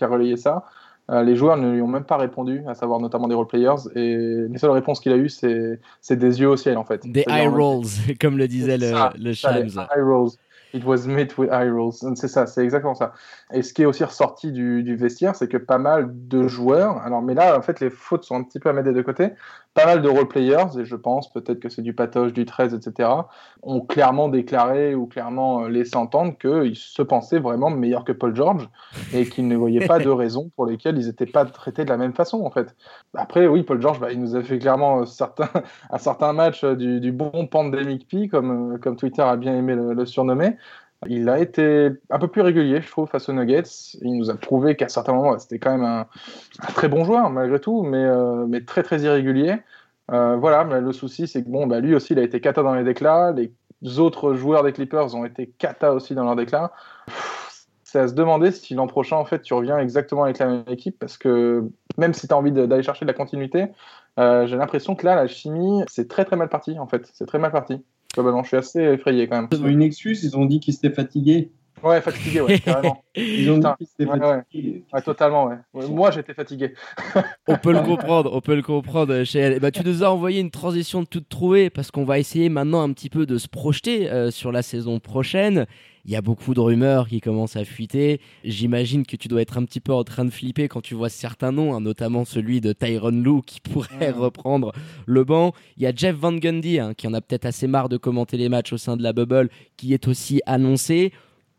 a 0.04 0.08
relayé, 0.08 0.38
ça, 0.38 0.66
euh, 1.10 1.24
les 1.24 1.36
joueurs 1.36 1.58
ne 1.58 1.72
lui 1.72 1.82
ont 1.82 1.88
même 1.88 2.04
pas 2.04 2.18
répondu, 2.18 2.62
à 2.68 2.76
savoir 2.76 3.00
notamment 3.00 3.28
des 3.28 3.34
roleplayers, 3.34 3.90
et 3.96 4.16
les 4.48 4.58
seules 4.60 4.70
réponses 4.70 5.00
qu'il 5.00 5.12
a 5.12 5.18
eues, 5.18 5.30
c'est 5.30 5.80
des 6.12 6.40
yeux 6.40 6.50
au 6.50 6.58
ciel 6.58 6.78
en 6.78 6.84
fait. 6.84 7.08
Des 7.08 7.26
eye 7.28 7.48
rolls, 7.48 7.86
comme 8.22 8.38
le 8.38 8.48
disait 8.48 8.78
le, 8.78 8.92
le 9.18 9.34
Shams. 9.34 9.70
eye 9.96 10.02
rolls. 10.02 10.32
It 10.74 10.84
was 10.86 11.08
met 11.08 11.38
with 11.38 11.50
eye 11.52 11.70
rolls. 11.70 11.94
C'est 12.16 12.28
ça, 12.28 12.46
c'est 12.46 12.64
exactement 12.64 12.96
ça. 12.96 13.14
Et 13.54 13.62
ce 13.62 13.74
qui 13.74 13.82
est 13.82 13.86
aussi 13.86 14.04
ressorti 14.04 14.52
du, 14.52 14.84
du 14.84 14.96
vestiaire, 14.96 15.36
c'est 15.36 15.48
que 15.48 15.58
pas 15.58 15.78
mal 15.78 16.10
de 16.12 16.48
joueurs, 16.48 16.98
alors 16.98 17.22
mais 17.22 17.34
là 17.34 17.58
en 17.58 17.62
fait 17.62 17.80
les 17.80 17.90
fautes 17.90 18.24
sont 18.24 18.36
un 18.36 18.44
petit 18.44 18.60
peu 18.60 18.70
à 18.70 18.74
mettre 18.74 18.88
des 18.88 18.94
deux 18.94 19.04
côtés, 19.04 19.32
pas 19.74 19.86
mal 19.86 20.02
de 20.02 20.10
role-players, 20.10 20.80
et 20.80 20.86
je 20.86 20.96
pense 20.96 21.32
peut-être 21.32 21.60
que 21.60 21.70
c'est 21.70 21.82
du 21.82 21.94
patoche, 21.94 22.34
du 22.34 22.46
13, 22.46 22.74
etc., 22.74 23.10
ont 23.62 23.82
clairement 23.82 24.28
déclaré 24.28 24.96
ou 24.96 25.06
clairement 25.06 25.64
euh, 25.64 25.70
laissé 25.70 25.96
entendre 25.96 26.38
qu'ils 26.38 26.76
se 26.76 27.02
pensaient 27.02 27.40
vraiment 27.40 27.70
meilleurs 27.70 28.04
que 28.04 28.12
Paul 28.12 28.36
George 28.36 28.68
et 29.14 29.28
qu'ils 29.28 29.48
ne 29.48 29.56
voyaient 29.56 29.88
pas 29.88 30.00
de 30.00 30.10
raison 30.10 30.52
pour 30.56 30.66
lesquelles 30.66 30.98
ils 30.98 31.06
n'étaient 31.06 31.26
pas 31.26 31.46
traités 31.46 31.86
de 31.86 31.90
la 31.90 31.98
même 31.98 32.14
façon, 32.14 32.44
en 32.44 32.50
fait. 32.50 32.76
Après, 33.16 33.48
oui, 33.48 33.64
Paul 33.64 33.82
George, 33.82 34.00
bah, 34.00 34.12
il 34.12 34.20
nous 34.20 34.36
a 34.36 34.42
fait 34.42 34.60
clairement 34.60 35.02
euh, 35.02 35.06
certains, 35.06 35.50
un 35.92 35.98
certain 35.98 36.34
match 36.34 36.64
euh, 36.64 36.76
du, 36.76 37.00
du 37.00 37.12
bon 37.12 37.48
Pandemic 37.48 38.08
P, 38.08 38.28
comme, 38.28 38.80
comme 38.80 38.96
Twitter 38.96 39.22
a 39.22 39.38
bien 39.38 39.56
aimé 39.56 39.76
le, 39.76 40.06
surnommer. 40.06 40.58
Il 41.08 41.30
a 41.30 41.40
été 41.40 41.90
un 42.10 42.20
peu 42.20 42.28
plus 42.28 42.42
régulier, 42.42 42.82
je 42.82 42.90
trouve, 42.90 43.08
face 43.08 43.30
aux 43.30 43.34
Nuggets. 43.34 43.64
Il 44.02 44.18
nous 44.18 44.30
a 44.30 44.36
prouvé 44.36 44.76
qu'à 44.76 44.90
certains 44.90 45.14
moments, 45.14 45.40
c'était 45.40 45.60
quand 45.60 45.72
même 45.72 45.86
un, 45.86 46.08
très 46.74 46.90
bon 46.90 47.06
joueur, 47.06 47.30
malgré 47.30 47.60
tout, 47.60 47.84
mais, 47.84 48.06
mais 48.48 48.62
très, 48.66 48.84
très 48.84 49.02
irrégulier. 49.02 49.58
voilà, 50.10 50.66
mais 50.66 50.82
le 50.82 50.92
souci, 50.92 51.28
c'est 51.28 51.44
que 51.44 51.50
bon, 51.50 51.68
bah, 51.68 51.80
lui 51.80 51.96
aussi, 51.96 52.14
il 52.14 52.20
a 52.20 52.24
été 52.24 52.42
cata 52.42 52.64
dans 52.64 52.76
les 52.76 52.84
déclats. 52.84 53.34
Les 53.34 54.00
autres 54.00 54.34
joueurs 54.34 54.64
des 54.64 54.74
Clippers 54.74 55.16
ont 55.16 55.24
été 55.26 55.48
cata 55.58 55.94
aussi 55.94 56.16
dans 56.16 56.26
leurs 56.26 56.36
déclats. 56.36 56.74
C'est 57.84 58.00
à 58.00 58.08
se 58.10 58.14
demander 58.14 58.52
si 58.52 58.76
l'an 58.76 58.88
prochain, 58.88 59.16
en 59.16 59.26
fait, 59.26 59.42
tu 59.42 59.54
reviens 59.54 59.80
exactement 59.80 60.26
avec 60.26 60.38
la 60.38 60.48
même 60.48 60.64
équipe, 60.68 61.00
parce 61.00 61.18
que 61.18 61.64
même 61.98 62.14
si 62.14 62.28
tu 62.28 62.34
as 62.34 62.38
envie 62.38 62.52
d'aller 62.52 62.84
chercher 62.84 63.06
de 63.06 63.10
la 63.10 63.16
continuité, 63.16 63.68
j'ai 64.18 64.58
l'impression 64.58 64.96
que 64.96 65.06
là, 65.06 65.16
la 65.16 65.28
chimie, 65.28 65.82
c'est 65.88 66.10
très 66.10 66.26
très 66.26 66.36
mal 66.36 66.50
parti, 66.50 66.78
en 66.78 66.88
fait. 66.88 67.10
C'est 67.14 67.26
très 67.26 67.40
mal 67.40 67.52
parti. 67.52 67.82
Je 68.16 68.48
suis 68.48 68.58
assez 68.58 68.80
effrayé 68.80 69.28
quand 69.28 69.36
même. 69.36 69.48
Ils 69.52 69.62
ont 69.62 69.68
une 69.68 69.82
excuse, 69.82 70.24
ils 70.24 70.38
ont 70.38 70.46
dit 70.46 70.60
qu'ils 70.60 70.74
s'étaient 70.74 70.94
fatigués. 70.94 71.52
Ouais, 71.84 72.02
fatigué, 72.02 72.42
ouais, 72.42 72.60
carrément. 72.60 73.04
Ils 73.16 73.50
ont 73.52 73.62
fatigué. 73.62 74.84
totalement, 75.04 75.48
ouais. 75.48 75.88
Moi, 75.88 76.12
j'étais 76.12 76.34
fatigué. 76.34 76.74
on 77.48 77.58
peut 77.58 77.74
le 77.74 77.82
comprendre, 77.82 78.32
on 78.34 78.42
peut 78.42 78.56
le 78.56 78.62
comprendre, 78.62 79.24
chez 79.24 79.60
bah, 79.60 79.72
tu 79.72 79.84
nous 79.84 80.04
as 80.04 80.12
envoyé 80.12 80.40
une 80.40 80.52
transition 80.52 81.02
de 81.02 81.08
toute 81.08 81.30
trouée 81.30 81.70
parce 81.70 81.92
qu'on 81.92 82.06
va 82.06 82.20
essayer 82.20 82.50
maintenant 82.50 82.82
un 82.82 82.92
petit 82.94 83.10
peu 83.10 83.26
de 83.26 83.38
se 83.38 83.48
projeter 83.48 84.10
euh, 84.10 84.32
sur 84.32 84.52
la 84.52 84.62
saison 84.62 85.00
prochaine. 85.00 85.66
Il 86.06 86.12
y 86.12 86.16
a 86.16 86.22
beaucoup 86.22 86.54
de 86.54 86.60
rumeurs 86.60 87.08
qui 87.08 87.20
commencent 87.20 87.56
à 87.56 87.66
fuiter. 87.66 88.22
J'imagine 88.44 89.06
que 89.06 89.16
tu 89.16 89.28
dois 89.28 89.42
être 89.42 89.58
un 89.58 89.66
petit 89.66 89.80
peu 89.80 89.94
en 89.94 90.04
train 90.04 90.26
de 90.26 90.30
flipper 90.30 90.68
quand 90.68 90.82
tu 90.82 90.96
vois 90.96 91.10
certains 91.10 91.52
noms, 91.52 91.76
hein, 91.76 91.82
notamment 91.82 92.26
celui 92.26 92.62
de 92.62 92.74
Tyron 92.74 93.12
Lou 93.12 93.42
qui 93.42 93.60
pourrait 93.60 94.12
reprendre 94.12 94.72
le 95.06 95.24
banc. 95.24 95.54
Il 95.78 95.84
y 95.84 95.88
a 95.88 95.94
Jeff 95.94 96.16
Van 96.16 96.34
Gundy 96.34 96.80
hein, 96.80 96.94
qui 96.96 97.08
en 97.08 97.14
a 97.14 97.22
peut-être 97.22 97.46
assez 97.46 97.68
marre 97.68 97.90
de 97.90 97.98
commenter 97.98 98.38
les 98.38 98.50
matchs 98.50 98.74
au 98.74 98.78
sein 98.78 98.98
de 98.98 99.04
la 99.04 99.14
bubble, 99.14 99.50
qui 99.78 99.94
est 99.94 100.08
aussi 100.08 100.42
annoncé 100.46 101.12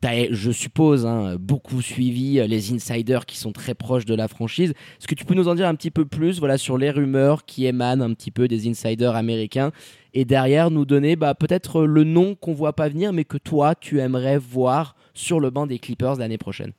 je 0.03 0.51
suppose, 0.51 1.07
hein, 1.07 1.37
beaucoup 1.39 1.83
suivi 1.83 2.41
euh, 2.41 2.47
les 2.47 2.73
insiders 2.73 3.27
qui 3.27 3.37
sont 3.37 3.53
très 3.53 3.75
proches 3.75 4.07
de 4.07 4.15
la 4.15 4.29
franchise. 4.29 4.71
Est-ce 4.71 5.07
que 5.07 5.15
tu 5.15 5.25
peux 5.25 5.35
nous 5.35 5.49
en 5.49 5.55
dire 5.55 5.69
un 5.69 5.75
petit 5.75 5.91
peu 5.91 6.05
plus 6.05 6.39
voilà, 6.39 6.59
sur 6.59 6.79
les 6.79 6.91
rumeurs 6.91 7.45
qui 7.45 7.67
émanent 7.67 8.03
un 8.05 8.15
petit 8.15 8.31
peu 8.31 8.49
des 8.49 8.69
insiders 8.69 9.15
américains 9.15 9.73
et 10.15 10.25
derrière 10.25 10.71
nous 10.71 10.85
donner 10.85 11.17
bah, 11.17 11.35
peut-être 11.35 11.83
le 11.83 12.05
nom 12.05 12.35
qu'on 12.35 12.53
voit 12.53 12.73
pas 12.73 12.89
venir 12.89 13.13
mais 13.13 13.25
que 13.25 13.37
toi 13.37 13.75
tu 13.75 14.01
aimerais 14.01 14.39
voir 14.39 14.97
sur 15.15 15.41
le 15.41 15.51
banc 15.51 15.67
des 15.67 15.79
Clippers 15.79 16.17
l'année 16.17 16.39
prochaine? 16.39 16.73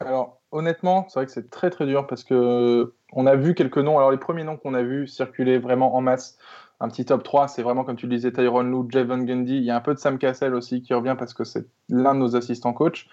Alors 0.00 0.40
honnêtement, 0.50 1.06
c'est 1.08 1.20
vrai 1.20 1.26
que 1.26 1.32
c'est 1.32 1.50
très 1.50 1.70
très 1.70 1.86
dur 1.86 2.06
parce 2.06 2.24
que 2.24 2.94
on 3.12 3.26
a 3.26 3.36
vu 3.36 3.54
quelques 3.54 3.78
noms. 3.78 3.96
Alors 3.98 4.10
les 4.10 4.18
premiers 4.18 4.44
noms 4.44 4.56
qu'on 4.56 4.74
a 4.74 4.82
vus 4.82 5.06
circuler 5.06 5.58
vraiment 5.58 5.94
en 5.94 6.00
masse 6.00 6.36
un 6.80 6.88
petit 6.88 7.04
top 7.04 7.22
3, 7.22 7.48
c'est 7.48 7.62
vraiment 7.62 7.84
comme 7.84 7.96
tu 7.96 8.06
le 8.06 8.14
disais, 8.14 8.32
Tyron 8.32 8.62
Lou, 8.62 8.86
Javon 8.90 9.18
Gundy. 9.18 9.56
Il 9.56 9.64
y 9.64 9.70
a 9.70 9.76
un 9.76 9.80
peu 9.80 9.94
de 9.94 9.98
Sam 9.98 10.18
Cassell 10.18 10.54
aussi 10.54 10.82
qui 10.82 10.92
revient 10.92 11.16
parce 11.18 11.32
que 11.32 11.44
c'est 11.44 11.66
l'un 11.88 12.14
de 12.14 12.20
nos 12.20 12.36
assistants 12.36 12.72
coach 12.74 13.08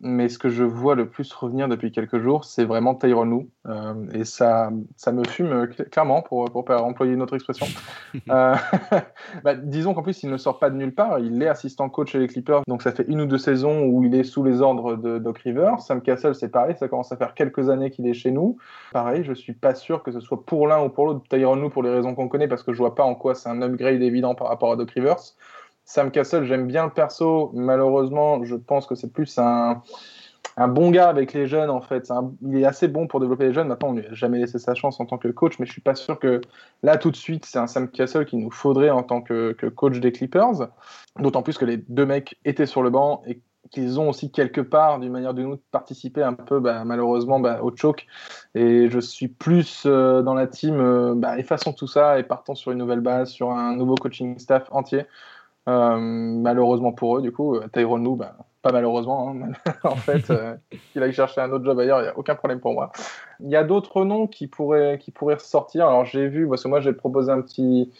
mais 0.00 0.28
ce 0.28 0.38
que 0.38 0.48
je 0.48 0.62
vois 0.62 0.94
le 0.94 1.08
plus 1.08 1.32
revenir 1.32 1.68
depuis 1.68 1.90
quelques 1.90 2.20
jours, 2.20 2.44
c'est 2.44 2.64
vraiment 2.64 2.94
Tyron 2.94 3.24
Lou. 3.24 3.50
Euh, 3.66 3.94
et 4.12 4.24
ça, 4.24 4.70
ça 4.96 5.10
me 5.10 5.24
fume 5.24 5.68
clairement, 5.90 6.22
pour, 6.22 6.44
pour 6.46 6.70
employer 6.70 7.12
une 7.14 7.22
autre 7.22 7.34
expression. 7.34 7.66
euh, 8.30 8.54
bah, 9.44 9.54
disons 9.56 9.94
qu'en 9.94 10.02
plus, 10.02 10.22
il 10.22 10.30
ne 10.30 10.36
sort 10.36 10.60
pas 10.60 10.70
de 10.70 10.76
nulle 10.76 10.94
part. 10.94 11.18
Il 11.18 11.42
est 11.42 11.48
assistant 11.48 11.88
coach 11.88 12.12
chez 12.12 12.20
les 12.20 12.28
Clippers, 12.28 12.62
donc 12.68 12.82
ça 12.82 12.92
fait 12.92 13.06
une 13.08 13.20
ou 13.22 13.26
deux 13.26 13.38
saisons 13.38 13.86
où 13.86 14.04
il 14.04 14.14
est 14.14 14.24
sous 14.24 14.44
les 14.44 14.60
ordres 14.60 14.96
de 14.96 15.18
Doc 15.18 15.38
Rivers. 15.38 15.80
Sam 15.80 16.00
Castle, 16.00 16.34
c'est 16.34 16.50
pareil, 16.50 16.76
ça 16.78 16.86
commence 16.86 17.10
à 17.10 17.16
faire 17.16 17.34
quelques 17.34 17.68
années 17.68 17.90
qu'il 17.90 18.06
est 18.06 18.14
chez 18.14 18.30
nous. 18.30 18.56
Pareil, 18.92 19.24
je 19.24 19.32
suis 19.32 19.54
pas 19.54 19.74
sûr 19.74 20.04
que 20.04 20.12
ce 20.12 20.20
soit 20.20 20.44
pour 20.44 20.68
l'un 20.68 20.82
ou 20.84 20.90
pour 20.90 21.06
l'autre. 21.06 21.22
Tyron 21.28 21.56
Lou, 21.56 21.70
pour 21.70 21.82
les 21.82 21.90
raisons 21.90 22.14
qu'on 22.14 22.28
connaît, 22.28 22.48
parce 22.48 22.62
que 22.62 22.72
je 22.72 22.78
vois 22.78 22.94
pas 22.94 23.04
en 23.04 23.16
quoi 23.16 23.34
c'est 23.34 23.48
un 23.48 23.62
upgrade 23.62 24.00
évident 24.00 24.36
par 24.36 24.48
rapport 24.48 24.70
à 24.70 24.76
Doc 24.76 24.92
Rivers. 24.92 25.34
Sam 25.88 26.10
Castle, 26.10 26.44
j'aime 26.44 26.66
bien 26.66 26.84
le 26.84 26.90
perso. 26.90 27.50
Malheureusement, 27.54 28.44
je 28.44 28.56
pense 28.56 28.86
que 28.86 28.94
c'est 28.94 29.10
plus 29.10 29.38
un, 29.38 29.80
bon 30.58 30.90
gars 30.90 31.08
avec 31.08 31.32
les 31.32 31.46
jeunes, 31.46 31.70
en 31.70 31.80
fait. 31.80 32.12
il 32.42 32.58
est 32.58 32.66
assez 32.66 32.88
bon 32.88 33.06
pour 33.06 33.20
développer 33.20 33.46
les 33.46 33.54
jeunes. 33.54 33.68
Maintenant, 33.68 33.88
on 33.88 33.92
lui 33.94 34.04
a 34.06 34.12
jamais 34.12 34.38
laissé 34.38 34.58
sa 34.58 34.74
chance 34.74 35.00
en 35.00 35.06
tant 35.06 35.16
que 35.16 35.28
coach, 35.28 35.58
mais 35.58 35.64
je 35.64 35.72
suis 35.72 35.80
pas 35.80 35.94
sûr 35.94 36.18
que 36.18 36.42
là, 36.82 36.98
tout 36.98 37.10
de 37.10 37.16
suite, 37.16 37.46
c'est 37.46 37.58
un 37.58 37.66
Sam 37.66 37.88
Castle 37.88 38.26
qu'il 38.26 38.40
nous 38.40 38.50
faudrait 38.50 38.90
en 38.90 39.02
tant 39.02 39.22
que, 39.22 39.56
coach 39.74 39.98
des 39.98 40.12
Clippers. 40.12 40.68
D'autant 41.18 41.42
plus 41.42 41.56
que 41.56 41.64
les 41.64 41.78
deux 41.78 42.04
mecs 42.04 42.38
étaient 42.44 42.66
sur 42.66 42.82
le 42.82 42.90
banc 42.90 43.22
et 43.26 43.40
qu'ils 43.70 43.98
ont 43.98 44.10
aussi 44.10 44.30
quelque 44.30 44.60
part, 44.60 45.00
d'une 45.00 45.12
manière 45.12 45.30
ou 45.30 45.34
d'une 45.34 45.52
autre, 45.52 45.62
participé 45.70 46.22
un 46.22 46.34
peu, 46.34 46.60
bah, 46.60 46.84
malheureusement, 46.84 47.40
bah, 47.40 47.60
au 47.62 47.74
choke. 47.74 48.06
Et 48.54 48.90
je 48.90 49.00
suis 49.00 49.28
plus 49.28 49.84
euh, 49.86 50.20
dans 50.20 50.34
la 50.34 50.48
team, 50.48 50.80
euh, 50.80 51.14
bah, 51.16 51.38
effaçons 51.38 51.72
tout 51.72 51.86
ça 51.86 52.18
et 52.18 52.24
partons 52.24 52.54
sur 52.54 52.72
une 52.72 52.78
nouvelle 52.78 53.00
base, 53.00 53.30
sur 53.30 53.52
un 53.52 53.74
nouveau 53.74 53.94
coaching 53.94 54.38
staff 54.38 54.68
entier. 54.70 55.06
Euh, 55.68 55.98
malheureusement 55.98 56.92
pour 56.92 57.18
eux, 57.18 57.22
du 57.22 57.32
coup, 57.32 57.56
euh, 57.56 57.66
Tyrone 57.72 58.02
Lou, 58.02 58.16
bah, 58.16 58.36
pas 58.62 58.72
malheureusement, 58.72 59.30
hein, 59.30 59.52
en 59.84 59.96
fait, 59.96 60.30
euh, 60.30 60.54
qu'il 60.92 61.02
aille 61.02 61.12
chercher 61.12 61.40
un 61.40 61.50
autre 61.50 61.64
job 61.64 61.78
ailleurs, 61.78 62.00
il 62.00 62.04
n'y 62.04 62.08
a 62.08 62.18
aucun 62.18 62.34
problème 62.34 62.60
pour 62.60 62.72
moi. 62.72 62.90
Il 63.40 63.50
y 63.50 63.56
a 63.56 63.64
d'autres 63.64 64.04
noms 64.04 64.26
qui 64.26 64.46
pourraient, 64.46 64.98
qui 64.98 65.10
pourraient 65.10 65.34
ressortir. 65.34 65.86
Alors 65.86 66.04
j'ai 66.06 66.28
vu, 66.28 66.48
parce 66.48 66.62
que 66.62 66.68
moi 66.68 66.80
j'ai 66.80 66.94
proposé 66.94 67.30
un 67.30 67.42
petit, 67.42 67.92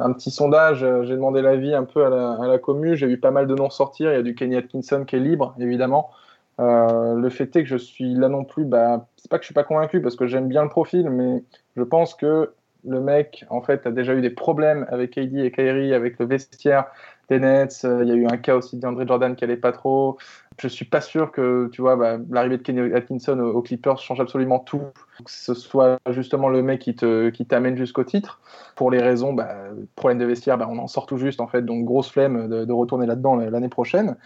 un 0.00 0.12
petit 0.12 0.32
sondage, 0.32 0.80
j'ai 0.80 1.14
demandé 1.14 1.42
l'avis 1.42 1.74
un 1.74 1.84
peu 1.84 2.04
à 2.04 2.10
la, 2.10 2.52
à 2.52 2.58
commu, 2.58 2.96
j'ai 2.96 3.06
vu 3.06 3.18
pas 3.18 3.30
mal 3.30 3.46
de 3.46 3.54
noms 3.54 3.70
sortir. 3.70 4.10
Il 4.10 4.14
y 4.14 4.18
a 4.18 4.22
du 4.22 4.34
Kenny 4.34 4.56
Atkinson 4.56 5.04
qui 5.06 5.14
est 5.14 5.20
libre, 5.20 5.54
évidemment. 5.60 6.10
le 6.58 7.28
fait 7.28 7.54
est 7.54 7.62
que 7.62 7.68
je 7.68 7.76
suis 7.76 8.14
là 8.14 8.28
non 8.28 8.44
plus, 8.44 8.64
bah, 8.64 9.06
c'est 9.16 9.30
pas 9.30 9.38
que 9.38 9.44
je 9.44 9.46
suis 9.46 9.54
pas 9.54 9.64
convaincu 9.64 10.02
parce 10.02 10.16
que 10.16 10.26
j'aime 10.26 10.48
bien 10.48 10.64
le 10.64 10.70
profil, 10.70 11.08
mais 11.08 11.44
je 11.76 11.82
pense 11.84 12.14
que 12.14 12.52
le 12.84 13.00
mec, 13.00 13.44
en 13.50 13.62
fait, 13.62 13.86
a 13.86 13.90
déjà 13.90 14.14
eu 14.14 14.20
des 14.20 14.30
problèmes 14.30 14.86
avec 14.90 15.12
KD 15.12 15.44
et 15.44 15.52
Kyrie, 15.52 15.94
avec 15.94 16.18
le 16.18 16.26
vestiaire 16.26 16.86
des 17.28 17.38
Nets. 17.38 17.84
Euh, 17.84 18.02
il 18.02 18.08
y 18.08 18.12
a 18.12 18.14
eu 18.14 18.26
un 18.26 18.36
cas 18.36 18.56
aussi 18.56 18.76
d'André 18.76 19.06
Jordan 19.06 19.36
qui 19.36 19.44
allait 19.44 19.56
pas 19.56 19.72
trop. 19.72 20.18
Je 20.60 20.68
suis 20.68 20.84
pas 20.84 21.00
sûr 21.00 21.32
que, 21.32 21.68
tu 21.72 21.80
vois, 21.80 21.96
bah, 21.96 22.18
l'arrivée 22.30 22.58
de 22.58 22.62
Kenny 22.62 22.92
Atkinson 22.92 23.38
aux, 23.38 23.62
Clippers 23.62 23.98
change 23.98 24.20
absolument 24.20 24.58
tout. 24.58 24.82
Que 25.24 25.30
ce 25.30 25.54
soit 25.54 25.98
justement 26.10 26.48
le 26.48 26.62
mec 26.62 26.80
qui 26.80 26.94
te, 26.94 27.30
qui 27.30 27.46
t'amène 27.46 27.76
jusqu'au 27.76 28.04
titre. 28.04 28.40
Pour 28.76 28.90
les 28.90 29.00
raisons, 29.00 29.32
bah, 29.32 29.54
problème 29.94 30.18
de 30.18 30.24
vestiaire, 30.24 30.58
bah, 30.58 30.68
on 30.68 30.78
en 30.78 30.88
sort 30.88 31.06
tout 31.06 31.18
juste, 31.18 31.40
en 31.40 31.46
fait. 31.46 31.62
Donc, 31.62 31.84
grosse 31.84 32.10
flemme 32.10 32.48
de, 32.48 32.64
de 32.64 32.72
retourner 32.72 33.06
là-dedans 33.06 33.36
l'année 33.36 33.68
prochaine. 33.68 34.16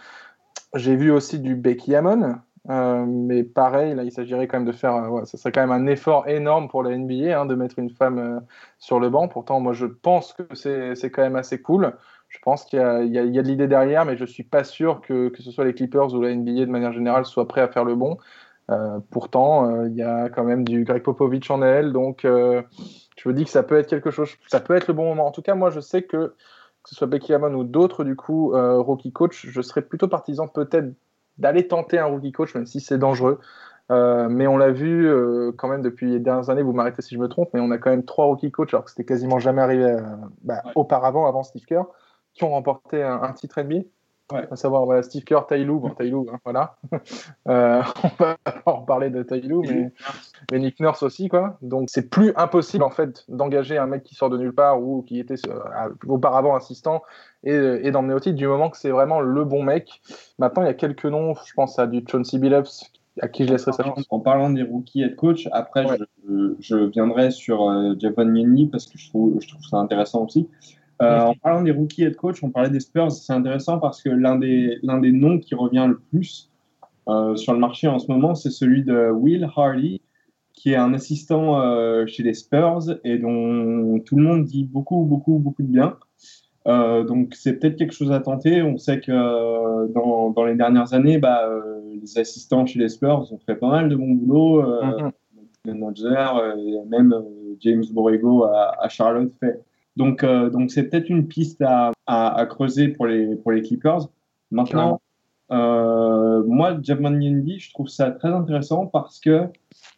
J'ai 0.75 0.95
vu 0.95 1.11
aussi 1.11 1.39
du 1.39 1.55
Becky 1.55 1.95
Hammon, 1.95 2.39
euh, 2.69 3.05
mais 3.07 3.43
pareil, 3.43 3.95
là, 3.95 4.03
il 4.03 4.11
s'agirait 4.11 4.47
quand 4.47 4.57
même 4.57 4.67
de 4.67 4.73
faire. 4.73 4.95
Euh, 4.95 5.25
ça 5.25 5.37
serait 5.37 5.51
quand 5.51 5.65
même 5.65 5.71
un 5.71 5.87
effort 5.87 6.27
énorme 6.27 6.67
pour 6.67 6.83
la 6.83 6.97
NBA 6.97 7.39
hein, 7.39 7.45
de 7.45 7.55
mettre 7.55 7.79
une 7.79 7.89
femme 7.89 8.19
euh, 8.19 8.39
sur 8.77 8.99
le 8.99 9.09
banc. 9.09 9.27
Pourtant, 9.27 9.59
moi, 9.59 9.73
je 9.73 9.85
pense 9.85 10.33
que 10.33 10.43
c'est 10.53 11.11
quand 11.11 11.21
même 11.21 11.37
assez 11.37 11.61
cool. 11.61 11.93
Je 12.27 12.39
pense 12.39 12.65
qu'il 12.65 12.79
y, 12.79 12.81
y, 12.81 13.39
a 13.39 13.41
de 13.41 13.47
l'idée 13.47 13.67
derrière, 13.67 14.03
mais 14.03 14.17
je 14.17 14.25
suis 14.25 14.43
pas 14.43 14.65
sûr 14.65 14.99
que, 14.99 15.29
que 15.29 15.41
ce 15.41 15.49
soit 15.49 15.63
les 15.63 15.73
Clippers 15.73 16.13
ou 16.13 16.21
la 16.21 16.35
NBA 16.35 16.65
de 16.65 16.71
manière 16.71 16.91
générale 16.91 17.25
soient 17.25 17.47
prêts 17.47 17.61
à 17.61 17.69
faire 17.69 17.85
le 17.85 17.95
bon. 17.95 18.17
pourtant, 19.11 19.85
il 19.85 19.95
y 19.95 20.03
a 20.03 20.27
quand 20.27 20.43
même 20.43 20.65
du 20.65 20.83
Greg 20.83 21.03
Popovich 21.03 21.49
en 21.49 21.61
elle, 21.61 21.93
donc 21.93 22.23
je 22.23 23.29
me 23.29 23.33
dis 23.33 23.45
que 23.45 23.49
ça 23.49 23.63
peut 23.63 23.77
être 23.77 23.87
quelque 23.87 24.11
chose. 24.11 24.29
Ça 24.49 24.59
peut 24.59 24.75
être 24.75 24.87
le 24.89 24.93
bon 24.93 25.05
moment. 25.05 25.25
En 25.25 25.31
tout 25.31 25.41
cas, 25.41 25.55
moi, 25.55 25.69
je 25.69 25.79
sais 25.79 26.03
que 26.03 26.35
que 26.83 26.89
ce 26.89 26.95
soit 26.95 27.07
Becky 27.07 27.33
Hammon 27.33 27.53
ou 27.53 27.63
d'autres, 27.63 28.03
du 28.03 28.17
coup, 28.17 28.51
rookie 28.53 29.13
coach, 29.13 29.47
je 29.47 29.61
serais 29.61 29.81
plutôt 29.81 30.09
partisan 30.09 30.49
peut-être 30.49 30.93
d'aller 31.37 31.67
tenter 31.67 31.99
un 31.99 32.05
rookie 32.05 32.31
coach, 32.31 32.53
même 32.55 32.65
si 32.65 32.79
c'est 32.79 32.97
dangereux. 32.97 33.39
Euh, 33.89 34.27
mais 34.29 34.47
on 34.47 34.57
l'a 34.57 34.71
vu 34.71 35.07
euh, 35.07 35.53
quand 35.57 35.69
même 35.69 35.81
depuis 35.81 36.11
les 36.11 36.19
dernières 36.19 36.49
années, 36.49 36.61
vous 36.61 36.73
m'arrêtez 36.73 37.01
si 37.01 37.15
je 37.15 37.19
me 37.19 37.29
trompe, 37.29 37.49
mais 37.53 37.61
on 37.61 37.71
a 37.71 37.77
quand 37.77 37.89
même 37.89 38.03
trois 38.03 38.25
rookie 38.25 38.51
coachs, 38.51 38.73
alors 38.73 38.83
que 38.83 38.89
c'était 38.91 39.05
quasiment 39.05 39.39
jamais 39.39 39.61
arrivé 39.61 39.85
euh, 39.85 40.01
bah, 40.43 40.61
auparavant, 40.75 41.25
avant 41.25 41.43
Steve 41.43 41.63
Kerr, 41.65 41.85
qui 42.33 42.43
ont 42.43 42.49
remporté 42.49 43.01
un, 43.01 43.21
un 43.21 43.31
titre 43.31 43.61
NBA. 43.61 43.83
Ouais. 44.31 44.45
À 44.51 44.55
savoir 44.57 44.85
voilà, 44.85 45.03
Steve 45.03 45.23
Kerr, 45.23 45.45
Taylou, 45.47 45.79
bon, 45.79 45.89
Taylou, 45.97 46.27
hein, 46.31 46.37
voilà. 46.43 46.75
euh, 47.47 47.81
on 48.03 48.23
va 48.23 48.37
en 48.65 48.81
parler 48.81 49.09
de 49.09 49.23
Taylou, 49.23 49.61
mais, 49.61 49.91
mais, 50.51 50.59
Nick 50.59 50.79
Nurse 50.81 51.03
aussi, 51.03 51.29
quoi. 51.29 51.57
Donc 51.61 51.89
c'est 51.89 52.09
plus 52.09 52.33
impossible 52.35 52.83
en 52.83 52.89
fait 52.89 53.23
d'engager 53.29 53.77
un 53.77 53.87
mec 53.87 54.03
qui 54.03 54.15
sort 54.15 54.29
de 54.29 54.37
nulle 54.37 54.53
part 54.53 54.81
ou 54.81 55.01
qui 55.03 55.19
était 55.19 55.35
euh, 55.47 55.89
auparavant 56.07 56.55
assistant 56.55 57.03
et, 57.43 57.53
et 57.53 57.91
d'emmener 57.91 58.15
au 58.15 58.19
titre 58.19 58.35
du 58.35 58.47
moment 58.47 58.69
que 58.69 58.77
c'est 58.77 58.91
vraiment 58.91 59.21
le 59.21 59.45
bon 59.45 59.63
mec. 59.63 60.01
Maintenant, 60.39 60.63
il 60.63 60.67
y 60.67 60.71
a 60.71 60.73
quelques 60.73 61.05
noms, 61.05 61.33
je 61.45 61.53
pense 61.53 61.79
à 61.79 61.87
du 61.87 62.03
Chauncey 62.05 62.37
Billups 62.37 62.91
à 63.21 63.27
qui 63.27 63.45
je 63.45 63.51
laisserai 63.51 63.71
sa 63.71 63.83
chance. 63.83 64.03
En 64.09 64.19
parlant 64.19 64.49
des 64.49 64.63
rookies 64.63 65.01
head 65.01 65.15
coach, 65.15 65.47
après 65.51 65.85
je, 66.27 66.55
je, 66.59 66.75
viendrai 66.75 67.31
sur 67.31 67.69
euh, 67.69 67.95
Javon 67.99 68.33
parce 68.71 68.85
que 68.85 68.97
je 68.97 69.09
trouve, 69.09 69.39
je 69.41 69.47
trouve 69.47 69.63
ça 69.63 69.77
intéressant 69.77 70.25
aussi. 70.25 70.47
Euh, 71.01 71.19
en 71.21 71.35
parlant 71.35 71.61
des 71.61 71.71
rookies 71.71 72.03
head 72.03 72.15
coach, 72.15 72.43
on 72.43 72.49
parlait 72.49 72.69
des 72.69 72.79
Spurs. 72.79 73.11
C'est 73.11 73.33
intéressant 73.33 73.79
parce 73.79 74.01
que 74.01 74.09
l'un 74.09 74.37
des, 74.37 74.79
l'un 74.83 74.97
des 74.97 75.11
noms 75.11 75.39
qui 75.39 75.55
revient 75.55 75.85
le 75.87 75.97
plus 75.97 76.51
euh, 77.07 77.35
sur 77.35 77.53
le 77.53 77.59
marché 77.59 77.87
en 77.87 77.99
ce 77.99 78.11
moment, 78.11 78.35
c'est 78.35 78.49
celui 78.49 78.83
de 78.83 79.09
Will 79.11 79.47
Hardy, 79.55 80.01
qui 80.53 80.71
est 80.71 80.75
un 80.75 80.93
assistant 80.93 81.61
euh, 81.61 82.05
chez 82.07 82.23
les 82.23 82.33
Spurs 82.33 82.99
et 83.03 83.17
dont 83.19 83.99
tout 83.99 84.15
le 84.15 84.23
monde 84.23 84.45
dit 84.45 84.63
beaucoup, 84.63 85.03
beaucoup, 85.03 85.37
beaucoup 85.37 85.63
de 85.63 85.67
bien. 85.67 85.97
Donc 86.65 87.33
c'est 87.33 87.53
peut-être 87.53 87.77
quelque 87.77 87.93
chose 87.93 88.11
à 88.11 88.19
tenter. 88.19 88.61
On 88.61 88.77
sait 88.77 88.99
que 88.99 89.87
dans, 89.93 90.31
dans, 90.31 90.43
les 90.43 90.55
dernières 90.55 90.93
années, 90.93 91.17
bah, 91.17 91.49
les 91.93 92.19
assistants 92.19 92.65
chez 92.65 92.79
les 92.79 92.89
Spurs 92.89 93.31
ont 93.31 93.39
fait 93.45 93.55
pas 93.55 93.69
mal 93.69 93.87
de 93.87 93.95
bon 93.95 94.11
boulot. 94.15 94.63
-hmm. 94.63 95.11
et 95.65 96.89
même 96.89 97.15
James 97.61 97.85
Borrego 97.93 98.43
à, 98.43 98.75
à 98.81 98.89
Charlotte 98.89 99.31
fait 99.39 99.61
donc, 99.97 100.23
euh, 100.23 100.49
donc 100.49 100.71
c'est 100.71 100.83
peut-être 100.83 101.09
une 101.09 101.27
piste 101.27 101.61
à, 101.61 101.91
à, 102.05 102.45
creuser 102.45 102.89
pour 102.89 103.07
les, 103.07 103.35
pour 103.35 103.51
les 103.51 103.63
Clippers. 103.63 104.07
Maintenant, 104.51 105.01
euh, 105.51 106.43
moi, 106.45 106.77
Jamal 106.81 107.21
Yendi, 107.21 107.59
je 107.59 107.71
trouve 107.71 107.87
ça 107.87 108.11
très 108.11 108.29
intéressant 108.29 108.85
parce 108.85 109.19
que 109.19 109.45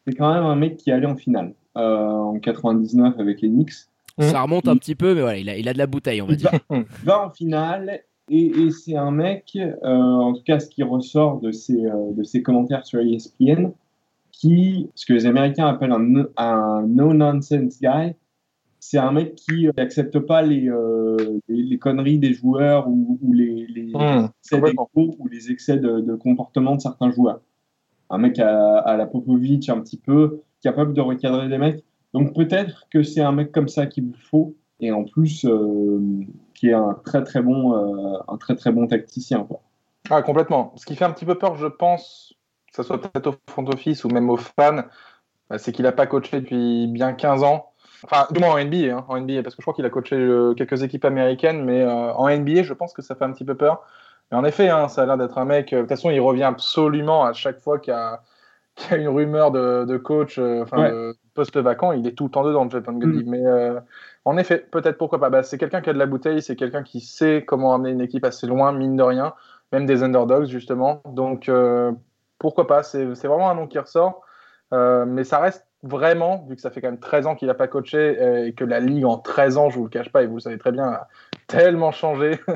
c'est 0.08 0.16
quand 0.16 0.34
même 0.34 0.46
un 0.46 0.56
mec 0.56 0.78
qui 0.78 0.90
est 0.90 0.94
allé 0.94 1.06
en 1.06 1.18
finale 1.18 1.54
euh, 1.78 2.08
en 2.08 2.40
99 2.40 3.20
avec 3.20 3.42
les 3.42 3.50
Knicks. 3.50 3.74
Ça 4.20 4.42
remonte 4.42 4.68
un 4.68 4.76
petit 4.76 4.96
peu, 4.96 5.14
mais 5.14 5.22
voilà, 5.22 5.38
il 5.38 5.50
a, 5.50 5.58
il 5.58 5.68
a 5.70 5.74
de 5.74 5.78
la 5.78 5.88
bouteille, 5.88 6.22
on 6.22 6.28
va 6.28 6.36
dire. 6.36 6.52
Va, 6.70 6.78
va 7.04 7.26
en 7.26 7.30
finale 7.30 8.02
et, 8.30 8.46
et 8.46 8.72
c'est 8.72 8.96
un 8.96 9.12
mec, 9.12 9.58
euh, 9.58 9.76
en 9.84 10.34
tout 10.34 10.44
cas 10.44 10.60
ce 10.60 10.70
qui 10.70 10.84
ressort 10.84 11.42
de 11.42 11.52
ses, 11.52 11.86
euh, 11.86 12.14
de 12.14 12.24
ses 12.24 12.42
commentaires 12.42 12.86
sur 12.86 13.02
ESPN, 13.02 13.72
qui, 14.32 14.90
ce 14.96 15.06
que 15.06 15.14
les 15.14 15.26
Américains 15.26 15.68
appellent 15.68 15.96
un 16.38 16.84
no-nonsense 16.88 17.82
guy, 17.82 18.14
c'est 18.90 18.98
un 18.98 19.12
mec 19.12 19.36
qui 19.36 19.70
n'accepte 19.78 20.18
pas 20.18 20.42
les, 20.42 20.68
euh, 20.68 21.40
les, 21.48 21.62
les 21.62 21.78
conneries 21.78 22.18
des 22.18 22.34
joueurs 22.34 22.88
ou, 22.88 23.20
ou 23.22 23.34
les, 23.34 23.68
les 23.68 23.92
Mmh, 23.94 24.30
excès 24.44 24.62
ou 24.96 25.28
les 25.28 25.52
excès 25.52 25.78
de, 25.78 26.00
de 26.00 26.16
comportement 26.16 26.76
de 26.76 26.82
certains 26.82 27.12
joueurs. 27.12 27.40
Un 28.10 28.18
mec 28.18 28.40
à, 28.40 28.80
à 28.80 28.98
la 28.98 29.06
Popovic 29.06 29.70
un 29.70 29.80
petit 29.82 29.98
peu, 29.98 30.42
capable 30.64 30.94
de 30.94 31.02
recadrer 31.02 31.48
des 31.50 31.60
mecs. 31.60 31.84
Donc 32.16 32.34
peut-être 32.34 32.88
que 32.90 33.04
c'est 33.04 33.22
un 33.22 33.32
mec 33.32 33.52
comme 33.52 33.68
ça 33.68 33.86
qu'il 33.86 34.06
vous 34.06 34.18
faut 34.18 34.56
et 34.80 34.92
en 34.92 35.04
plus 35.04 35.46
euh, 35.46 36.00
qui 36.56 36.70
est 36.70 36.74
un 36.74 36.96
très 37.06 37.24
très 37.24 37.44
bon 37.44 37.76
euh, 37.76 38.18
un 38.28 38.38
très 38.38 38.56
très 38.56 38.72
bon 38.72 38.88
tacticien. 38.88 39.44
Quoi. 39.44 39.62
Ah, 40.10 40.24
complètement. 40.24 40.74
Ce 40.78 40.88
qui 40.88 40.96
fait 40.96 41.06
un 41.06 41.12
petit 41.12 41.26
peu 41.26 41.36
peur, 41.36 41.58
je 41.58 41.68
pense, 41.68 42.34
que 42.72 42.78
ce 42.78 42.82
soit 42.82 43.00
peut-être 43.00 43.28
au 43.28 43.36
front 43.52 43.68
office 43.68 44.04
ou 44.04 44.10
même 44.10 44.32
aux 44.32 44.38
fans, 44.38 44.82
bah, 45.48 45.60
c'est 45.60 45.72
qu'il 45.72 45.84
n'a 45.84 45.92
pas 45.92 46.08
coaché 46.08 46.42
depuis 46.42 46.88
bien 46.88 47.14
15 47.14 47.44
ans. 47.44 47.69
Enfin, 48.04 48.28
du 48.32 48.40
moins 48.40 48.52
en 48.54 48.58
NBA, 48.58 48.96
hein, 48.96 49.06
en 49.08 49.20
NBA, 49.20 49.44
parce 49.44 49.56
que 49.56 49.62
je 49.62 49.66
crois 49.66 49.74
qu'il 49.74 49.86
a 49.86 49.90
coaché 49.90 50.16
euh, 50.16 50.54
quelques 50.54 50.84
équipes 50.84 51.06
américaines, 51.06 51.64
mais 51.66 51.82
euh, 51.84 52.14
en 52.14 52.30
NBA, 52.30 52.64
je 52.64 52.74
pense 52.74 52.94
que 52.94 53.02
ça 53.02 53.16
fait 53.16 53.26
un 53.26 53.32
petit 53.34 53.46
peu 53.46 53.56
peur. 53.56 53.84
Mais 54.32 54.38
en 54.38 54.44
effet, 54.46 54.70
hein, 54.70 54.88
ça 54.88 55.02
a 55.04 55.06
l'air 55.06 55.18
d'être 55.18 55.38
un 55.38 55.46
mec. 55.46 55.74
euh, 55.74 55.78
De 55.78 55.82
toute 55.82 55.90
façon, 55.90 56.10
il 56.10 56.20
revient 56.22 56.44
absolument 56.44 57.26
à 57.26 57.34
chaque 57.34 57.60
fois 57.60 57.80
qu'il 57.80 57.94
y 57.94 57.98
a, 57.98 58.22
qu'il 58.76 58.92
y 58.92 58.94
a 58.96 58.98
une 59.02 59.10
rumeur 59.10 59.52
de, 59.52 59.86
de 59.86 59.98
coach, 59.98 60.40
enfin, 60.40 60.78
Ouais. 60.84 60.92
de 60.92 61.16
poste 61.34 61.58
vacant, 61.58 61.92
il 61.92 62.08
est 62.08 62.14
tout 62.14 62.26
le 62.26 62.32
temps 62.32 62.44
dedans, 62.44 62.70
Jeff 62.70 62.84
Van 62.84 62.94
Gundy. 62.94 63.24
Mais 63.26 63.44
en 64.26 64.38
effet, 64.38 64.60
peut-être 64.72 64.98
pourquoi 64.98 65.20
pas. 65.20 65.30
Bah, 65.30 65.44
c'est 65.44 65.58
quelqu'un 65.58 65.82
qui 65.82 65.90
a 65.90 65.94
de 65.94 66.00
la 66.00 66.06
bouteille, 66.06 66.42
c'est 66.42 66.56
quelqu'un 66.56 66.84
qui 66.84 67.00
sait 67.02 67.44
comment 67.46 67.74
amener 67.74 67.92
une 67.92 68.02
équipe 68.02 68.24
assez 68.26 68.48
loin, 68.48 68.72
mine 68.72 68.96
de 68.96 69.04
rien, 69.04 69.34
même 69.72 69.86
des 69.86 70.04
underdogs, 70.04 70.46
justement. 70.48 71.02
Donc, 71.06 71.50
pourquoi 72.38 72.68
pas 72.68 72.84
C'est 72.84 73.16
c'est 73.16 73.28
vraiment 73.28 73.50
un 73.50 73.56
nom 73.56 73.68
qui 73.68 73.80
ressort. 73.80 74.22
Euh, 74.74 75.06
mais 75.06 75.24
ça 75.24 75.40
reste 75.40 75.66
vraiment, 75.84 76.46
vu 76.48 76.56
que 76.56 76.62
ça 76.62 76.72
fait 76.72 76.82
quand 76.82 76.90
même 76.90 77.00
13 77.00 77.28
ans 77.28 77.36
qu'il 77.36 77.48
n'a 77.48 77.54
pas 77.54 77.68
coaché 77.68 77.98
euh, 77.98 78.48
et 78.48 78.54
que 78.54 78.64
la 78.66 78.80
ligue 78.80 79.06
en 79.06 79.18
13 79.18 79.58
ans, 79.58 79.70
je 79.70 79.78
vous 79.78 79.86
le 79.86 79.90
cache 79.90 80.12
pas, 80.12 80.24
et 80.24 80.28
vous 80.28 80.36
le 80.36 80.42
savez 80.42 80.58
très 80.58 80.72
bien, 80.72 80.86
a 80.86 81.08
tellement 81.48 81.92
changé. 81.92 82.40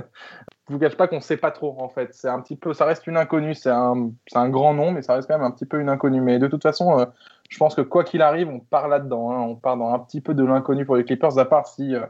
je 0.69 0.73
vous 0.73 0.79
cache 0.79 0.95
pas 0.95 1.07
qu'on 1.07 1.19
sait 1.19 1.37
pas 1.37 1.51
trop 1.51 1.75
en 1.79 1.89
fait. 1.89 2.09
C'est 2.13 2.29
un 2.29 2.39
petit 2.41 2.55
peu, 2.55 2.73
ça 2.73 2.85
reste 2.85 3.07
une 3.07 3.17
inconnue. 3.17 3.53
C'est 3.53 3.69
un, 3.69 4.11
un 4.33 4.49
grand 4.49 4.73
nom, 4.73 4.91
mais 4.91 5.01
ça 5.01 5.15
reste 5.15 5.27
quand 5.27 5.37
même 5.37 5.45
un 5.45 5.51
petit 5.51 5.65
peu 5.65 5.79
une 5.79 5.89
inconnue. 5.89 6.21
Mais 6.21 6.39
de 6.39 6.47
toute 6.47 6.63
façon, 6.63 6.99
euh, 6.99 7.05
je 7.49 7.57
pense 7.57 7.75
que 7.75 7.81
quoi 7.81 8.03
qu'il 8.03 8.21
arrive, 8.21 8.49
on 8.49 8.59
part 8.59 8.87
là-dedans. 8.87 9.31
hein. 9.31 9.39
On 9.41 9.55
part 9.55 9.77
dans 9.77 9.93
un 9.93 9.99
petit 9.99 10.21
peu 10.21 10.33
de 10.33 10.43
l'inconnu 10.43 10.85
pour 10.85 10.95
les 10.95 11.03
Clippers, 11.03 11.37
à 11.37 11.45
part 11.45 11.67
si 11.67 11.95
euh, 11.95 12.01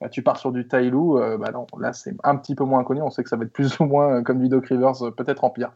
bah, 0.00 0.08
tu 0.08 0.22
pars 0.22 0.38
sur 0.38 0.52
du 0.52 0.68
Tailou. 0.68 1.18
euh, 1.18 1.38
bah 1.38 1.50
non, 1.52 1.66
là 1.78 1.92
c'est 1.92 2.14
un 2.24 2.36
petit 2.36 2.54
peu 2.54 2.64
moins 2.64 2.80
inconnu. 2.80 3.00
On 3.02 3.10
sait 3.10 3.22
que 3.22 3.30
ça 3.30 3.36
va 3.36 3.44
être 3.44 3.52
plus 3.52 3.78
ou 3.80 3.84
moins 3.84 4.22
comme 4.22 4.38
du 4.38 4.48
Doc 4.48 4.66
Rivers, 4.66 4.92
peut-être 5.16 5.44
en 5.44 5.50
pire. 5.50 5.72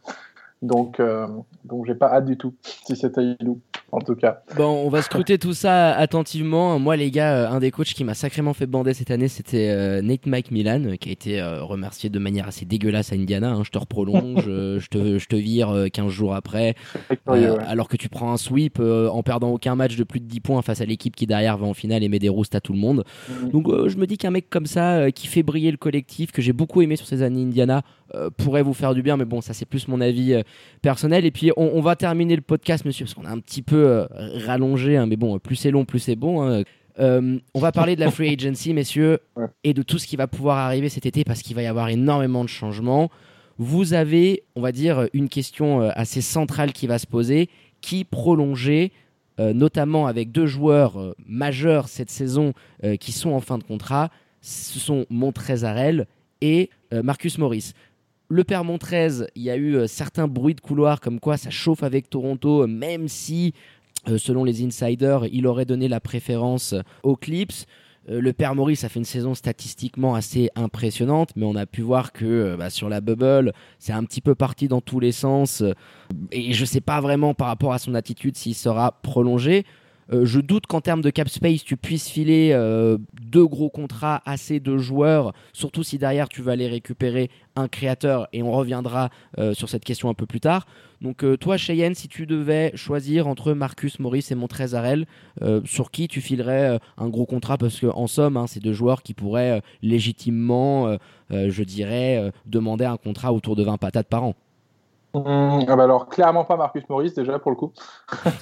Donc, 0.61 1.01
donc 1.63 1.85
j'ai 1.85 1.95
pas 1.95 2.11
hâte 2.11 2.25
du 2.25 2.37
tout 2.37 2.53
si 2.63 2.97
c'est 2.97 3.11
Tailou, 3.11 3.61
en 3.91 3.99
tout 3.99 4.15
cas. 4.15 4.41
Bon, 4.55 4.83
on 4.85 4.89
va 4.89 5.01
scruter 5.01 5.37
tout 5.37 5.53
ça 5.53 5.91
attentivement. 5.95 6.79
Moi, 6.79 6.95
les 6.95 7.11
gars, 7.11 7.33
euh, 7.35 7.49
un 7.49 7.59
des 7.59 7.71
coachs 7.71 7.87
qui 7.87 8.03
m'a 8.03 8.13
sacrément 8.13 8.53
fait 8.53 8.65
bander 8.65 8.93
cette 8.93 9.11
année, 9.11 9.27
c'était 9.27 9.69
euh, 9.69 10.01
Nate 10.01 10.25
Mike 10.25 10.51
Milan, 10.51 10.83
euh, 10.85 10.95
qui 10.95 11.09
a 11.09 11.11
été 11.11 11.39
euh, 11.41 11.63
remercié 11.63 12.09
de 12.09 12.19
manière 12.19 12.47
assez 12.47 12.65
dégueulasse 12.65 13.11
à 13.11 13.15
Indiana. 13.15 13.51
hein. 13.51 13.63
Je 13.63 13.69
te 13.71 13.77
reprolonge, 13.77 14.43
je, 14.45 14.87
te, 14.87 15.17
je 15.17 15.27
te 15.27 15.35
vire 15.35 15.69
euh, 15.69 15.87
15 15.87 16.09
jours 16.11 16.35
après, 16.35 16.75
ouais. 17.27 17.45
alors 17.67 17.87
que 17.87 17.97
tu 17.97 18.09
prends 18.09 18.31
un 18.31 18.37
sweep 18.37 18.79
en 18.79 19.23
perdant 19.23 19.49
aucun 19.49 19.75
match 19.75 19.95
de 19.95 20.03
plus 20.03 20.19
de 20.19 20.25
10 20.25 20.39
points 20.39 20.61
face 20.61 20.81
à 20.81 20.85
l'équipe 20.85 21.15
qui 21.15 21.25
derrière 21.27 21.57
va 21.57 21.67
en 21.67 21.73
finale 21.73 22.03
et 22.03 22.09
met 22.09 22.19
des 22.19 22.29
roustes 22.29 22.55
à 22.55 22.61
tout 22.61 22.73
le 22.73 22.79
monde. 22.79 23.03
Mhm. 23.29 23.49
Donc 23.51 23.87
je 23.87 23.97
me 23.97 24.05
dis 24.07 24.17
qu'un 24.17 24.31
mec 24.31 24.49
comme 24.49 24.65
ça, 24.65 25.11
qui 25.11 25.27
fait 25.27 25.43
briller 25.43 25.71
le 25.71 25.77
collectif, 25.77 26.31
que 26.31 26.41
j'ai 26.41 26.53
beaucoup 26.53 26.81
aimé 26.81 26.95
sur 26.95 27.07
ces 27.07 27.21
années 27.21 27.41
Indiana, 27.43 27.81
euh, 28.15 28.29
pourrait 28.29 28.61
vous 28.63 28.73
faire 28.73 28.93
du 28.93 29.01
bien. 29.01 29.17
Mais 29.17 29.25
bon, 29.25 29.41
ça 29.41 29.53
c'est 29.53 29.65
plus 29.65 29.87
mon 29.87 30.01
avis 30.01 30.33
euh, 30.33 30.41
personnel. 30.81 31.25
Et 31.25 31.31
puis 31.31 31.51
on, 31.57 31.71
on 31.75 31.81
va 31.81 31.95
terminer 31.95 32.35
le 32.35 32.41
podcast, 32.41 32.85
monsieur, 32.85 33.05
parce 33.05 33.13
qu'on 33.13 33.25
a 33.25 33.31
un 33.31 33.39
petit 33.39 33.61
peu 33.61 33.87
euh, 33.87 34.05
rallongé. 34.45 34.97
hein, 34.97 35.05
mais 35.05 35.15
bon, 35.17 35.37
plus 35.39 35.55
c'est 35.55 35.71
long, 35.71 35.85
plus 35.85 35.99
c'est 35.99 36.15
bon. 36.15 36.41
hein. 36.43 36.63
Euh, 36.99 37.37
on 37.53 37.59
va 37.61 37.71
parler 37.71 37.95
de 37.95 38.01
la 38.01 38.11
free 38.11 38.33
agency, 38.33 38.73
messieurs, 38.73 39.19
Ouais. 39.37 39.45
et 39.63 39.73
de 39.73 39.81
tout 39.83 39.97
ce 39.97 40.05
qui 40.05 40.17
va 40.17 40.27
pouvoir 40.27 40.57
arriver 40.57 40.89
cet 40.89 41.05
été, 41.05 41.23
parce 41.23 41.41
qu'il 41.41 41.55
va 41.55 41.61
y 41.61 41.65
avoir 41.67 41.87
énormément 41.89 42.43
de 42.43 42.49
changements. 42.49 43.09
Vous 43.57 43.93
avez, 43.93 44.43
on 44.55 44.61
va 44.61 44.71
dire, 44.73 45.07
une 45.13 45.29
question 45.29 45.81
assez 45.81 46.19
centrale 46.21 46.73
qui 46.73 46.87
va 46.87 46.99
se 46.99 47.07
poser. 47.07 47.49
Qui 47.81 48.03
prolonger 48.03 48.91
euh, 49.39 49.53
notamment 49.53 50.07
avec 50.07 50.33
deux 50.33 50.45
joueurs 50.47 50.99
euh, 50.99 51.13
majeurs 51.25 51.87
cette 51.87 52.09
saison 52.09 52.51
qui 52.99 53.13
sont 53.13 53.29
en 53.31 53.39
fin 53.39 53.57
de 53.57 53.63
contrat. 53.63 54.09
Ce 54.41 54.77
sont 54.79 55.05
Montrezarel 55.09 56.05
et 56.41 56.69
Marcus 56.91 57.37
Morris. 57.37 57.71
Le 58.31 58.43
père 58.43 58.63
Montrez, 58.63 59.25
il 59.33 59.41
y 59.41 59.49
a 59.49 59.55
eu 59.55 59.75
euh, 59.75 59.87
certains 59.87 60.27
bruits 60.27 60.53
de 60.53 60.61
couloir 60.61 61.01
comme 61.01 61.19
quoi 61.19 61.35
ça 61.35 61.49
chauffe 61.49 61.81
avec 61.81 62.11
Toronto, 62.11 62.61
euh, 62.61 62.67
même 62.67 63.07
si, 63.07 63.55
euh, 64.07 64.19
selon 64.19 64.43
les 64.43 64.63
insiders, 64.63 65.25
il 65.31 65.47
aurait 65.47 65.65
donné 65.65 65.87
la 65.87 65.99
préférence 65.99 66.75
aux 67.01 67.15
Clips. 67.15 67.65
Le 68.07 68.31
père 68.31 68.55
Maurice 68.55 68.83
a 68.83 68.89
fait 68.89 68.99
une 68.99 69.05
saison 69.05 69.33
statistiquement 69.35 70.15
assez 70.15 70.49
impressionnante, 70.55 71.31
mais 71.35 71.45
on 71.45 71.55
a 71.55 71.65
pu 71.65 71.81
voir 71.81 72.11
que 72.11 72.55
bah, 72.57 72.69
sur 72.69 72.87
la 72.87 73.01
bubble, 73.01 73.51
c'est 73.77 73.93
un 73.93 74.03
petit 74.03 74.21
peu 74.21 74.33
parti 74.33 74.67
dans 74.67 74.81
tous 74.81 74.99
les 74.99 75.11
sens. 75.11 75.63
et 76.31 76.53
je 76.53 76.61
ne 76.61 76.65
sais 76.65 76.81
pas 76.81 77.01
vraiment 77.01 77.35
par 77.35 77.47
rapport 77.47 77.73
à 77.73 77.77
son 77.77 77.93
attitude 77.93 78.35
s'il 78.35 78.55
sera 78.55 78.99
prolongé. 79.03 79.63
Euh, 80.11 80.25
je 80.25 80.39
doute 80.39 80.65
qu'en 80.65 80.81
termes 80.81 81.01
de 81.01 81.09
cap 81.09 81.29
space, 81.29 81.63
tu 81.63 81.77
puisses 81.77 82.09
filer 82.09 82.51
euh, 82.53 82.97
deux 83.21 83.45
gros 83.45 83.69
contrats, 83.69 84.21
assez 84.25 84.59
de 84.59 84.77
joueurs, 84.77 85.33
surtout 85.53 85.83
si 85.83 85.97
derrière 85.97 86.29
tu 86.29 86.41
vas 86.41 86.53
aller 86.53 86.67
récupérer 86.67 87.29
un 87.55 87.67
créateur, 87.67 88.27
et 88.33 88.41
on 88.41 88.51
reviendra 88.51 89.09
euh, 89.37 89.53
sur 89.53 89.69
cette 89.69 89.83
question 89.83 90.09
un 90.09 90.13
peu 90.13 90.25
plus 90.25 90.39
tard. 90.39 90.65
Donc 91.01 91.23
toi, 91.39 91.55
Cheyenne, 91.55 91.95
si 91.95 92.09
tu 92.09 92.25
devais 92.25 92.73
choisir 92.75 93.27
entre 93.27 93.53
Marcus 93.53 93.99
Morris 93.99 94.25
et 94.31 94.35
Montrezarel, 94.35 95.05
sur 95.63 95.91
qui 95.91 96.09
tu 96.09 96.19
filerais 96.19 96.77
un 96.97 97.07
gros 97.07 97.25
contrat? 97.25 97.57
Parce 97.57 97.79
qu'en 97.79 98.05
somme, 98.05 98.35
hein, 98.35 98.47
c'est 98.47 98.59
deux 98.59 98.73
joueurs 98.73 99.01
qui 99.01 99.13
pourraient 99.13 99.61
légitimement, 99.81 100.97
je 101.31 101.63
dirais, 101.63 102.33
demander 102.45 102.83
un 102.83 102.97
contrat 102.97 103.31
autour 103.31 103.55
de 103.55 103.63
20 103.63 103.77
patates 103.77 104.09
par 104.09 104.25
an. 104.25 104.35
Hum, 105.13 105.65
ah 105.67 105.75
bah 105.75 105.83
alors, 105.83 106.07
clairement 106.07 106.45
pas 106.45 106.55
Marcus 106.55 106.83
Morris, 106.87 107.13
déjà, 107.15 107.39
pour 107.39 107.51
le 107.51 107.57
coup. 107.57 107.71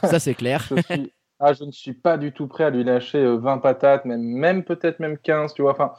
Ça, 0.04 0.20
c'est 0.20 0.34
clair. 0.34 0.68
je, 0.76 0.82
suis... 0.82 1.14
ah, 1.40 1.54
je 1.54 1.64
ne 1.64 1.72
suis 1.72 1.94
pas 1.94 2.18
du 2.18 2.34
tout 2.34 2.48
prêt 2.48 2.64
à 2.64 2.70
lui 2.70 2.84
lâcher 2.84 3.20
euh, 3.20 3.38
20 3.38 3.60
patates, 3.60 4.06
même, 4.06 4.22
même 4.22 4.64
peut-être 4.64 5.00
même 5.00 5.18
15, 5.18 5.54
tu 5.54 5.62
vois. 5.62 5.72
Enfin, 5.72 5.94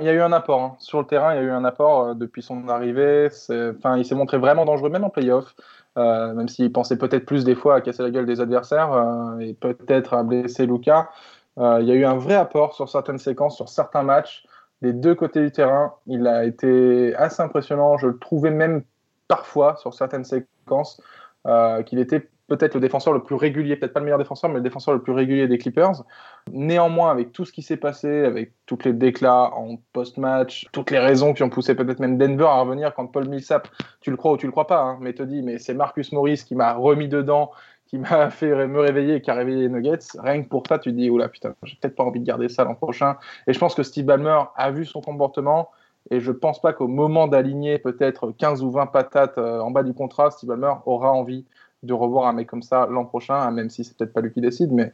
il 0.00 0.06
y 0.06 0.08
a 0.08 0.12
eu 0.14 0.20
un 0.20 0.32
apport. 0.32 0.62
hein. 0.62 0.76
Sur 0.78 1.00
le 1.00 1.06
terrain, 1.06 1.34
il 1.34 1.36
y 1.36 1.40
a 1.40 1.42
eu 1.42 1.50
un 1.50 1.64
apport 1.64 2.02
euh, 2.04 2.14
depuis 2.14 2.42
son 2.42 2.68
arrivée. 2.68 3.28
Enfin, 3.76 3.96
il 3.98 4.04
s'est 4.04 4.14
montré 4.14 4.38
vraiment 4.38 4.64
dangereux, 4.64 4.90
même 4.90 5.04
en 5.04 5.10
playoff. 5.10 5.54
Euh, 5.98 6.32
même 6.32 6.48
s'il 6.48 6.70
pensait 6.72 6.96
peut-être 6.96 7.26
plus 7.26 7.44
des 7.44 7.56
fois 7.56 7.76
à 7.76 7.80
casser 7.80 8.02
la 8.04 8.10
gueule 8.10 8.26
des 8.26 8.40
adversaires 8.40 8.92
euh, 8.92 9.38
et 9.40 9.54
peut-être 9.54 10.14
à 10.14 10.22
blesser 10.22 10.66
Luca. 10.66 11.10
Euh, 11.58 11.78
il 11.80 11.88
y 11.88 11.90
a 11.90 11.94
eu 11.94 12.04
un 12.04 12.16
vrai 12.16 12.34
apport 12.34 12.74
sur 12.74 12.88
certaines 12.88 13.18
séquences, 13.18 13.56
sur 13.56 13.68
certains 13.68 14.04
matchs, 14.04 14.44
des 14.80 14.92
deux 14.92 15.14
côtés 15.16 15.40
du 15.40 15.50
terrain. 15.50 15.94
Il 16.06 16.26
a 16.28 16.44
été 16.44 17.14
assez 17.16 17.42
impressionnant. 17.42 17.98
Je 17.98 18.06
le 18.08 18.18
trouvais 18.18 18.50
même 18.50 18.84
parfois 19.26 19.76
sur 19.76 19.92
certaines 19.94 20.24
séquences 20.24 21.00
euh, 21.46 21.82
qu'il 21.82 21.98
était 21.98 22.28
peut-être 22.48 22.74
le 22.74 22.80
défenseur 22.80 23.12
le 23.12 23.22
plus 23.22 23.36
régulier, 23.36 23.76
peut-être 23.76 23.92
pas 23.92 24.00
le 24.00 24.04
meilleur 24.04 24.18
défenseur, 24.18 24.50
mais 24.50 24.56
le 24.56 24.62
défenseur 24.62 24.94
le 24.94 25.00
plus 25.00 25.12
régulier 25.12 25.46
des 25.46 25.58
Clippers. 25.58 26.02
Néanmoins, 26.50 27.10
avec 27.10 27.32
tout 27.32 27.44
ce 27.44 27.52
qui 27.52 27.62
s'est 27.62 27.76
passé, 27.76 28.24
avec 28.24 28.52
tous 28.66 28.78
les 28.84 28.92
déclats 28.92 29.52
en 29.54 29.76
post-match, 29.92 30.66
toutes 30.72 30.90
les 30.90 30.98
raisons 30.98 31.34
qui 31.34 31.42
ont 31.42 31.50
poussé 31.50 31.74
peut-être 31.74 32.00
même 32.00 32.18
Denver 32.18 32.46
à 32.46 32.60
revenir 32.60 32.94
quand 32.94 33.06
Paul 33.06 33.28
Millsap, 33.28 33.68
tu 34.00 34.10
le 34.10 34.16
crois 34.16 34.32
ou 34.32 34.36
tu 34.38 34.46
le 34.46 34.52
crois 34.52 34.66
pas, 34.66 34.80
hein, 34.80 34.98
mais 35.00 35.12
te 35.12 35.22
dit, 35.22 35.42
mais 35.42 35.58
c'est 35.58 35.74
Marcus 35.74 36.10
Morris 36.12 36.42
qui 36.46 36.54
m'a 36.54 36.72
remis 36.72 37.08
dedans, 37.08 37.50
qui 37.86 37.98
m'a 37.98 38.30
fait 38.30 38.66
me 38.66 38.80
réveiller 38.80 39.16
et 39.16 39.20
qui 39.20 39.30
a 39.30 39.34
réveillé 39.34 39.62
les 39.62 39.68
Nuggets. 39.68 39.98
Rien 40.18 40.42
que 40.42 40.48
pour 40.48 40.66
ça, 40.66 40.78
tu 40.78 40.90
te 40.90 40.96
dis, 40.96 41.10
oula 41.10 41.28
putain, 41.28 41.54
j'ai 41.64 41.76
peut-être 41.80 41.96
pas 41.96 42.04
envie 42.04 42.20
de 42.20 42.26
garder 42.26 42.48
ça 42.48 42.64
l'an 42.64 42.74
prochain. 42.74 43.16
Et 43.46 43.52
je 43.52 43.58
pense 43.58 43.74
que 43.74 43.82
Steve 43.82 44.06
Ballmer 44.06 44.40
a 44.56 44.70
vu 44.70 44.86
son 44.86 45.02
comportement. 45.02 45.70
Et 46.10 46.20
je 46.20 46.32
pense 46.32 46.60
pas 46.60 46.72
qu'au 46.72 46.88
moment 46.88 47.26
d'aligner 47.26 47.78
peut-être 47.78 48.32
15 48.32 48.62
ou 48.62 48.70
20 48.70 48.86
patates 48.86 49.36
euh, 49.36 49.60
en 49.60 49.70
bas 49.70 49.82
du 49.82 49.92
contrat, 49.92 50.30
Steve 50.30 50.48
Ballmer 50.48 50.72
aura 50.86 51.12
envie 51.12 51.44
de 51.82 51.92
revoir 51.92 52.26
un 52.26 52.32
mec 52.32 52.48
comme 52.48 52.62
ça 52.62 52.86
l'an 52.90 53.04
prochain, 53.04 53.50
même 53.50 53.70
si 53.70 53.84
c'est 53.84 53.96
peut-être 53.96 54.12
pas 54.12 54.20
lui 54.20 54.32
qui 54.32 54.40
décide, 54.40 54.72
mais 54.72 54.92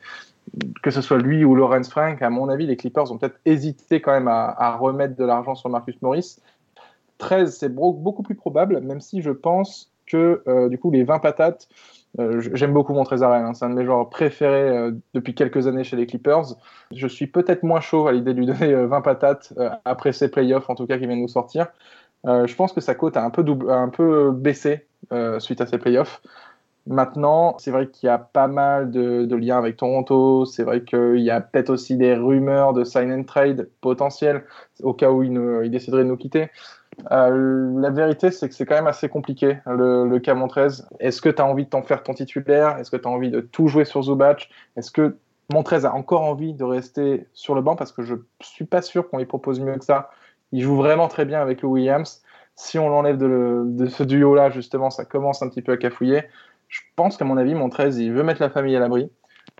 que 0.82 0.90
ce 0.90 1.00
soit 1.00 1.18
lui 1.18 1.44
ou 1.44 1.54
Lawrence 1.54 1.88
Frank, 1.88 2.20
à 2.22 2.30
mon 2.30 2.48
avis, 2.48 2.66
les 2.66 2.76
Clippers 2.76 3.10
ont 3.10 3.18
peut-être 3.18 3.38
hésité 3.44 4.00
quand 4.00 4.12
même 4.12 4.28
à, 4.28 4.76
remettre 4.76 5.16
de 5.16 5.24
l'argent 5.24 5.54
sur 5.54 5.70
Marcus 5.70 6.00
Morris. 6.02 6.36
13, 7.18 7.56
c'est 7.56 7.74
beaucoup 7.74 8.22
plus 8.22 8.34
probable, 8.34 8.80
même 8.80 9.00
si 9.00 9.22
je 9.22 9.30
pense 9.30 9.92
que 10.06 10.42
euh, 10.46 10.68
du 10.68 10.78
coup, 10.78 10.90
les 10.90 11.04
20 11.04 11.20
patates, 11.20 11.68
euh, 12.20 12.40
j'aime 12.52 12.72
beaucoup 12.72 12.94
mon 12.94 13.02
Trésarel, 13.02 13.44
hein, 13.44 13.54
c'est 13.54 13.64
un 13.64 13.70
de 13.70 13.74
mes 13.74 13.84
joueurs 13.84 14.08
préférés 14.08 14.68
euh, 14.68 14.92
depuis 15.14 15.34
quelques 15.34 15.66
années 15.66 15.82
chez 15.82 15.96
les 15.96 16.06
Clippers. 16.06 16.44
Je 16.92 17.08
suis 17.08 17.26
peut-être 17.26 17.64
moins 17.64 17.80
chaud 17.80 18.06
à 18.06 18.12
l'idée 18.12 18.34
de 18.34 18.38
lui 18.38 18.46
donner 18.46 18.72
euh, 18.72 18.86
20 18.86 19.00
patates 19.00 19.52
après 19.84 20.12
ces 20.12 20.30
playoffs, 20.30 20.70
en 20.70 20.76
tout 20.76 20.86
cas, 20.86 20.98
qui 20.98 21.06
viennent 21.06 21.20
nous 21.20 21.28
sortir. 21.28 21.66
Je 22.26 22.54
pense 22.54 22.72
que 22.72 22.80
sa 22.80 22.94
cote 22.94 23.18
a 23.18 23.22
un 23.22 23.28
peu, 23.28 23.44
a 23.70 23.76
un 23.76 23.90
peu 23.90 24.30
baissé 24.30 24.86
suite 25.38 25.60
à 25.60 25.66
ces 25.66 25.76
playoffs. 25.76 26.22
Maintenant, 26.86 27.56
c'est 27.58 27.70
vrai 27.70 27.88
qu'il 27.88 28.08
y 28.08 28.10
a 28.10 28.18
pas 28.18 28.46
mal 28.46 28.90
de, 28.90 29.34
liens 29.34 29.56
avec 29.56 29.78
Toronto. 29.78 30.44
C'est 30.44 30.64
vrai 30.64 30.82
qu'il 30.82 31.20
y 31.20 31.30
a 31.30 31.40
peut-être 31.40 31.70
aussi 31.70 31.96
des 31.96 32.14
rumeurs 32.14 32.74
de 32.74 32.84
sign 32.84 33.10
and 33.10 33.24
trade 33.24 33.70
potentiels 33.80 34.44
au 34.82 34.92
cas 34.92 35.10
où 35.10 35.22
il, 35.22 35.70
déciderait 35.70 36.04
de 36.04 36.08
nous 36.08 36.16
quitter. 36.16 36.50
Euh, 37.10 37.80
la 37.80 37.90
vérité, 37.90 38.30
c'est 38.30 38.48
que 38.48 38.54
c'est 38.54 38.66
quand 38.66 38.74
même 38.74 38.86
assez 38.86 39.08
compliqué, 39.08 39.58
le, 39.66 40.06
le 40.06 40.18
cas 40.18 40.34
Montrez. 40.34 40.68
Est-ce 41.00 41.22
que 41.22 41.30
tu 41.30 41.40
as 41.40 41.46
envie 41.46 41.64
de 41.64 41.70
t'en 41.70 41.82
faire 41.82 42.02
ton 42.02 42.12
titulaire? 42.12 42.78
Est-ce 42.78 42.90
que 42.90 42.96
tu 42.96 43.08
as 43.08 43.10
envie 43.10 43.30
de 43.30 43.40
tout 43.40 43.66
jouer 43.66 43.86
sur 43.86 44.02
Zubac? 44.02 44.50
Est-ce 44.76 44.90
que 44.90 45.16
Montrez 45.52 45.86
a 45.86 45.94
encore 45.94 46.22
envie 46.22 46.52
de 46.52 46.64
rester 46.64 47.26
sur 47.32 47.54
le 47.54 47.62
banc? 47.62 47.76
Parce 47.76 47.92
que 47.92 48.02
je 48.02 48.14
suis 48.40 48.66
pas 48.66 48.82
sûr 48.82 49.08
qu'on 49.08 49.18
lui 49.18 49.26
propose 49.26 49.58
mieux 49.58 49.76
que 49.76 49.84
ça. 49.84 50.10
Il 50.52 50.62
joue 50.62 50.76
vraiment 50.76 51.08
très 51.08 51.24
bien 51.24 51.40
avec 51.40 51.62
le 51.62 51.68
Williams. 51.68 52.22
Si 52.56 52.78
on 52.78 52.88
l'enlève 52.88 53.18
de, 53.18 53.86
ce 53.86 54.04
duo-là, 54.04 54.50
justement, 54.50 54.90
ça 54.90 55.04
commence 55.04 55.42
un 55.42 55.48
petit 55.48 55.62
peu 55.62 55.72
à 55.72 55.76
cafouiller 55.76 56.22
je 56.74 56.80
pense 56.96 57.16
qu'à 57.16 57.24
mon 57.24 57.36
avis, 57.36 57.54
Montrez, 57.54 57.90
il 58.00 58.12
veut 58.12 58.24
mettre 58.24 58.42
la 58.42 58.50
famille 58.50 58.74
à 58.74 58.80
l'abri, 58.80 59.08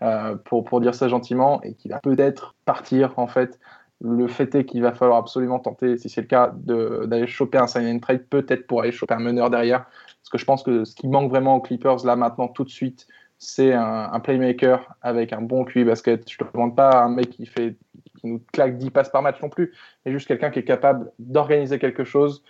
euh, 0.01 0.35
pour, 0.35 0.65
pour 0.65 0.81
dire 0.81 0.93
ça 0.93 1.07
gentiment, 1.07 1.61
et 1.63 1.73
qu'il 1.73 1.91
va 1.91 1.99
peut-être 1.99 2.55
partir, 2.65 3.13
en 3.17 3.27
fait. 3.27 3.57
Le 4.01 4.27
fait 4.27 4.53
est 4.53 4.65
qu'il 4.65 4.81
va 4.81 4.93
falloir 4.93 5.17
absolument 5.17 5.59
tenter, 5.59 5.97
si 5.97 6.09
c'est 6.09 6.19
le 6.19 6.27
cas, 6.27 6.53
d'aller 6.53 7.25
choper 7.25 7.57
un 7.57 7.67
sign 7.67 7.87
and 7.87 7.99
trade, 7.99 8.27
peut-être 8.27 8.67
pour 8.67 8.81
aller 8.81 8.91
choper 8.91 9.13
un 9.13 9.19
meneur 9.19 9.49
derrière. 9.49 9.85
Parce 9.85 10.29
que 10.29 10.37
je 10.37 10.43
pense 10.43 10.61
que 10.61 10.83
ce 10.83 10.93
qui 10.93 11.07
manque 11.07 11.29
vraiment 11.29 11.55
aux 11.55 11.61
Clippers, 11.61 12.05
là, 12.05 12.17
maintenant, 12.17 12.49
tout 12.49 12.65
de 12.65 12.69
suite, 12.69 13.07
c'est 13.37 13.71
un, 13.71 14.19
playmaker 14.19 14.93
avec 15.01 15.31
un 15.31 15.41
bon 15.41 15.63
QI 15.63 15.85
basket. 15.85 16.29
Je 16.29 16.35
ne 16.41 16.47
te 16.47 16.53
demande 16.53 16.75
pas 16.75 17.01
un 17.01 17.09
mec 17.09 17.29
qui, 17.29 17.45
fait, 17.45 17.77
qui 18.19 18.27
nous 18.27 18.41
claque 18.51 18.77
10 18.77 18.89
passes 18.89 19.09
par 19.09 19.21
match 19.21 19.41
non 19.41 19.47
plus, 19.47 19.73
mais 20.05 20.11
juste 20.11 20.27
quelqu'un 20.27 20.49
qui 20.49 20.59
est 20.59 20.65
capable 20.65 21.13
d'organiser 21.19 21.79
quelque 21.79 22.03
chose, 22.03 22.43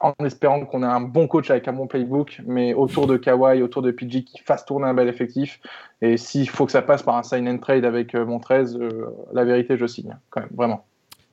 en 0.00 0.12
espérant 0.24 0.64
qu'on 0.66 0.82
ait 0.82 0.86
un 0.86 1.00
bon 1.00 1.26
coach 1.26 1.50
avec 1.50 1.68
un 1.68 1.72
bon 1.72 1.86
playbook, 1.86 2.42
mais 2.46 2.74
autour 2.74 3.06
de 3.06 3.16
Kawhi, 3.16 3.62
autour 3.62 3.82
de 3.82 3.90
PG 3.90 4.24
qui 4.24 4.38
fasse 4.42 4.64
tourner 4.66 4.86
un 4.86 4.94
bel 4.94 5.08
effectif. 5.08 5.60
Et 6.02 6.16
s'il 6.16 6.48
faut 6.48 6.66
que 6.66 6.72
ça 6.72 6.82
passe 6.82 7.02
par 7.02 7.16
un 7.16 7.22
sign 7.22 7.48
and 7.48 7.58
trade 7.58 7.84
avec 7.84 8.14
euh, 8.14 8.26
Montrez, 8.26 8.74
euh, 8.74 9.06
la 9.32 9.44
vérité, 9.44 9.76
je 9.76 9.86
signe, 9.86 10.16
quand 10.30 10.40
même, 10.40 10.50
vraiment. 10.54 10.84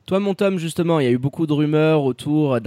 Toi, 0.06 0.20
mon 0.20 0.34
Tom, 0.34 0.58
justement, 0.58 1.00
il 1.00 1.06
y 1.06 1.08
a 1.08 1.12
eu 1.12 1.18
beaucoup 1.18 1.46
de 1.48 1.54
rumeurs 1.54 2.04
autour 2.04 2.60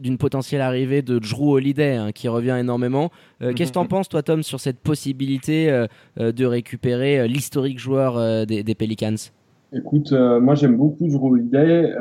d'une 0.00 0.16
potentielle 0.16 0.60
arrivée 0.60 1.02
de 1.02 1.18
Drew 1.18 1.54
Holiday, 1.54 1.96
hein, 1.96 2.12
qui 2.12 2.28
revient 2.28 2.56
énormément. 2.58 3.10
Euh, 3.42 3.52
qu'est-ce 3.52 3.70
que 3.70 3.74
tu 3.74 3.80
en 3.80 3.86
penses, 3.86 4.08
toi, 4.08 4.22
Tom, 4.22 4.44
sur 4.44 4.60
cette 4.60 4.78
possibilité 4.78 5.86
de 6.16 6.44
récupérer 6.44 7.26
l'historique 7.26 7.80
joueur 7.80 8.46
des, 8.46 8.74
Pelicans? 8.76 9.16
Écoute, 9.72 10.12
moi 10.12 10.54
j'aime 10.54 10.76
beaucoup 10.76 11.08
Drew 11.08 11.32
Holiday. 11.32 11.92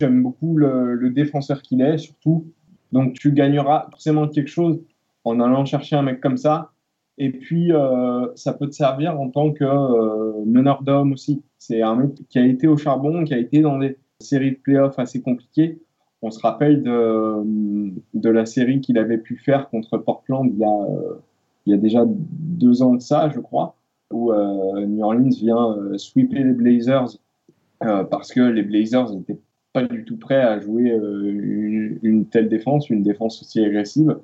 j'aime 0.00 0.22
beaucoup 0.22 0.56
le, 0.56 0.94
le 0.94 1.10
défenseur 1.10 1.60
qu'il 1.60 1.82
est, 1.82 1.98
surtout. 1.98 2.46
Donc 2.92 3.14
tu 3.14 3.32
gagneras 3.32 3.86
forcément 3.90 4.28
quelque 4.28 4.48
chose 4.50 4.80
en 5.24 5.40
allant 5.40 5.64
chercher 5.64 5.96
un 5.96 6.02
mec 6.02 6.20
comme 6.20 6.36
ça. 6.36 6.72
Et 7.18 7.30
puis, 7.30 7.72
euh, 7.72 8.26
ça 8.34 8.52
peut 8.52 8.66
te 8.66 8.74
servir 8.74 9.20
en 9.20 9.28
tant 9.28 9.52
que 9.52 9.64
euh, 9.64 10.44
meneur 10.46 10.82
d'homme 10.82 11.12
aussi. 11.12 11.42
C'est 11.58 11.82
un 11.82 11.94
mec 11.94 12.14
qui 12.28 12.38
a 12.38 12.46
été 12.46 12.66
au 12.66 12.76
charbon, 12.76 13.24
qui 13.24 13.34
a 13.34 13.38
été 13.38 13.60
dans 13.60 13.78
des 13.78 13.98
séries 14.20 14.52
de 14.52 14.56
playoffs 14.56 14.98
assez 14.98 15.20
compliquées. 15.20 15.80
On 16.22 16.30
se 16.30 16.40
rappelle 16.40 16.82
de, 16.82 17.92
de 18.14 18.28
la 18.30 18.46
série 18.46 18.80
qu'il 18.80 18.96
avait 18.98 19.18
pu 19.18 19.36
faire 19.36 19.68
contre 19.70 19.98
Portland 19.98 20.48
il 20.52 20.58
y 20.58 20.64
a, 20.64 20.68
euh, 20.68 21.20
il 21.66 21.72
y 21.72 21.74
a 21.74 21.78
déjà 21.78 22.04
deux 22.06 22.82
ans 22.82 22.94
de 22.94 23.00
ça, 23.00 23.28
je 23.28 23.40
crois, 23.40 23.76
où 24.10 24.32
New 24.32 25.02
Orleans 25.02 25.30
vient 25.30 25.76
sweeper 25.96 26.44
les 26.44 26.52
Blazers 26.52 27.18
parce 27.80 28.32
que 28.32 28.40
les 28.40 28.62
Blazers 28.62 29.10
n'étaient 29.14 29.38
pas 29.72 29.84
du 29.84 30.04
tout 30.04 30.16
prêt 30.16 30.40
à 30.40 30.60
jouer 30.60 30.90
euh, 30.90 31.98
une, 32.02 32.26
telle 32.26 32.48
défense, 32.48 32.90
une 32.90 33.02
défense 33.02 33.40
aussi 33.42 33.64
agressive. 33.64 34.16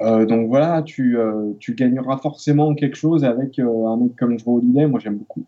Euh, 0.00 0.26
donc 0.26 0.48
voilà, 0.48 0.82
tu, 0.82 1.18
euh, 1.18 1.52
tu, 1.58 1.74
gagneras 1.74 2.16
forcément 2.16 2.74
quelque 2.74 2.96
chose 2.96 3.24
avec 3.24 3.58
un 3.58 3.96
mec 3.96 4.16
comme 4.16 4.38
Joe 4.38 4.48
Holiday. 4.48 4.86
Moi, 4.86 4.98
j'aime 5.00 5.18
beaucoup. 5.18 5.44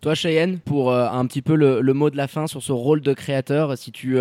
Toi, 0.00 0.14
Cheyenne, 0.14 0.58
pour 0.60 0.94
un 0.94 1.26
petit 1.26 1.42
peu 1.42 1.56
le, 1.56 1.92
mot 1.92 2.08
de 2.08 2.16
la 2.16 2.28
fin 2.28 2.46
sur 2.46 2.62
ce 2.62 2.70
rôle 2.70 3.00
de 3.00 3.12
créateur, 3.14 3.76
si 3.76 3.90
tu 3.90 4.16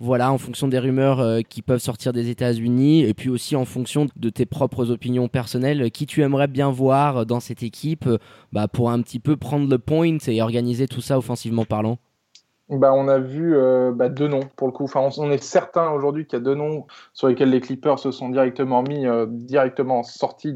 voilà, 0.00 0.32
en 0.32 0.38
fonction 0.38 0.66
des 0.66 0.80
rumeurs 0.80 1.44
qui 1.48 1.62
peuvent 1.62 1.80
sortir 1.80 2.12
des 2.12 2.28
États-Unis, 2.28 3.04
et 3.04 3.14
puis 3.14 3.28
aussi 3.28 3.54
en 3.54 3.64
fonction 3.64 4.08
de 4.16 4.30
tes 4.30 4.46
propres 4.46 4.90
opinions 4.90 5.28
personnelles, 5.28 5.92
qui 5.92 6.06
tu 6.06 6.22
aimerais 6.22 6.48
bien 6.48 6.72
voir 6.72 7.24
dans 7.24 7.38
cette 7.38 7.62
équipe 7.62 8.08
bah, 8.52 8.66
pour 8.66 8.90
un 8.90 9.00
petit 9.00 9.20
peu 9.20 9.36
prendre 9.36 9.70
le 9.70 9.78
point 9.78 10.18
et 10.26 10.42
organiser 10.42 10.88
tout 10.88 11.02
ça 11.02 11.18
offensivement 11.18 11.66
parlant? 11.66 11.98
Bah, 12.68 12.92
on 12.94 13.08
a 13.08 13.18
vu 13.18 13.56
euh, 13.56 13.92
bah, 13.92 14.08
deux 14.08 14.28
noms 14.28 14.48
pour 14.56 14.66
le 14.66 14.72
coup. 14.72 14.84
Enfin, 14.84 15.06
on, 15.18 15.30
est 15.30 15.42
certain 15.42 15.90
aujourd'hui 15.90 16.26
qu'il 16.26 16.38
y 16.38 16.42
a 16.42 16.44
deux 16.44 16.54
noms 16.54 16.86
sur 17.12 17.28
lesquels 17.28 17.50
les 17.50 17.60
Clippers 17.60 17.98
se 17.98 18.10
sont 18.10 18.28
directement 18.28 18.82
mis, 18.82 19.06
euh, 19.06 19.26
directement 19.28 20.02
sortis 20.02 20.54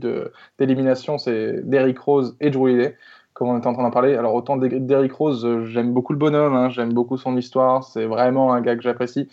d'élimination. 0.58 1.18
C'est 1.18 1.60
Derrick 1.68 1.98
Rose 1.98 2.36
et 2.40 2.50
Drew 2.50 2.64
Holiday, 2.64 2.96
comme 3.34 3.48
on 3.48 3.58
était 3.58 3.66
en 3.66 3.74
train 3.74 3.82
d'en 3.82 3.90
parler. 3.90 4.14
Alors 4.14 4.34
autant 4.34 4.56
Derrick 4.56 5.12
Rose, 5.12 5.44
euh, 5.44 5.64
j'aime 5.66 5.92
beaucoup 5.92 6.12
le 6.12 6.18
bonhomme, 6.18 6.54
hein, 6.54 6.70
j'aime 6.70 6.92
beaucoup 6.92 7.18
son 7.18 7.36
histoire. 7.36 7.84
C'est 7.84 8.06
vraiment 8.06 8.52
un 8.52 8.60
gars 8.60 8.76
que 8.76 8.82
j'apprécie. 8.82 9.28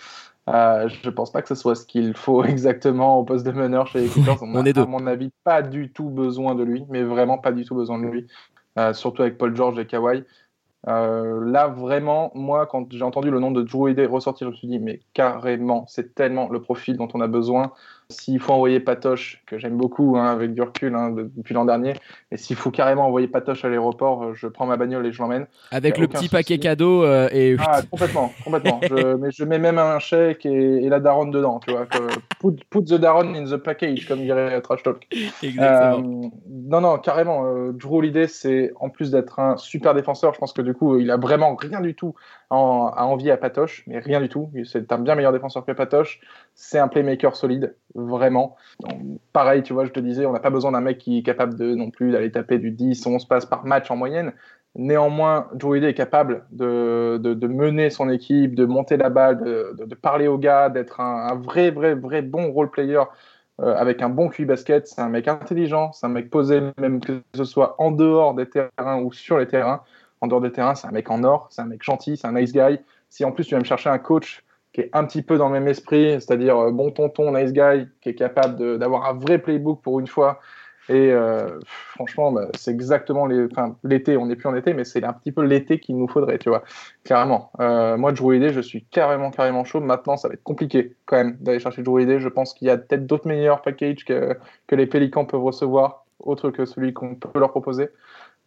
Euh, 0.50 0.90
je 0.90 1.10
pense 1.10 1.32
pas 1.32 1.42
que 1.42 1.48
ce 1.48 1.56
soit 1.56 1.76
ce 1.76 1.86
qu'il 1.86 2.14
faut 2.16 2.44
exactement 2.44 3.18
au 3.18 3.24
poste 3.24 3.46
de 3.46 3.52
meneur 3.52 3.88
chez 3.88 4.02
les 4.02 4.08
Clippers. 4.10 4.38
On, 4.42 4.56
a, 4.56 4.82
à 4.82 4.86
mon 4.86 5.08
avis, 5.08 5.32
pas 5.46 5.62
du 5.62 5.92
tout 5.92 6.10
besoin 6.10 6.54
de 6.56 6.64
lui, 6.64 6.86
mais 6.90 7.04
vraiment 7.04 7.38
pas 7.38 7.54
du 7.54 7.64
tout 7.64 7.76
besoin 7.76 8.00
de 8.00 8.08
lui. 8.08 8.28
surtout 8.94 9.22
avec 9.22 9.38
Paul 9.38 9.56
George 9.56 9.80
et 9.80 9.86
Kawhi. 9.86 10.26
Euh, 10.88 11.40
là, 11.50 11.68
vraiment, 11.68 12.32
moi, 12.36 12.66
quand 12.68 12.92
j'ai 12.92 13.04
entendu 13.04 13.32
le 13.32 13.40
nom 13.40 13.52
de 13.52 13.62
Drew 13.62 13.84
Holiday 13.84 14.06
ressortir, 14.06 14.48
je 14.48 14.52
me 14.52 14.58
suis 14.58 14.68
dit, 14.68 14.80
mais 14.80 15.02
carrément, 15.14 15.86
c'est 15.88 16.14
tellement 16.14 16.50
le 16.50 16.62
profil 16.62 16.98
dont 16.98 17.08
on 17.14 17.22
a 17.22 17.28
besoin. 17.28 17.74
S'il 18.10 18.40
faut 18.40 18.54
envoyer 18.54 18.80
Patoche, 18.80 19.42
que 19.46 19.58
j'aime 19.58 19.78
beaucoup 19.78 20.18
hein, 20.18 20.28
avec 20.28 20.54
du 20.54 20.62
recul 20.62 20.94
hein, 20.96 21.12
depuis 21.12 21.54
l'an 21.54 21.66
dernier, 21.66 21.94
et 22.32 22.38
s'il 22.38 22.56
faut 22.56 22.72
carrément 22.72 23.08
envoyer 23.08 23.28
Patoche 23.28 23.66
à 23.66 23.70
l'aéroport, 23.70 24.24
euh, 24.24 24.34
je 24.34 24.48
prends 24.48 24.66
ma 24.66 24.78
bagnole 24.78 25.06
et 25.06 25.12
je 25.12 25.22
l'emmène. 25.22 25.48
Avec 25.72 25.98
le 25.98 26.08
petit 26.08 26.30
paquet 26.30 26.58
cadeau 26.58 27.04
euh, 27.04 27.30
et. 27.32 27.56
Ah, 27.60 27.82
complètement, 27.90 28.32
complètement. 28.44 28.80
je, 28.90 29.16
mais 29.16 29.32
je 29.32 29.44
mets 29.44 29.60
même 29.60 29.80
un 29.80 30.00
chèque 30.00 30.46
et, 30.46 30.88
la 30.90 31.00
daronne 31.00 31.32
dedans, 31.32 31.60
tu 31.60 31.72
vois. 31.72 31.88
put, 32.40 32.84
the 32.86 32.94
daronne 32.96 33.36
in 33.36 33.46
the 33.46 33.58
package, 33.58 34.08
comme 34.08 34.20
dirait 34.20 34.62
Trash 34.62 34.84
Talk. 34.84 35.08
Exactement. 35.42 36.24
Euh, 36.26 36.30
non, 36.50 36.82
non, 36.82 36.98
carrément. 36.98 37.72
Drew 37.72 37.98
Holiday, 37.98 38.28
c'est 38.28 38.72
en 38.80 38.90
plus 38.90 39.12
d'être 39.12 39.40
un 39.40 39.58
super 39.58 39.94
défenseur, 39.94 40.34
je 40.34 40.40
pense 40.40 40.54
que 40.54 40.62
du 40.62 40.74
coup, 40.74 41.00
il 41.00 41.10
a 41.10 41.18
vraiment 41.18 41.56
rien 41.56 41.82
du 41.82 41.96
tout 41.96 42.14
à 42.54 43.06
envier 43.06 43.32
à 43.32 43.38
Patoche, 43.38 43.84
mais 43.88 44.00
rien 44.00 44.22
du 44.22 44.30
tout. 44.30 44.52
C'est 44.66 44.92
un 44.92 45.00
bien 45.00 45.16
meilleur 45.16 45.32
défenseur 45.32 45.66
que 45.66 45.72
Patoche. 45.72 46.20
C'est 46.56 46.80
un 46.80 46.88
playmaker 46.88 47.36
solide 47.36 47.76
vraiment. 47.96 48.56
pareil, 49.32 49.64
tu 49.64 49.74
vois, 49.74 49.86
je 49.86 49.92
te 49.92 50.00
disais, 50.00 50.26
on 50.26 50.34
n'a 50.34 50.40
pas 50.40 50.50
besoin 50.50 50.72
d'un 50.72 50.82
mec 50.82 50.98
qui 50.98 51.20
est 51.20 51.24
capable 51.24 51.56
de 51.56 51.76
non 51.76 51.90
plus 51.90 52.12
d'aller 52.12 52.32
taper 52.32 52.60
du 52.60 52.72
10, 52.72 53.06
11 53.06 53.26
passes 53.26 53.46
par 53.46 53.66
match 53.66 53.90
en 53.92 53.96
moyenne. 53.96 54.34
Néanmoins, 54.76 55.50
Joe 55.56 55.84
est 55.84 55.94
capable 55.94 56.46
de, 56.52 57.20
mener 57.48 57.92
son 57.92 58.10
équipe, 58.10 58.56
de 58.56 58.66
monter 58.66 58.98
la 58.98 59.10
balle, 59.10 59.44
de, 59.44 59.86
de 59.86 59.96
parler 59.96 60.28
aux 60.28 60.40
gars, 60.40 60.70
d'être 60.70 61.00
un, 61.00 61.36
vrai, 61.36 61.70
vrai, 61.70 61.94
vrai 61.94 62.24
bon 62.24 62.52
role 62.52 62.72
player 62.72 63.02
euh, 63.62 63.76
avec 63.76 64.02
un 64.02 64.10
bon 64.10 64.30
QI 64.30 64.46
basket. 64.46 64.88
C'est 64.88 65.02
un 65.02 65.10
mec 65.10 65.28
intelligent, 65.28 65.92
c'est 65.92 66.08
un 66.08 66.10
mec 66.10 66.32
posé, 66.32 66.60
même 66.80 67.02
que 67.02 67.22
ce 67.36 67.44
soit 67.44 67.76
en 67.78 67.92
dehors 67.92 68.34
des 68.34 68.50
terrains 68.50 69.00
ou 69.00 69.12
sur 69.14 69.38
les 69.38 69.48
terrains. 69.48 69.84
En 70.24 70.28
dehors 70.28 70.40
des 70.40 70.54
terrains, 70.54 70.74
c'est 70.74 70.88
un 70.88 70.92
mec 70.92 71.12
en 71.12 71.22
or, 71.26 71.48
c'est 71.50 71.62
un 71.62 71.66
mec 71.66 71.84
gentil, 71.84 72.16
c'est 72.16 72.28
un 72.28 72.32
nice 72.32 72.54
guy. 72.54 72.80
Si 73.10 73.26
en 73.26 73.34
plus 73.34 73.44
tu 73.44 73.56
vas 73.56 73.60
me 73.60 73.66
chercher 73.66 73.90
un 73.90 73.98
coach 73.98 74.42
qui 74.72 74.80
est 74.80 74.90
un 74.94 75.04
petit 75.04 75.22
peu 75.22 75.38
dans 75.38 75.48
le 75.48 75.54
même 75.54 75.68
esprit, 75.68 76.14
c'est-à-dire 76.14 76.58
euh, 76.58 76.72
bon 76.72 76.92
tonton, 76.92 77.38
nice 77.38 77.52
guy, 77.52 77.90
qui 78.00 78.08
est 78.08 78.16
capable 78.16 78.80
d'avoir 78.80 79.06
un 79.10 79.16
vrai 79.16 79.38
playbook 79.38 79.82
pour 79.82 80.00
une 80.00 80.08
fois. 80.08 80.40
Et 80.88 81.12
euh, 81.12 81.60
franchement, 81.66 82.32
bah, 82.32 82.48
c'est 82.58 82.72
exactement 82.72 83.28
l'été. 83.84 84.16
On 84.16 84.28
n'est 84.28 84.38
plus 84.38 84.48
en 84.48 84.56
été, 84.56 84.74
mais 84.74 84.86
c'est 84.86 85.04
un 85.04 85.12
petit 85.12 85.34
peu 85.34 85.44
l'été 85.44 85.82
qu'il 85.82 85.98
nous 85.98 86.08
faudrait, 86.08 86.38
tu 86.38 86.48
vois, 86.48 86.64
clairement. 87.04 87.52
Euh, 87.60 87.98
moi, 87.98 88.14
Drew 88.14 88.28
Holiday, 88.28 88.54
je 88.54 88.62
suis 88.62 88.86
carrément, 88.86 89.30
carrément 89.30 89.66
chaud. 89.66 89.82
Maintenant, 89.82 90.16
ça 90.16 90.30
va 90.30 90.36
être 90.36 90.44
compliqué 90.44 90.96
quand 91.06 91.18
même 91.18 91.36
d'aller 91.42 91.60
chercher 91.60 91.84
Drew 91.84 91.96
Holiday. 91.96 92.22
Je 92.22 92.30
pense 92.30 92.54
qu'il 92.54 92.70
y 92.70 92.72
a 92.72 92.78
peut-être 92.78 93.06
d'autres 93.06 93.28
meilleurs 93.28 93.62
packages 93.62 94.06
que, 94.06 94.38
que 94.68 94.76
les 94.78 94.88
Pélicans 94.88 95.26
peuvent 95.26 95.44
recevoir, 95.44 96.06
autre 96.20 96.50
que 96.50 96.64
celui 96.64 96.94
qu'on 96.94 97.16
peut 97.16 97.40
leur 97.40 97.52
proposer. 97.52 97.90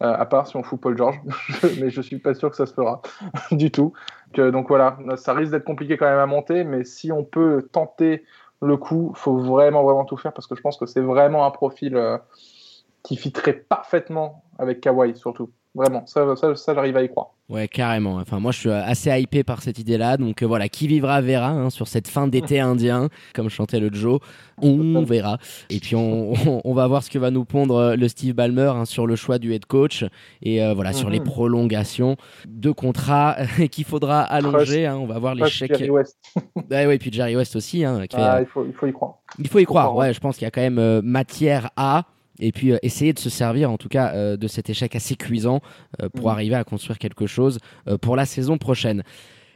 Euh, 0.03 0.13
à 0.13 0.27
part 0.27 0.45
si 0.45 0.55
on 0.55 0.61
fout 0.61 0.79
Paul 0.79 0.95
George, 0.95 1.19
mais 1.79 1.89
je 1.89 2.01
suis 2.01 2.19
pas 2.19 2.35
sûr 2.35 2.51
que 2.51 2.55
ça 2.55 2.67
se 2.67 2.73
fera 2.73 3.01
du 3.51 3.71
tout. 3.71 3.93
donc 4.35 4.67
voilà, 4.67 4.95
ça 5.15 5.33
risque 5.33 5.51
d'être 5.51 5.63
compliqué 5.63 5.97
quand 5.97 6.05
même 6.05 6.19
à 6.19 6.27
monter, 6.27 6.63
mais 6.63 6.83
si 6.83 7.11
on 7.11 7.23
peut 7.23 7.67
tenter 7.71 8.23
le 8.61 8.77
coup, 8.77 9.11
faut 9.15 9.37
vraiment 9.37 9.83
vraiment 9.83 10.05
tout 10.05 10.17
faire 10.17 10.33
parce 10.33 10.47
que 10.47 10.55
je 10.55 10.61
pense 10.61 10.77
que 10.77 10.85
c'est 10.85 11.01
vraiment 11.01 11.45
un 11.45 11.51
profil 11.51 11.95
euh, 11.95 12.17
qui 13.03 13.15
fitterait 13.15 13.53
parfaitement 13.53 14.43
avec 14.57 14.81
Kawhi 14.81 15.15
surtout. 15.15 15.51
Vraiment, 15.77 16.07
ça, 16.07 16.35
ça, 16.35 16.55
ça 16.55 16.73
j'arrive 16.73 16.97
à 16.97 17.03
y 17.03 17.07
croire. 17.07 17.27
Ouais, 17.49 17.67
carrément. 17.67 18.15
Enfin, 18.15 18.39
moi, 18.39 18.51
je 18.51 18.57
suis 18.57 18.71
assez 18.71 19.11
hypé 19.11 19.43
par 19.43 19.61
cette 19.61 19.77
idée-là. 19.77 20.17
Donc 20.17 20.41
euh, 20.41 20.47
voilà, 20.47 20.69
qui 20.69 20.87
vivra 20.87 21.21
verra 21.21 21.49
hein, 21.49 21.69
sur 21.69 21.87
cette 21.87 22.07
fin 22.07 22.27
d'été 22.27 22.59
indien, 22.71 23.09
comme 23.35 23.47
chantait 23.47 23.79
le 23.79 23.93
Joe. 23.93 24.19
On 24.59 25.03
verra. 25.03 25.37
Et 25.69 25.79
puis 25.79 25.95
on, 25.95 26.33
on, 26.63 26.73
va 26.73 26.87
voir 26.87 27.03
ce 27.03 27.11
que 27.11 27.19
va 27.19 27.29
nous 27.29 27.45
pondre 27.45 27.75
euh, 27.75 27.95
le 27.95 28.07
Steve 28.07 28.33
Ballmer 28.33 28.71
hein, 28.75 28.85
sur 28.85 29.05
le 29.05 29.15
choix 29.15 29.37
du 29.37 29.53
head 29.53 29.67
coach 29.67 30.03
et 30.41 30.63
euh, 30.63 30.73
voilà 30.73 30.93
sur 30.93 31.11
les 31.11 31.19
mhm. 31.19 31.25
prolongations 31.25 32.15
de 32.47 32.71
contrats 32.71 33.35
qu'il 33.71 33.85
faudra 33.85 34.21
allonger. 34.21 34.87
Hein, 34.87 34.97
on 34.97 35.05
va 35.05 35.19
voir 35.19 35.35
les 35.35 35.47
chèques. 35.47 35.77
Jerry 35.77 35.91
West. 35.91 36.17
ouais, 36.55 36.87
ouais, 36.87 36.95
et 36.95 36.97
puis 36.97 37.13
Jerry 37.13 37.35
West 37.35 37.55
aussi. 37.55 37.85
Ah, 37.85 37.99
il, 38.01 38.47
faut, 38.47 38.65
il 38.65 38.73
faut 38.73 38.87
y 38.87 38.93
croire. 38.93 39.19
Il 39.37 39.47
faut 39.47 39.59
y 39.59 39.65
croire. 39.65 39.95
Ouais, 39.95 40.11
je 40.11 40.19
pense 40.19 40.37
qu'il 40.37 40.45
y 40.45 40.47
a 40.47 40.51
quand 40.51 40.61
même 40.61 41.01
matière 41.01 41.69
à. 41.77 42.05
Et 42.39 42.51
puis 42.51 42.73
essayer 42.81 43.13
de 43.13 43.19
se 43.19 43.29
servir 43.29 43.71
en 43.71 43.77
tout 43.77 43.89
cas 43.89 44.37
de 44.37 44.47
cet 44.47 44.69
échec 44.69 44.95
assez 44.95 45.15
cuisant 45.15 45.61
pour 46.13 46.27
mm. 46.27 46.31
arriver 46.31 46.55
à 46.55 46.63
construire 46.63 46.99
quelque 46.99 47.27
chose 47.27 47.59
pour 48.01 48.15
la 48.15 48.25
saison 48.25 48.57
prochaine. 48.57 49.03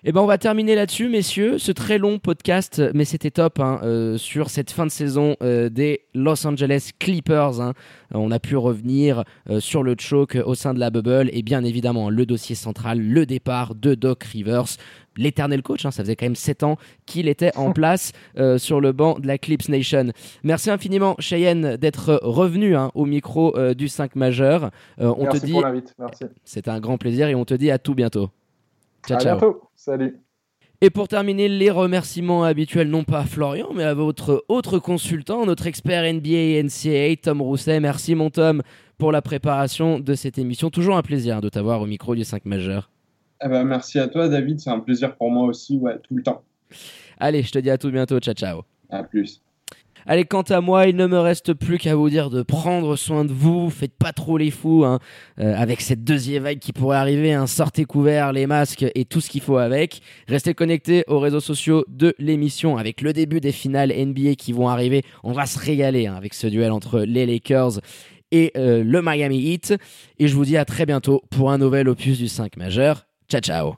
Eh 0.04 0.12
ben, 0.12 0.22
on 0.22 0.26
va 0.26 0.40
terminer 0.40 0.74
là-dessus, 0.74 1.10
messieurs. 1.10 1.60
Ce 1.60 1.72
très 1.72 2.00
long 2.00 2.18
podcast, 2.18 2.82
mais 2.96 3.06
c'était 3.06 3.30
top 3.30 3.60
hein, 3.60 3.80
euh, 3.84 4.18
sur 4.18 4.50
cette 4.50 4.72
fin 4.72 4.88
de 4.88 4.92
saison 4.92 5.36
euh, 5.44 5.70
des 5.70 6.08
Los 6.16 6.48
Angeles 6.48 6.90
Clippers. 6.98 7.62
Hein. 7.62 7.74
On 8.12 8.32
a 8.32 8.40
pu 8.40 8.58
revenir 8.58 9.24
euh, 9.48 9.60
sur 9.60 9.84
le 9.84 9.96
choke 10.00 10.40
au 10.44 10.56
sein 10.56 10.74
de 10.74 10.80
la 10.80 10.90
bubble 10.90 11.30
et 11.32 11.44
bien 11.44 11.64
évidemment 11.64 12.10
le 12.10 12.26
dossier 12.26 12.56
central, 12.56 13.00
le 13.00 13.28
départ 13.28 13.76
de 13.76 13.94
Doc 13.94 14.24
Rivers, 14.24 14.66
l'éternel 15.18 15.62
coach. 15.62 15.86
Hein. 15.86 15.92
ça 15.92 16.02
faisait 16.02 16.16
quand 16.16 16.26
même 16.26 16.36
7 16.36 16.64
ans 16.64 16.78
qu'il 17.06 17.28
était 17.28 17.56
en 17.56 17.72
place 17.74 18.12
sur 18.58 18.82
le 18.82 18.94
banc 18.94 19.20
de 19.20 19.28
la 19.28 19.38
Clips 19.38 19.70
Nation. 19.70 20.14
Merci 20.42 20.72
infiniment, 20.72 21.16
Cheyenne, 21.20 21.78
d'être 21.78 22.20
revenu 22.24 22.76
au 22.96 23.06
micro 23.06 23.54
du 23.76 23.88
5 23.88 24.16
majeur. 24.16 24.72
on 24.98 25.26
Merci 25.26 25.42
te 25.42 25.46
dit, 25.46 25.52
pour 25.52 25.62
l'invite. 25.62 25.94
Merci. 26.00 26.24
C'est 26.44 26.68
un 26.70 26.80
grand 26.80 26.98
plaisir 26.98 27.28
et 27.28 27.36
on 27.36 27.46
te 27.46 27.54
dit 27.54 27.70
à 27.70 27.78
tout 27.78 27.94
bientôt. 27.94 28.32
Ciao, 29.08 29.18
à 29.18 29.24
bientôt. 29.24 29.62
Salut. 29.76 30.20
Et 30.84 30.90
pour 30.90 31.08
terminer, 31.08 31.48
les 31.48 31.70
remerciements 31.70 32.44
habituels, 32.44 32.90
non 32.90 33.04
pas 33.04 33.20
à 33.20 33.26
Florian, 33.26 33.70
mais 33.74 33.84
à 33.84 33.94
votre 33.94 34.44
autre 34.48 34.80
consultant, 34.80 35.46
notre 35.46 35.68
expert 35.68 36.12
NBA 36.12 36.30
et 36.30 36.64
NCAA, 36.64 37.18
Tom 37.22 37.42
Rousset. 37.42 37.80
Merci 37.80 38.16
mon 38.16 38.32
Tom 38.32 38.64
pour 38.98 39.12
la 39.12 39.22
préparation 39.22 40.00
de 40.00 40.16
cette 40.16 40.40
émission. 40.40 40.72
Toujours 40.72 40.98
un 40.98 41.04
plaisir 41.04 41.42
de 41.42 41.50
t'avoir 41.50 41.82
au 41.82 41.86
micro 41.86 42.16
du 42.16 42.24
5 42.24 42.46
majeur. 42.46 42.90
Eh 43.44 43.48
ben, 43.48 43.64
merci 43.64 44.00
à 44.00 44.08
toi 44.08 44.30
David, 44.30 44.60
c'est 44.60 44.70
un 44.70 44.80
plaisir 44.80 45.16
pour 45.16 45.32
moi 45.32 45.46
aussi, 45.46 45.78
ouais, 45.78 45.98
tout 46.00 46.16
le 46.16 46.24
temps. 46.24 46.44
Allez, 47.20 47.42
je 47.44 47.52
te 47.52 47.60
dis 47.60 47.70
à 47.70 47.78
tout 47.78 47.92
bientôt, 47.92 48.20
ciao 48.20 48.34
ciao. 48.34 48.62
À 48.90 49.04
plus. 49.04 49.42
Allez, 50.06 50.26
quant 50.26 50.42
à 50.42 50.62
moi, 50.62 50.88
il 50.88 50.96
ne 50.96 51.06
me 51.06 51.20
reste 51.20 51.54
plus 51.54 51.78
qu'à 51.78 51.96
vous 51.96 52.10
dire 52.10 52.30
de 52.30 52.42
prendre 52.42 52.96
soin 52.96 53.26
de 53.26 53.32
vous. 53.32 53.70
Faites 53.70 53.96
pas 53.98 54.14
trop 54.14 54.38
les 54.38 54.52
fous 54.52 54.84
hein. 54.86 55.00
euh, 55.40 55.56
avec 55.56 55.82
cette 55.82 56.04
deuxième 56.04 56.44
vague 56.44 56.60
qui 56.60 56.74
pourrait 56.74 56.98
arriver. 56.98 57.34
Hein. 57.34 57.48
Sortez 57.48 57.86
couverts, 57.86 58.34
les 58.34 58.48
masques 58.48 58.86
et 58.96 59.06
tout 59.06 59.22
ce 59.22 59.30
qu'il 59.30 59.42
faut 59.42 59.58
avec. 59.58 60.02
Restez 60.28 60.54
connectés 60.54 61.04
aux 61.08 61.20
réseaux 61.20 61.40
sociaux 61.40 61.86
de 61.88 62.16
l'émission 62.18 62.78
avec 62.78 63.02
le 63.02 63.14
début 63.14 63.40
des 63.40 63.52
finales 63.52 63.94
NBA 63.96 64.36
qui 64.36 64.54
vont 64.54 64.68
arriver. 64.68 65.04
On 65.24 65.34
va 65.34 65.46
se 65.46 65.60
régaler 65.60 66.08
hein, 66.08 66.16
avec 66.16 66.34
ce 66.34 66.48
duel 66.48 66.72
entre 66.72 67.02
les 67.02 67.26
Lakers 67.26 67.80
et 68.32 68.52
euh, 68.58 68.84
le 68.84 69.02
Miami 69.02 69.40
Heat. 69.40 69.76
Et 70.20 70.28
je 70.28 70.36
vous 70.36 70.46
dis 70.46 70.58
à 70.58 70.66
très 70.66 70.86
bientôt 70.86 71.22
pour 71.30 71.52
un 71.52 71.58
nouvel 71.58 71.88
opus 71.90 72.18
du 72.18 72.28
5 72.28 72.58
majeur. 72.58 73.06
Ciao, 73.30 73.42
ciao 73.42 73.76